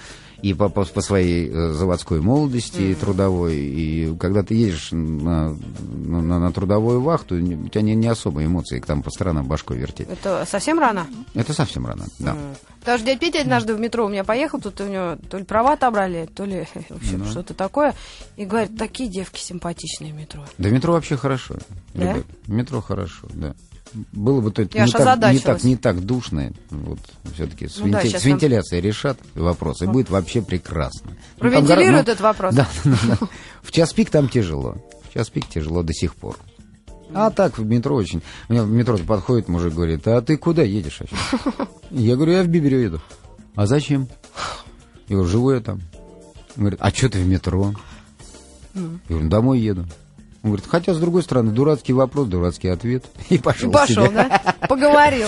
и 0.43 0.53
по, 0.53 0.67
по, 0.69 0.83
по 0.83 1.01
своей 1.01 1.49
э, 1.49 1.71
заводской 1.71 2.19
молодости 2.21 2.81
Мгм. 2.91 2.95
трудовой, 2.95 3.55
и 3.55 4.15
когда 4.17 4.43
ты 4.43 4.53
едешь 4.55 4.89
на, 4.91 5.55
на, 5.79 6.39
на- 6.39 6.51
трудовую 6.51 7.01
вахту, 7.01 7.35
у 7.35 7.67
тебя 7.69 7.81
не, 7.81 7.95
не 7.95 8.07
особо 8.07 8.43
эмоции, 8.45 8.79
там 8.85 9.01
по 9.01 9.09
сторонам 9.09 9.47
башкой 9.47 9.77
вертеть. 9.77 10.07
Это 10.09 10.45
совсем 10.45 10.79
рано? 10.79 11.07
Это 11.33 11.53
совсем 11.53 11.85
рано, 11.87 12.05
да. 12.19 12.31
М. 12.31 12.55
Потому 12.81 12.97
что 12.97 13.07
дядя 13.07 13.19
Петя 13.21 13.39
однажды 13.41 13.73
в 13.73 13.79
метро 13.79 14.05
у 14.05 14.09
меня 14.09 14.25
поехал, 14.25 14.59
тут 14.59 14.81
у 14.81 14.85
него 14.87 15.15
то 15.29 15.37
ли 15.37 15.45
права 15.45 15.73
отобрали, 15.73 16.25
то 16.35 16.43
ли 16.43 16.67
в 16.89 16.95
общем, 16.97 17.19
Ну. 17.19 17.25
что-то 17.25 17.53
такое. 17.53 17.93
И 18.35 18.43
говорит, 18.45 18.77
такие 18.77 19.09
девки 19.09 19.39
симпатичные 19.39 20.11
в 20.11 20.17
метро. 20.17 20.43
Да 20.57 20.69
метро 20.69 20.91
вообще 20.91 21.15
хорошо. 21.15 21.55
Да? 21.93 22.09
Любовь. 22.11 22.25
Метро 22.47 22.81
хорошо, 22.81 23.27
да. 23.33 23.55
Было 24.11 24.41
бы 24.41 24.51
то 24.51 24.61
Я 24.73 24.85
не 24.85 24.91
так, 24.91 25.31
не, 25.31 25.39
так, 25.39 25.63
не 25.63 25.77
так 25.77 26.01
душно. 26.05 26.51
Вот 26.71 26.99
все-таки 27.35 27.67
с, 27.67 27.77
Ну 27.77 27.89
да, 27.89 28.01
венти- 28.01 28.09
щас 28.11 28.21
с 28.21 28.25
вентиляцией 28.25 28.81
решат 28.81 29.19
вопрос, 29.35 29.81
и 29.81 29.85
будет 29.85 30.09
вообще 30.09 30.41
прекрасно. 30.41 31.11
Ну, 31.11 31.39
Провентилируют 31.39 31.85
гора- 31.85 31.91
ну, 31.91 32.01
этот 32.01 32.19
вопрос? 32.21 32.55
Да, 32.55 32.67
да, 32.83 32.97
да. 33.07 33.17
В 33.61 33.71
час 33.71 33.93
пик 33.93 34.09
там 34.09 34.29
тяжело. 34.29 34.77
В 35.09 35.13
час 35.13 35.29
пик 35.29 35.47
тяжело 35.47 35.83
до 35.83 35.93
сих 35.93 36.15
пор. 36.15 36.37
А 37.13 37.29
так 37.29 37.59
в 37.59 37.65
метро 37.65 37.95
очень. 37.95 38.23
У 38.49 38.53
меня 38.53 38.63
в 38.63 38.69
метро 38.69 38.97
подходит 38.97 39.47
мужик, 39.47 39.73
говорит, 39.73 40.07
а 40.07 40.21
ты 40.21 40.37
куда 40.37 40.63
едешь 40.63 40.99
вообще? 40.99 41.15
Я 41.91 42.15
говорю, 42.15 42.31
я 42.33 42.43
в 42.43 42.47
Биберю 42.47 42.79
еду. 42.79 43.01
А 43.55 43.67
зачем? 43.67 44.07
Я 45.07 45.17
говорю, 45.17 45.29
живу 45.29 45.51
я 45.51 45.59
там. 45.59 45.81
Он 46.57 46.61
говорит, 46.63 46.79
а 46.81 46.89
что 46.89 47.09
ты 47.09 47.19
в 47.21 47.27
метро? 47.27 47.73
Я 48.73 48.81
говорю, 49.09 49.29
домой 49.29 49.59
еду. 49.59 49.85
Он 50.43 50.49
говорит, 50.49 50.65
хотя, 50.69 50.93
с 50.93 50.99
другой 50.99 51.23
стороны, 51.23 51.51
дурацкий 51.51 51.93
вопрос, 51.93 52.27
дурацкий 52.27 52.67
ответ. 52.67 53.05
И 53.29 53.35
И 53.35 53.37
пошел 53.37 53.71
пошел, 53.71 54.05
себе. 54.07 54.13
да? 54.29 54.55
Поговорил. 54.67 55.27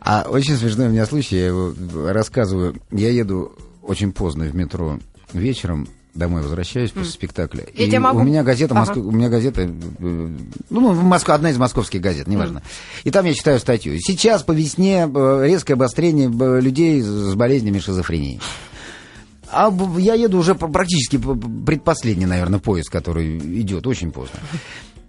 А 0.00 0.26
очень 0.28 0.56
смешной 0.56 0.88
у 0.88 0.90
меня 0.90 1.06
случай, 1.06 1.36
я 1.36 1.46
его 1.48 1.72
рассказываю. 2.10 2.74
Я 2.90 3.10
еду 3.10 3.52
очень 3.82 4.12
поздно 4.12 4.44
в 4.46 4.54
метро 4.56 4.98
вечером, 5.32 5.86
домой 6.14 6.42
возвращаюсь 6.42 6.90
после 6.90 7.10
спектакля. 7.12 7.66
Я 7.74 7.86
и 7.86 7.98
могу- 7.98 8.18
у 8.18 8.22
меня 8.24 8.42
газета, 8.42 8.74
Ага. 8.74 8.92
Моско- 8.92 8.98
у 9.06 9.10
меня 9.12 9.28
газета, 9.28 9.62
э, 9.62 10.28
ну, 10.70 10.92
в 10.92 11.02
Москве, 11.04 11.34
одна 11.34 11.50
из 11.50 11.56
московских 11.58 12.00
газет, 12.00 12.26
неважно. 12.26 12.62
И 13.04 13.10
там 13.12 13.24
я 13.26 13.34
читаю 13.34 13.60
статью. 13.60 13.96
Сейчас 14.00 14.42
по 14.42 14.50
весне 14.52 15.08
э, 15.14 15.42
резкое 15.46 15.74
обострение 15.74 16.28
людей 16.60 17.00
с 17.02 17.34
болезнями 17.34 17.78
шизофрении. 17.78 18.40
А 19.52 19.72
я 19.98 20.14
еду 20.14 20.38
уже 20.38 20.54
практически 20.54 21.18
предпоследний, 21.18 22.26
наверное, 22.26 22.60
поезд, 22.60 22.90
который 22.90 23.38
идет 23.38 23.86
очень 23.86 24.12
поздно. 24.12 24.38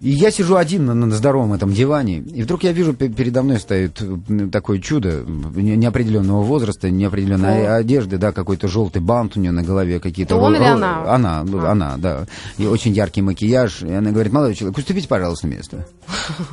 И 0.02 0.10
я 0.10 0.32
сижу 0.32 0.56
один 0.56 0.84
на, 0.86 0.94
на 0.94 1.14
здоровом 1.14 1.52
этом 1.52 1.72
диване, 1.72 2.18
и 2.18 2.42
вдруг 2.42 2.64
я 2.64 2.72
вижу, 2.72 2.92
пе- 2.92 3.08
передо 3.08 3.42
мной 3.44 3.60
стоит 3.60 4.02
такое 4.50 4.80
чудо 4.80 5.22
не- 5.54 5.76
неопределенного 5.76 6.42
возраста, 6.42 6.90
неопределенной 6.90 7.68
О. 7.68 7.76
одежды, 7.76 8.18
да, 8.18 8.32
какой-то 8.32 8.66
желтый 8.66 9.00
бант 9.00 9.36
у 9.36 9.40
нее 9.40 9.52
на 9.52 9.62
голове, 9.62 10.00
какие-то... 10.00 10.34
Он 10.36 10.56
или 10.56 10.64
она? 10.64 11.04
Она, 11.14 11.40
А. 11.46 11.70
она, 11.70 11.94
да. 11.98 12.26
И 12.58 12.66
очень 12.66 12.92
яркий 12.92 13.22
макияж. 13.22 13.82
И 13.82 13.92
она 13.92 14.10
говорит, 14.10 14.32
молодой 14.32 14.56
человек, 14.56 14.76
уступите, 14.78 15.06
пожалуйста, 15.06 15.46
место. 15.46 15.86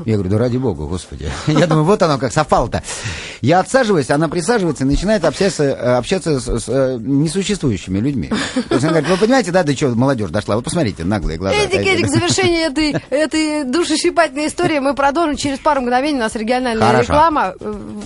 Я 0.06 0.14
говорю, 0.14 0.30
да 0.30 0.38
ради 0.38 0.58
бога, 0.58 0.84
господи. 0.86 1.28
Я 1.48 1.66
думаю, 1.66 1.86
вот 1.86 2.04
оно 2.04 2.20
как 2.20 2.32
совпало-то. 2.32 2.84
Я 3.42 3.62
отсаживаюсь, 3.62 4.12
она 4.12 4.28
присаживается 4.30 4.84
и 4.84 4.88
начинает 4.88 5.26
общаться, 5.26 5.64
э, 5.64 5.74
общаться 5.98 6.40
с, 6.40 6.48
с, 6.48 6.66
э, 6.68 6.98
несуществующими 7.00 7.98
людьми. 8.00 8.30
То 8.68 8.76
есть 8.76 8.84
она 8.84 9.00
говорит, 9.00 9.10
вы 9.10 9.18
понимаете, 9.18 9.52
да, 9.52 9.64
до 9.64 9.76
чего 9.76 9.96
молодежь 9.96 10.30
дошла? 10.30 10.56
Вы 10.56 10.62
посмотрите, 10.62 11.04
наглые 11.04 11.38
глаза. 11.40 11.56
Эдик, 11.56 11.80
Эдик, 11.80 12.08
в 12.08 12.10
завершении 12.10 12.66
этой, 12.68 13.02
этой 13.40 13.64
душесчипательной 13.64 14.48
истории 14.48 14.80
мы 14.80 14.94
продолжим 14.94 15.36
через 15.36 15.60
пару 15.60 15.82
мгновений. 15.82 16.18
У 16.18 16.22
нас 16.22 16.36
региональная 16.36 16.88
Хорошо. 16.88 17.02
реклама. 17.04 17.54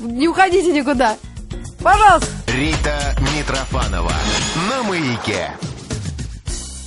Не 0.03 0.27
уходите 0.27 0.71
никуда. 0.71 1.17
Пожалуйста. 1.81 2.27
Рита 2.47 3.15
Митрофанова 3.35 4.13
на 4.69 4.83
маяке. 4.83 5.51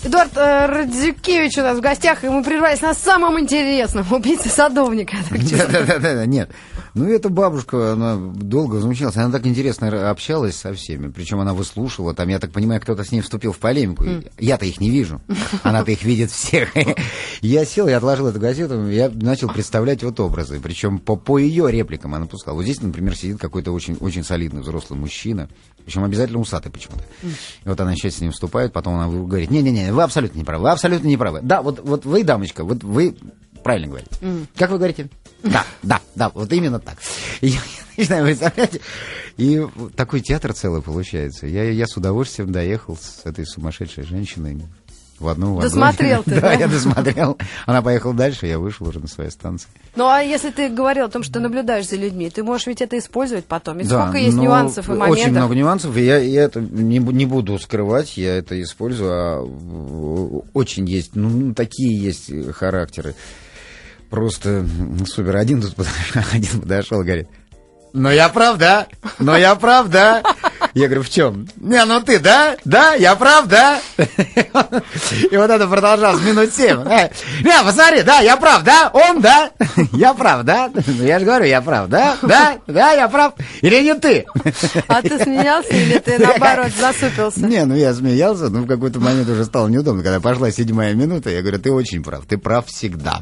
Эдуард 0.04 0.36
э, 0.36 0.66
Радзюкевич 0.66 1.58
у 1.58 1.62
нас 1.62 1.78
в 1.78 1.80
гостях, 1.80 2.22
и 2.22 2.28
мы 2.28 2.44
прервались 2.44 2.80
на 2.80 2.94
самом 2.94 3.40
интересном. 3.40 4.06
Убийца 4.10 4.48
садовника. 4.48 5.16
Да-да-да, 5.30 6.24
нет. 6.26 6.50
Ну, 6.96 7.06
эта 7.10 7.28
бабушка, 7.28 7.92
она 7.92 8.16
долго 8.16 8.76
возмущалась, 8.76 9.18
она 9.18 9.30
так 9.30 9.46
интересно 9.46 10.10
общалась 10.10 10.56
со 10.56 10.72
всеми, 10.72 11.10
причем 11.10 11.38
она 11.40 11.52
выслушивала, 11.52 12.14
там, 12.14 12.30
я 12.30 12.38
так 12.38 12.52
понимаю, 12.52 12.80
кто-то 12.80 13.04
с 13.04 13.12
ней 13.12 13.20
вступил 13.20 13.52
в 13.52 13.58
полемику. 13.58 14.06
Я-то 14.38 14.64
их 14.64 14.80
не 14.80 14.88
вижу, 14.88 15.20
она-то 15.62 15.90
их 15.90 16.04
видит 16.04 16.30
всех. 16.30 16.70
Я 17.42 17.66
сел, 17.66 17.86
я 17.86 17.98
отложил 17.98 18.28
эту 18.28 18.40
газету, 18.40 18.88
я 18.88 19.10
начал 19.10 19.48
представлять 19.48 20.02
вот 20.02 20.18
образы, 20.20 20.58
причем 20.58 20.98
по, 20.98 21.16
по 21.16 21.36
ее 21.36 21.70
репликам 21.70 22.14
она 22.14 22.24
пускала. 22.24 22.54
Вот 22.54 22.62
здесь, 22.62 22.80
например, 22.80 23.14
сидит 23.14 23.38
какой-то 23.38 23.72
очень, 23.72 23.98
очень 24.00 24.24
солидный 24.24 24.62
взрослый 24.62 24.98
мужчина, 24.98 25.50
причем 25.84 26.02
обязательно 26.02 26.40
усатый 26.40 26.72
почему-то. 26.72 27.04
И 27.22 27.68
вот 27.68 27.78
она 27.78 27.94
сейчас 27.94 28.14
с 28.14 28.20
ним 28.22 28.32
вступает, 28.32 28.72
потом 28.72 28.94
она 28.94 29.06
говорит, 29.06 29.50
не-не-не, 29.50 29.92
вы 29.92 30.02
абсолютно 30.02 30.38
не 30.38 30.44
правы, 30.44 30.62
вы 30.62 30.70
абсолютно 30.70 31.06
не 31.06 31.18
правы. 31.18 31.40
Да, 31.42 31.60
вот, 31.60 31.80
вот 31.84 32.06
вы, 32.06 32.24
дамочка, 32.24 32.64
вот 32.64 32.82
вы 32.82 33.14
правильно 33.62 33.88
говорите. 33.88 34.10
Как 34.56 34.70
вы 34.70 34.78
говорите? 34.78 35.10
Да, 35.42 35.64
да, 35.82 36.00
да, 36.14 36.30
вот 36.30 36.52
именно 36.52 36.78
так. 36.80 36.98
И 37.40 37.48
я 37.48 37.60
начинаю 37.96 38.24
представлять, 38.26 38.80
и 39.36 39.66
такой 39.94 40.20
театр 40.20 40.52
целый 40.54 40.82
получается. 40.82 41.46
Я, 41.46 41.70
я 41.70 41.86
с 41.86 41.96
удовольствием 41.96 42.52
доехал 42.52 42.96
с 42.96 43.20
этой 43.24 43.46
сумасшедшей 43.46 44.04
женщиной 44.04 44.62
в 45.18 45.28
одну 45.28 45.54
вагоне. 45.54 45.68
Досмотрел 45.70 46.22
ты, 46.24 46.30
да? 46.34 46.40
Да, 46.42 46.52
я 46.52 46.68
досмотрел. 46.68 47.38
Она 47.64 47.80
поехала 47.80 48.12
дальше, 48.12 48.46
я 48.46 48.58
вышел 48.58 48.86
уже 48.86 49.00
на 49.00 49.08
своей 49.08 49.30
станции. 49.30 49.68
Ну, 49.94 50.06
а 50.06 50.20
если 50.20 50.50
ты 50.50 50.68
говорил 50.68 51.06
о 51.06 51.08
том, 51.08 51.22
что 51.22 51.40
наблюдаешь 51.40 51.88
за 51.88 51.96
людьми, 51.96 52.28
ты 52.28 52.42
можешь 52.42 52.66
ведь 52.66 52.82
это 52.82 52.98
использовать 52.98 53.46
потом. 53.46 53.78
Ведь 53.78 53.88
Да, 53.88 54.02
сколько 54.02 54.18
есть 54.18 54.36
но 54.36 54.42
нюансов 54.44 54.88
и 54.88 54.92
моментов. 54.92 55.18
Очень 55.18 55.30
много 55.32 55.54
нюансов, 55.54 55.96
и 55.96 56.04
я, 56.04 56.18
я 56.18 56.42
это 56.42 56.60
не, 56.60 56.98
не 56.98 57.24
буду 57.24 57.58
скрывать, 57.58 58.18
я 58.18 58.36
это 58.36 58.60
использую, 58.60 59.10
а 59.10 59.42
в- 59.42 60.44
очень 60.52 60.86
есть, 60.86 61.12
ну, 61.14 61.30
ну, 61.30 61.54
такие 61.54 61.98
есть 61.98 62.30
характеры. 62.54 63.14
Просто 64.10 64.66
супер. 65.06 65.36
Один 65.36 65.60
тут 65.60 65.74
подошел, 65.74 66.22
один 66.32 66.60
подошел 66.60 67.02
говорит, 67.02 67.28
ну 67.96 68.10
я 68.10 68.28
прав, 68.28 68.58
да? 68.58 68.86
Ну 69.18 69.34
я 69.36 69.54
прав, 69.54 69.88
да? 69.88 70.22
Я 70.74 70.86
говорю, 70.86 71.02
в 71.02 71.08
чем? 71.08 71.48
Не, 71.56 71.84
ну 71.86 72.00
ты, 72.00 72.18
да? 72.18 72.56
Да, 72.64 72.94
я 72.94 73.16
прав, 73.16 73.46
да? 73.46 73.80
И 73.96 75.36
вот 75.36 75.50
это 75.50 75.66
продолжалось 75.66 76.22
минут 76.22 76.52
семь. 76.52 76.80
Э, 76.86 77.08
Не, 77.42 77.62
посмотри, 77.64 78.02
да, 78.02 78.20
я 78.20 78.36
прав, 78.36 78.62
да? 78.62 78.90
Он, 78.92 79.20
да? 79.20 79.50
Я 79.92 80.12
прав, 80.12 80.44
да? 80.44 80.70
Ну 80.74 81.04
я 81.04 81.18
же 81.18 81.24
говорю, 81.24 81.46
я 81.46 81.62
прав, 81.62 81.88
да? 81.88 82.16
Да, 82.22 82.58
да, 82.66 82.92
я 82.92 83.08
прав. 83.08 83.32
Или 83.62 83.82
не 83.82 83.94
ты? 83.94 84.26
А 84.88 85.00
ты 85.00 85.18
смеялся 85.22 85.74
или 85.74 85.98
ты, 85.98 86.18
наоборот, 86.18 86.72
засупился? 86.78 87.40
Не, 87.40 87.64
ну 87.64 87.74
я 87.74 87.94
смеялся, 87.94 88.50
но 88.50 88.60
в 88.60 88.66
какой-то 88.66 89.00
момент 89.00 89.28
уже 89.28 89.44
стало 89.46 89.68
неудобно, 89.68 90.02
когда 90.02 90.20
пошла 90.20 90.50
седьмая 90.50 90.92
минута, 90.94 91.30
я 91.30 91.40
говорю, 91.40 91.58
ты 91.58 91.72
очень 91.72 92.02
прав, 92.02 92.26
ты 92.26 92.36
прав 92.36 92.66
всегда. 92.66 93.20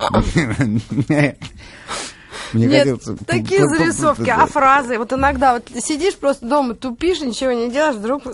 Мне 2.54 2.66
Нет, 2.66 2.88
хотелось- 2.88 3.20
такие 3.26 3.66
зарисовки, 3.68 4.30
а 4.30 4.46
фразы. 4.46 4.96
Вот 4.98 5.12
иногда 5.12 5.54
вот 5.54 5.64
сидишь 5.82 6.16
просто 6.16 6.46
дома, 6.46 6.74
тупишь, 6.74 7.20
ничего 7.20 7.50
не 7.52 7.70
делаешь, 7.70 7.96
вдруг 7.96 8.24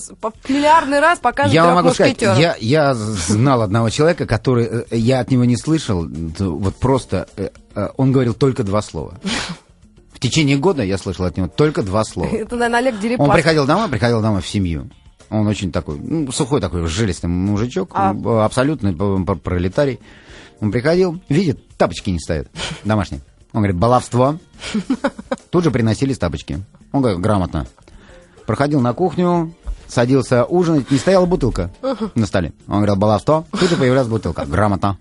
миллиардный 0.49 1.01
раз 1.01 1.19
показывают 1.19 1.55
Я 1.55 1.65
вам 1.65 1.77
могу 1.77 1.95
сказать, 1.95 2.21
я, 2.21 2.57
я 2.61 2.95
знал 2.95 3.63
одного 3.63 3.89
человека, 3.91 4.27
который, 4.27 4.85
э, 4.91 4.97
я 4.97 5.21
от 5.21 5.31
него 5.31 5.45
не 5.45 5.57
слышал, 5.57 6.07
вот 6.39 6.77
просто, 6.77 7.29
э, 7.37 7.49
э, 7.75 7.89
он 7.97 8.13
говорил 8.13 8.35
только 8.35 8.63
два 8.63 8.83
слова. 8.83 9.15
В 10.13 10.21
течение 10.21 10.59
года 10.59 10.83
я 10.83 10.99
слышал 10.99 11.25
от 11.25 11.39
него 11.39 11.49
только 11.49 11.83
два 11.83 12.05
слова. 12.05 12.29
Это, 12.31 12.57
наверное, 12.57 12.81
Олег 12.81 12.95
Он 12.97 13.01
Дерипас. 13.01 13.33
приходил 13.33 13.67
домой, 13.67 13.89
приходил 13.89 14.21
домой 14.21 14.43
в 14.43 14.47
семью. 14.47 14.91
Он 15.31 15.47
очень 15.47 15.73
такой, 15.73 15.99
ну, 15.99 16.31
сухой 16.31 16.61
такой, 16.61 16.87
жилистый 16.89 17.31
мужичок, 17.31 17.93
А- 17.95 18.45
абсолютный 18.45 18.95
пролетарий. 18.95 19.99
Он 20.61 20.71
приходил, 20.71 21.23
видит, 21.31 21.67
тапочки 21.79 22.11
не 22.11 22.19
стоят, 22.19 22.49
домашние. 22.85 23.23
Он 23.53 23.61
говорит, 23.63 23.77
баловство. 23.77 24.39
Тут 25.51 25.65
же 25.65 25.71
приносились 25.71 26.19
тапочки. 26.19 26.63
Он 26.93 27.03
говорит, 27.03 27.21
грамотно. 27.21 27.67
Проходил 28.47 28.81
на 28.81 28.93
кухню, 28.93 29.53
садился 29.89 30.45
ужинать, 30.45 30.91
не 30.91 30.99
стояла 30.99 31.27
бутылка 31.27 31.71
на 32.15 32.27
столе. 32.27 32.53
Он 32.69 32.77
говорил, 32.77 32.97
баловство. 32.97 33.45
Тут 33.53 33.71
же 33.71 33.77
появлялась 33.77 34.09
бутылка. 34.09 34.45
Грамотно. 34.47 34.99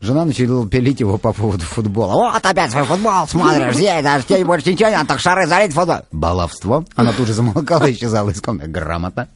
Жена 0.00 0.26
начала 0.26 0.68
пилить 0.68 1.00
его 1.00 1.16
по 1.16 1.32
поводу 1.32 1.64
футбола. 1.64 2.12
Вот 2.32 2.44
опять 2.44 2.70
свой 2.70 2.84
футбол 2.84 3.26
смотришь, 3.26 3.74
здесь 3.74 4.02
даже 4.02 4.26
тебе 4.26 4.44
больше 4.44 4.70
ничего 4.72 4.90
не 4.90 4.94
надо, 4.96 5.08
так 5.08 5.20
шары 5.20 5.46
залить 5.46 5.72
в 5.72 5.74
футбол. 5.74 5.96
Баловство. 6.12 6.84
Она 6.96 7.12
тут 7.14 7.26
же 7.26 7.32
замолкала 7.32 7.86
и 7.86 7.92
исчезала 7.94 8.28
из 8.30 8.40
комнаты. 8.42 8.70
Грамотно. 8.70 9.28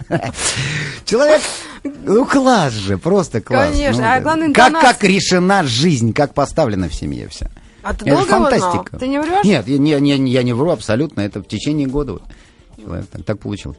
Человек, 1.07 1.41
ну 1.83 2.27
класс 2.27 2.75
же, 2.75 2.99
просто 2.99 3.41
класс. 3.41 3.71
Конечно, 3.71 4.03
Ну, 4.03 4.09
а 4.09 4.21
главное, 4.21 4.53
как, 4.53 4.73
как 4.81 5.03
решена 5.03 5.65
жизнь, 5.65 6.13
как 6.13 6.35
поставлена 6.35 6.89
в 6.91 6.95
семье 6.95 7.27
вся. 7.29 7.49
А 7.83 7.95
ты 7.95 8.05
Это 8.05 8.15
долго 8.17 8.27
фантастика. 8.31 8.99
Ты 8.99 9.09
не 9.09 9.21
врешь? 9.21 9.45
Нет, 9.45 9.67
я, 9.69 9.79
не, 9.79 9.99
не- 10.01 10.31
я 10.31 10.43
не 10.43 10.53
вру 10.53 10.71
абсолютно. 10.71 11.21
Это 11.23 11.41
в 11.41 11.47
течение 11.49 11.87
года. 11.87 12.13
вот. 12.15 12.23
Человек 12.81 13.07
так, 13.11 13.25
так 13.25 13.39
получилось. 13.39 13.79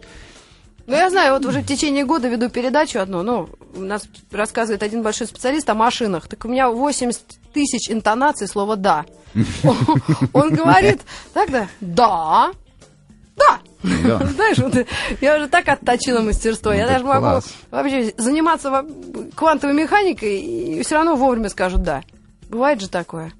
Ну, 0.88 0.95
я 0.95 1.10
знаю, 1.10 1.34
вот 1.34 1.45
уже 1.45 1.62
в 1.62 1.66
течение 1.66 2.04
года 2.06 2.28
веду 2.28 2.49
передачу 2.49 2.99
одну, 2.99 3.22
ну, 3.24 3.49
нас 3.76 4.04
рассказывает 4.32 4.84
один 4.84 5.04
большой 5.04 5.28
специалист 5.28 5.70
о 5.70 5.74
машинах. 5.76 6.28
Так 6.28 6.43
у 6.43 6.47
меня 6.49 6.70
80 6.70 7.22
тысяч 7.54 7.89
интонаций 7.89 8.47
слова 8.47 8.76
«да». 8.76 9.06
Он 10.34 10.49
говорит, 10.49 11.02
так 11.34 11.49
да, 11.52 11.68
да, 11.80 12.52
да. 13.38 13.60
Знаешь, 13.84 14.58
вот 14.58 14.86
я 15.22 15.38
уже 15.38 15.47
так 15.47 15.68
отточила 15.70 16.20
мастерство. 16.22 16.72
Я 16.74 16.84
Ну, 16.86 16.91
даже 16.93 17.06
так 17.06 17.22
могу 17.22 17.41
вообще 17.72 18.14
заниматься 18.18 18.70
во- 18.72 18.86
квантовой 19.36 19.76
механикой, 19.76 20.39
и 20.41 20.82
все 20.84 20.95
равно 20.95 21.16
вовремя 21.16 21.49
скажут 21.49 21.84
«да». 21.84 22.04
Бывает 22.49 22.82
же 22.82 22.89
такое. 22.89 23.32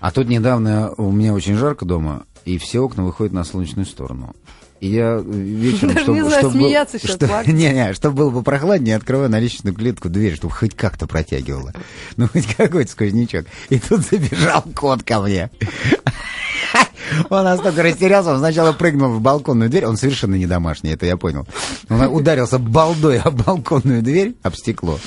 А 0.00 0.10
тут 0.10 0.28
недавно 0.28 0.92
у 0.96 1.10
меня 1.10 1.34
очень 1.34 1.56
жарко 1.56 1.84
дома, 1.84 2.24
и 2.44 2.58
все 2.58 2.80
окна 2.80 3.04
выходят 3.04 3.32
на 3.32 3.44
солнечную 3.44 3.86
сторону. 3.86 4.34
И 4.80 4.88
я 4.90 5.16
вечером, 5.18 5.88
Даже 5.94 6.00
чтобы, 6.04 6.18
не 6.18 6.24
знаю, 6.24 6.40
чтобы 6.40 6.54
смеяться 6.54 6.98
сейчас, 7.00 7.16
что- 7.16 7.26
плакать. 7.26 7.48
Не-не, 7.52 7.92
чтобы 7.94 8.16
было 8.16 8.30
бы 8.30 8.42
прохладнее, 8.44 8.94
открываю 8.96 9.28
на 9.28 9.40
лестничную 9.40 9.74
клетку 9.74 10.08
дверь, 10.08 10.36
чтобы 10.36 10.54
хоть 10.54 10.76
как-то 10.76 11.08
протягивало. 11.08 11.72
Ну, 12.16 12.28
хоть 12.28 12.46
какой-то 12.54 12.90
сквознячок. 12.90 13.46
И 13.70 13.80
тут 13.80 14.02
забежал 14.02 14.62
кот 14.76 15.02
ко 15.02 15.20
мне. 15.20 15.50
Он 17.30 17.42
настолько 17.44 17.82
растерялся, 17.82 18.32
он 18.32 18.38
сначала 18.38 18.72
прыгнул 18.72 19.10
в 19.10 19.20
балконную 19.22 19.70
дверь, 19.70 19.86
он 19.86 19.96
совершенно 19.96 20.34
не 20.34 20.46
домашний, 20.46 20.90
это 20.90 21.06
я 21.06 21.16
понял. 21.16 21.46
Он 21.88 22.02
ударился 22.02 22.58
балдой 22.58 23.18
об 23.18 23.42
балконную 23.42 24.02
дверь, 24.02 24.34
об 24.42 24.54
стекло, 24.54 25.00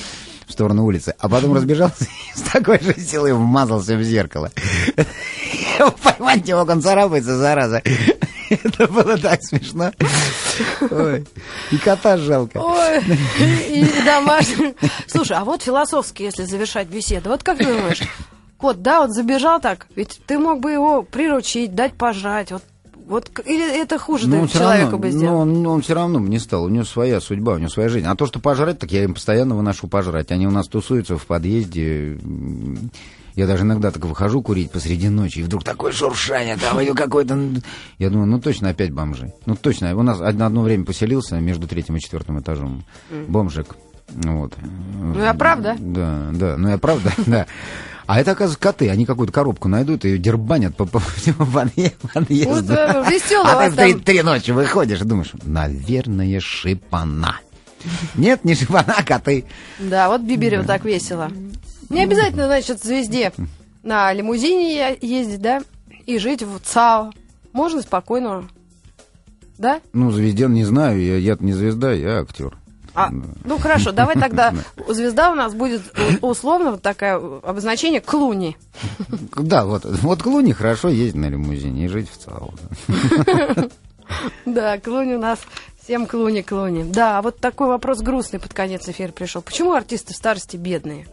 в 0.52 0.54
сторону 0.54 0.84
улицы, 0.84 1.14
а 1.18 1.28
потом 1.28 1.54
разбежался 1.56 2.04
и 2.04 2.38
с 2.38 2.42
такой 2.42 2.78
же 2.80 2.94
силой 2.94 3.32
вмазался 3.32 3.96
в 3.96 4.02
зеркало. 4.02 4.50
Поймать 6.02 6.48
мог, 6.52 6.68
он 6.68 6.82
царапается, 6.82 7.36
зараза. 7.36 7.82
Это 8.50 8.86
было 8.86 9.16
так 9.16 9.42
смешно. 9.42 9.92
Ой. 10.90 11.26
И 11.70 11.78
кота 11.78 12.18
жалко. 12.18 12.58
Ой, 12.58 12.98
и, 13.38 13.80
и 13.80 14.02
домашний. 14.04 14.74
Слушай, 15.06 15.38
а 15.38 15.44
вот 15.44 15.62
философски, 15.62 16.24
если 16.24 16.44
завершать 16.44 16.88
беседу, 16.88 17.30
вот 17.30 17.42
как 17.42 17.58
ты 17.58 17.64
думаешь, 17.64 18.02
кот, 18.58 18.82
да, 18.82 19.00
вот 19.00 19.12
забежал 19.12 19.58
так, 19.58 19.86
ведь 19.96 20.20
ты 20.26 20.38
мог 20.38 20.60
бы 20.60 20.70
его 20.70 21.02
приручить, 21.02 21.74
дать 21.74 21.94
пожрать, 21.94 22.52
вот, 22.52 22.62
вот 23.12 23.30
или 23.44 23.80
это 23.80 23.98
хуже 23.98 24.28
Ну, 24.28 24.48
человеку 24.48 24.92
равно, 24.92 24.98
бы 24.98 25.10
ну, 25.10 25.18
сделал? 25.18 25.38
он, 25.40 25.66
он 25.66 25.82
все 25.82 25.94
равно 25.94 26.18
бы 26.18 26.28
не 26.28 26.38
стал. 26.38 26.64
У 26.64 26.68
него 26.68 26.84
своя 26.84 27.20
судьба, 27.20 27.54
у 27.54 27.58
него 27.58 27.68
своя 27.68 27.88
жизнь. 27.88 28.06
А 28.06 28.16
то, 28.16 28.26
что 28.26 28.40
пожрать, 28.40 28.78
так 28.78 28.90
я 28.90 29.04
им 29.04 29.14
постоянно 29.14 29.54
выношу 29.54 29.86
пожрать. 29.86 30.30
Они 30.30 30.46
у 30.46 30.50
нас 30.50 30.66
тусуются 30.66 31.18
в 31.18 31.26
подъезде. 31.26 32.18
Я 33.34 33.46
даже 33.46 33.64
иногда 33.64 33.90
так 33.90 34.04
выхожу 34.04 34.42
курить 34.42 34.70
посреди 34.70 35.08
ночи, 35.08 35.38
и 35.38 35.42
вдруг 35.42 35.64
такое 35.64 35.92
шуршание, 35.92 36.56
там 36.56 36.80
и 36.80 36.92
какой-то... 36.92 37.38
Я 37.98 38.10
думаю, 38.10 38.26
ну 38.26 38.40
точно 38.40 38.70
опять 38.70 38.92
бомжи. 38.92 39.32
Ну 39.46 39.56
точно. 39.56 39.96
У 39.96 40.02
нас 40.02 40.20
одно, 40.20 40.46
одно 40.46 40.62
время 40.62 40.84
поселился 40.84 41.38
между 41.38 41.66
третьим 41.66 41.96
и 41.96 42.00
четвертым 42.00 42.40
этажом 42.40 42.84
бомжик. 43.28 43.76
Вот. 44.08 44.54
Ну, 44.94 45.18
я 45.22 45.32
прав, 45.34 45.60
да? 45.60 45.76
Да, 45.78 46.28
да, 46.32 46.56
ну 46.58 46.68
я 46.68 46.78
правда, 46.78 47.12
да. 47.26 47.46
А 48.06 48.20
это, 48.20 48.32
оказывается, 48.32 48.60
коты. 48.60 48.90
Они 48.90 49.06
какую-то 49.06 49.32
коробку 49.32 49.68
найдут 49.68 50.04
и 50.04 50.08
ее 50.10 50.18
дербанят 50.18 50.76
по, 50.76 50.84
по 50.86 50.98
всему 50.98 51.46
подъе- 51.46 51.92
подъезду. 52.12 52.52
Вот, 52.54 52.70
э, 52.70 53.04
весёлый 53.10 53.54
у 53.54 53.58
А 53.58 53.70
ты 53.70 53.94
в 53.94 54.02
три, 54.02 54.22
ночи 54.22 54.50
выходишь 54.50 55.00
и 55.00 55.04
думаешь, 55.04 55.32
наверное, 55.44 56.40
шипана. 56.40 57.36
Нет, 58.14 58.44
не 58.44 58.54
шипана, 58.54 58.94
а 58.98 59.02
коты. 59.02 59.44
Да, 59.78 60.08
вот 60.08 60.20
Биберева 60.22 60.64
так 60.64 60.84
весело. 60.84 61.30
Не 61.88 62.02
обязательно, 62.04 62.46
значит, 62.46 62.82
звезде 62.82 63.32
на 63.82 64.12
лимузине 64.12 64.96
ездить, 65.00 65.40
да, 65.42 65.62
и 66.06 66.18
жить 66.18 66.42
в 66.42 66.58
ЦАО. 66.60 67.12
Можно 67.52 67.82
спокойно, 67.82 68.48
да? 69.58 69.80
Ну, 69.92 70.10
звезден 70.10 70.54
не 70.54 70.64
знаю, 70.64 71.02
я, 71.02 71.16
я 71.16 71.36
не 71.38 71.52
звезда, 71.52 71.92
я 71.92 72.20
актер. 72.20 72.56
А, 72.94 73.10
ну 73.44 73.58
хорошо, 73.58 73.92
давай 73.92 74.16
тогда 74.16 74.54
звезда 74.88 75.32
у 75.32 75.34
нас 75.34 75.54
будет 75.54 75.82
условно 76.20 76.72
вот 76.72 76.82
такое 76.82 77.16
обозначение 77.16 78.00
Клуни. 78.00 78.56
Да, 79.36 79.64
вот, 79.64 79.84
вот 79.84 80.22
Клуни 80.22 80.52
хорошо 80.52 80.88
ездить 80.88 81.14
на 81.14 81.30
лимузине 81.30 81.86
и 81.86 81.88
жить 81.88 82.10
в 82.10 82.18
ЦАО. 82.18 82.50
да. 83.26 83.68
Да, 84.44 84.78
Клуни 84.78 85.14
у 85.14 85.18
нас 85.18 85.40
всем 85.82 86.06
Клуни, 86.06 86.42
Клуни. 86.42 86.84
Да, 86.84 87.18
а 87.18 87.22
вот 87.22 87.38
такой 87.38 87.68
вопрос 87.68 88.00
грустный 88.00 88.40
под 88.40 88.52
конец 88.52 88.88
эфира 88.88 89.10
пришел. 89.10 89.42
Почему 89.42 89.72
артисты 89.72 90.12
в 90.12 90.16
старости 90.16 90.56
бедные? 90.56 91.06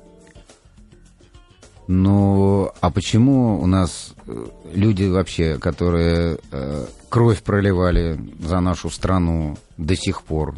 Ну, 1.88 2.72
а 2.82 2.92
почему 2.92 3.60
у 3.60 3.66
нас 3.66 4.14
э, 4.28 4.46
люди 4.74 5.06
вообще, 5.06 5.58
которые 5.58 6.38
э, 6.52 6.86
кровь 7.10 7.42
проливали 7.42 8.20
за 8.40 8.60
нашу 8.60 8.92
страну 8.92 9.58
до 9.78 9.96
сих 9.96 10.22
пор 10.22 10.56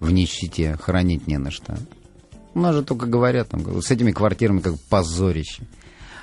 в 0.00 0.10
нищете, 0.10 0.76
хранить 0.80 1.26
не 1.26 1.38
на 1.38 1.50
что? 1.50 1.78
У 2.54 2.60
нас 2.60 2.74
же 2.74 2.82
только 2.82 3.06
говорят, 3.06 3.48
там, 3.50 3.80
с 3.80 3.90
этими 3.90 4.10
квартирами 4.10 4.60
как 4.60 4.74
позорище. 4.88 5.62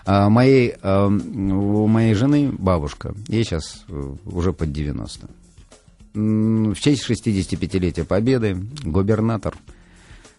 А 0.06 0.30
моей, 0.30 0.76
э, 0.82 1.06
у 1.08 1.88
моей 1.88 2.14
жены 2.14 2.52
бабушка, 2.52 3.14
ей 3.28 3.44
сейчас 3.44 3.84
э, 3.90 4.16
уже 4.26 4.54
под 4.54 4.72
90. 4.72 5.28
М, 6.16 6.74
В 6.74 6.80
честь 6.80 7.04
65-летия 7.10 8.04
Победы 8.06 8.58
губернатор 8.84 9.56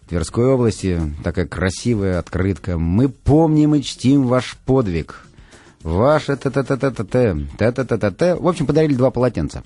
Тверской 0.09 0.47
области. 0.47 0.99
Такая 1.23 1.45
красивая 1.47 2.19
открытка. 2.19 2.77
Мы 2.77 3.09
помним 3.09 3.75
и 3.75 3.81
чтим 3.83 4.23
ваш 4.23 4.57
подвиг. 4.65 5.23
Ваше 5.83 6.35
т-т-т-т-т-т, 6.35 7.37
т-т-т-т-т. 7.57 8.35
В 8.35 8.47
общем, 8.47 8.65
подарили 8.65 8.95
два 8.95 9.11
полотенца. 9.11 9.63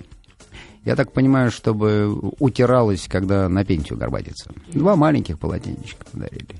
Я 0.84 0.96
так 0.96 1.12
понимаю, 1.12 1.50
чтобы 1.50 2.12
утиралось, 2.38 3.06
когда 3.08 3.48
на 3.48 3.64
пенсию 3.64 3.98
горбатится. 3.98 4.50
Два 4.72 4.96
маленьких 4.96 5.38
полотенечка 5.38 6.04
подарили. 6.10 6.56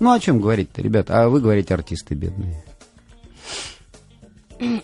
Ну, 0.00 0.12
о 0.12 0.20
чем 0.20 0.40
говорить-то, 0.40 0.82
ребята? 0.82 1.22
А 1.22 1.28
вы 1.28 1.40
говорите, 1.40 1.72
артисты 1.72 2.14
бедные. 2.14 2.62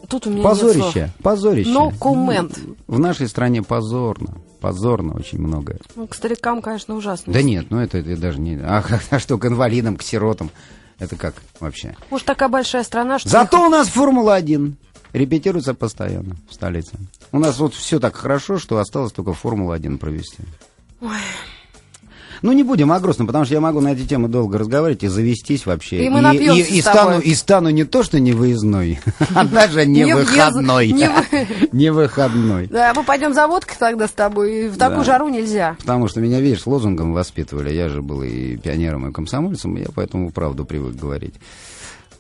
Тут 0.09 0.27
у 0.27 0.31
меня 0.31 0.43
Позорище, 0.43 1.11
позорище. 1.23 1.70
No 1.70 1.93
comment. 1.99 2.77
В 2.87 2.99
нашей 2.99 3.27
стране 3.29 3.62
позорно. 3.62 4.37
Позорно 4.61 5.14
очень 5.14 5.39
многое. 5.39 5.79
Ну, 5.97 6.07
к 6.07 6.14
старикам, 6.14 6.62
конечно, 6.62 6.95
ужасно. 6.95 7.33
Да 7.33 7.43
нет, 7.43 7.66
ну 7.70 7.79
это, 7.79 7.99
это 7.99 8.16
даже 8.20 8.39
не... 8.39 8.57
А, 8.57 8.85
а 9.11 9.18
что, 9.18 9.39
к 9.39 9.47
инвалидам, 9.47 9.97
к 9.97 10.03
сиротам? 10.03 10.51
Это 10.99 11.16
как 11.16 11.35
вообще? 11.59 11.97
Может, 12.11 12.27
такая 12.27 12.49
большая 12.49 12.85
страна, 12.85 13.18
что... 13.18 13.29
Зато 13.29 13.66
у 13.66 13.68
нас 13.68 13.89
Формула-1 13.89 14.75
репетируется 15.12 15.74
постоянно 15.74 16.36
в 16.48 16.54
столице. 16.54 16.92
У 17.32 17.38
нас 17.38 17.58
вот 17.58 17.74
все 17.74 17.98
так 18.00 18.16
хорошо, 18.16 18.58
что 18.58 18.78
осталось 18.78 19.12
только 19.12 19.32
Формулу-1 19.32 19.98
провести. 19.98 20.38
Ну, 22.42 22.50
не 22.50 22.64
будем 22.64 22.90
о 22.90 22.98
грустном, 22.98 23.28
потому 23.28 23.44
что 23.44 23.54
я 23.54 23.60
могу 23.60 23.80
на 23.80 23.92
эти 23.92 24.04
темы 24.04 24.28
долго 24.28 24.58
разговаривать 24.58 25.04
и 25.04 25.08
завестись 25.08 25.64
вообще. 25.64 26.04
И 26.04 26.08
мы 26.08 26.34
и, 26.34 26.78
и 26.78 26.82
тобой. 26.82 26.82
стану, 26.82 27.20
и 27.20 27.34
стану 27.34 27.70
не 27.70 27.84
то, 27.84 28.02
что 28.02 28.18
не 28.18 28.32
выездной, 28.32 28.98
а 29.34 29.44
даже 29.44 29.86
не 29.86 30.12
выходной. 30.12 30.90
не 30.90 31.08
вы- 31.08 31.22
Не 31.72 31.92
выходной. 31.92 32.66
Да, 32.66 32.92
мы 32.94 33.04
пойдем 33.04 33.32
за 33.32 33.46
водкой 33.46 33.76
тогда 33.78 34.08
с 34.08 34.10
тобой. 34.10 34.64
и 34.66 34.68
В 34.68 34.76
такую 34.76 35.04
жару 35.04 35.28
нельзя. 35.28 35.76
Потому 35.78 36.08
что 36.08 36.20
меня, 36.20 36.40
видишь, 36.40 36.66
лозунгом 36.66 37.12
воспитывали. 37.12 37.72
Я 37.72 37.88
же 37.88 38.02
был 38.02 38.24
и 38.24 38.56
пионером, 38.56 39.08
и 39.08 39.12
комсомольцем, 39.12 39.76
и 39.76 39.82
я 39.82 39.88
поэтому 39.94 40.32
правду 40.32 40.64
привык 40.64 40.96
говорить. 40.96 41.34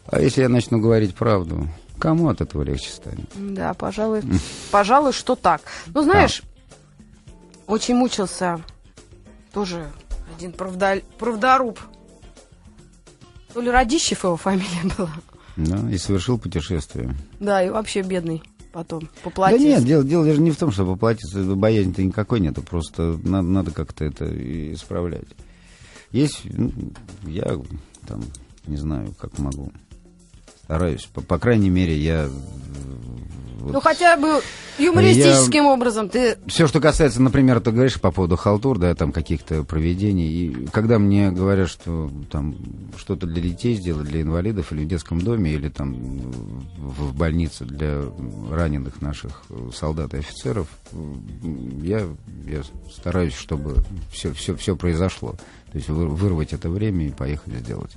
А 0.06 0.20
если 0.20 0.42
я 0.42 0.48
начну 0.48 0.78
говорить 0.80 1.14
правду, 1.16 1.68
кому 2.02 2.28
от 2.28 2.40
этого 2.40 2.62
легче 2.62 2.90
станет? 2.90 3.30
Да, 3.36 3.74
пожалуй, 3.74 4.22
пожалуй, 4.72 5.12
что 5.12 5.36
так. 5.36 5.62
Ну, 5.94 6.02
знаешь, 6.02 6.42
очень 7.68 7.94
мучился 7.94 8.60
тоже 9.52 9.88
один 10.36 10.52
правда- 10.52 11.02
правдоруб. 11.18 11.78
То 13.54 13.60
ли 13.60 13.70
Радищев 13.70 14.24
его 14.24 14.36
фамилия 14.36 14.82
была. 14.98 15.12
Да, 15.56 15.90
и 15.90 15.96
совершил 15.98 16.38
путешествие. 16.38 17.14
Да, 17.38 17.62
и 17.62 17.68
вообще 17.70 18.02
бедный 18.02 18.42
потом 18.72 19.00
Да 19.00 19.08
поплатился. 19.24 19.66
нет, 19.66 19.84
дело, 19.84 20.02
дело 20.02 20.24
даже 20.24 20.40
не 20.40 20.50
в 20.50 20.56
том, 20.56 20.72
чтобы 20.72 20.92
поплатиться, 20.94 21.42
боязни-то 21.44 22.02
никакой 22.02 22.40
нету, 22.40 22.62
просто 22.62 23.18
надо, 23.22 23.46
надо 23.46 23.70
как-то 23.70 24.04
это 24.04 24.24
исправлять. 24.72 25.28
Есть, 26.10 26.40
ну, 26.44 26.72
я 27.26 27.58
там, 28.08 28.22
не 28.66 28.76
знаю, 28.78 29.14
как 29.20 29.38
могу, 29.38 29.70
стараюсь, 30.72 31.04
по, 31.12 31.20
по 31.20 31.38
крайней 31.38 31.68
мере, 31.68 31.96
я... 31.98 32.24
э, 32.24 32.28
вот- 33.60 33.72
Ну, 33.74 33.80
хотя 33.82 34.16
бы 34.16 34.40
юмористическим 34.78 35.66
образом 35.66 36.08
ты... 36.08 36.38
Все, 36.46 36.66
что 36.66 36.80
касается, 36.80 37.20
например, 37.20 37.60
ты 37.60 37.72
говоришь 37.72 38.00
по 38.00 38.10
поводу 38.10 38.36
халтур, 38.36 38.78
да, 38.78 38.94
там 38.94 39.12
каких-то 39.12 39.64
проведений, 39.64 40.28
и 40.28 40.66
когда 40.72 40.98
мне 40.98 41.30
говорят, 41.30 41.68
что 41.68 42.10
там 42.30 42.56
что-то 42.96 43.26
для 43.26 43.42
детей 43.42 43.74
сделать, 43.74 44.08
для 44.08 44.22
инвалидов, 44.22 44.72
или 44.72 44.84
в 44.84 44.88
детском 44.88 45.20
доме, 45.20 45.52
или 45.52 45.68
там 45.68 45.92
в, 46.78 47.08
в 47.10 47.14
больнице 47.14 47.66
для 47.66 48.02
раненых 48.50 49.02
наших 49.02 49.42
солдат 49.74 50.14
и 50.14 50.18
офицеров, 50.18 50.68
я, 51.82 52.00
я 52.46 52.62
стараюсь, 52.96 53.34
чтобы 53.34 53.84
все, 54.10 54.32
все, 54.32 54.56
все 54.56 54.74
произошло. 54.74 55.32
То 55.70 55.76
есть 55.78 55.90
вы- 55.90 56.08
вырвать 56.08 56.54
это 56.54 56.70
время 56.70 57.08
и 57.08 57.10
поехать 57.12 57.52
сделать. 57.56 57.92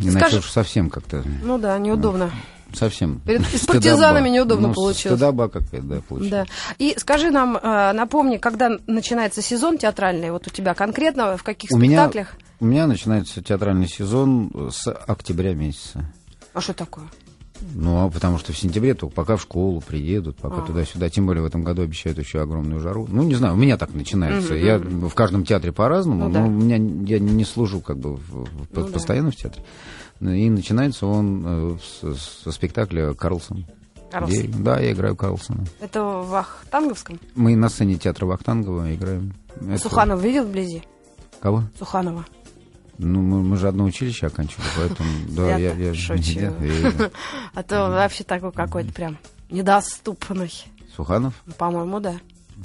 Иначе 0.00 0.18
Скажи- 0.18 0.38
уж 0.38 0.50
совсем 0.50 0.90
как-то, 0.90 1.24
Ну 1.42 1.58
да, 1.58 1.78
неудобно. 1.78 2.30
совсем. 2.72 3.20
Перед 3.20 3.42
партизанами 3.66 4.28
неудобно 4.28 4.68
Ну, 4.68 4.74
получилось. 4.74 5.16
Стыдоба 5.18 5.48
какая-то, 5.48 5.86
да, 5.86 6.00
получилась. 6.00 6.30
Да. 6.30 6.46
И 6.78 6.94
скажи 6.98 7.30
нам, 7.30 7.56
э, 7.56 7.92
напомни, 7.92 8.36
когда 8.36 8.70
начинается 8.86 9.42
сезон 9.42 9.78
театральный, 9.78 10.30
вот 10.30 10.46
у 10.46 10.50
тебя 10.50 10.74
конкретно, 10.74 11.36
в 11.36 11.42
каких 11.42 11.70
У 11.72 11.78
меня, 11.78 12.04
спектаклях? 12.04 12.34
у 12.60 12.66
меня 12.66 12.86
начинается 12.86 13.42
театральный 13.42 13.88
сезон 13.88 14.70
с 14.72 14.86
октября 14.92 15.54
месяца. 15.54 16.04
А 16.54 16.60
что 16.60 16.72
такое? 16.74 17.04
Ну, 17.74 18.04
а 18.04 18.10
потому 18.10 18.38
что 18.38 18.52
в 18.52 18.58
сентябре 18.58 18.94
только 18.94 19.14
пока 19.14 19.36
в 19.36 19.42
школу 19.42 19.80
приедут, 19.80 20.36
пока 20.36 20.62
А. 20.62 20.66
туда-сюда. 20.66 21.08
Тем 21.10 21.26
более 21.26 21.42
в 21.42 21.46
этом 21.46 21.62
году 21.64 21.82
обещают 21.82 22.18
еще 22.18 22.40
огромную 22.40 22.80
жару. 22.80 23.06
Ну, 23.10 23.22
не 23.22 23.34
знаю, 23.34 23.54
у 23.54 23.56
меня 23.56 23.76
так 23.76 23.94
начинается. 23.94 24.54
Я 24.54 24.78
в 24.78 25.12
каждом 25.14 25.44
театре 25.44 25.72
по-разному, 25.72 26.24
Ну 26.28 26.30
да. 26.30 26.40
но 26.40 26.46
у 26.46 26.50
меня 26.50 26.76
я 26.76 27.18
не 27.18 27.44
служу 27.44 27.80
как 27.80 27.98
бы 27.98 28.14
в- 28.14 28.20
в- 28.44 28.66
Ну 28.72 28.86
да. 28.86 28.92
постоянно 28.92 29.30
в 29.30 29.36
театре. 29.36 29.64
Ну, 30.20 30.32
И 30.32 30.48
начинается 30.50 31.06
он 31.06 31.44
э, 31.46 31.76
со 32.42 32.50
спектакля 32.52 33.14
Карлсон. 33.14 33.66
Карлсон. 34.10 34.38
Где- 34.46 34.48
да, 34.62 34.80
я 34.80 34.92
играю 34.92 35.14
Карлсона. 35.16 35.64
Это 35.80 36.02
в 36.02 36.34
Ахтанговском? 36.34 37.20
Мы 37.34 37.54
на 37.56 37.68
сцене 37.68 37.96
театра 37.96 38.26
Вахтангова 38.26 38.94
играем. 38.94 39.34
Это- 39.68 39.78
Суханов 39.82 40.22
видел 40.22 40.44
вблизи? 40.44 40.82
Кого? 41.40 41.62
Суханова. 41.78 42.24
Ну, 42.98 43.22
мы, 43.22 43.42
мы 43.42 43.56
же 43.56 43.68
одно 43.68 43.84
училище 43.84 44.26
оканчивали, 44.26 44.66
поэтому, 44.76 45.08
да, 45.28 45.56
Я 45.56 45.72
я, 45.72 45.72
я, 45.88 45.94
шучу. 45.94 46.52
А 47.54 47.62
то 47.62 47.88
вообще 47.90 48.24
такой 48.24 48.52
какой-то 48.52 48.92
прям 48.92 49.18
недоступный. 49.50 50.52
Суханов? 50.96 51.34
По-моему, 51.58 52.00
да. 52.00 52.14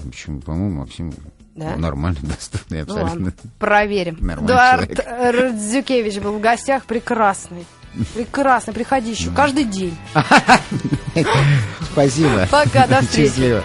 Почему? 0.04 0.42
По-моему, 0.42 0.80
Максим 0.82 1.14
Да? 1.56 1.76
нормально, 1.78 2.18
доступный, 2.24 2.80
Ну 2.80 2.84
абсолютно. 2.96 3.26
ладно, 3.26 3.34
проверим. 3.60 4.18
Нормальный 4.20 4.46
Эдуард 4.46 5.04
человек. 5.04 5.36
Радзюкевич 5.42 6.18
был 6.20 6.38
в 6.40 6.42
гостях, 6.42 6.86
прекрасный. 6.86 7.66
Прекрасный, 8.16 8.74
приходи 8.74 9.12
еще 9.12 9.30
каждый 9.30 9.66
день. 9.66 9.96
Спасибо. 11.92 12.48
Пока, 12.50 12.88
до 12.88 13.02
встречи. 13.02 13.28
Счастливо. 13.30 13.64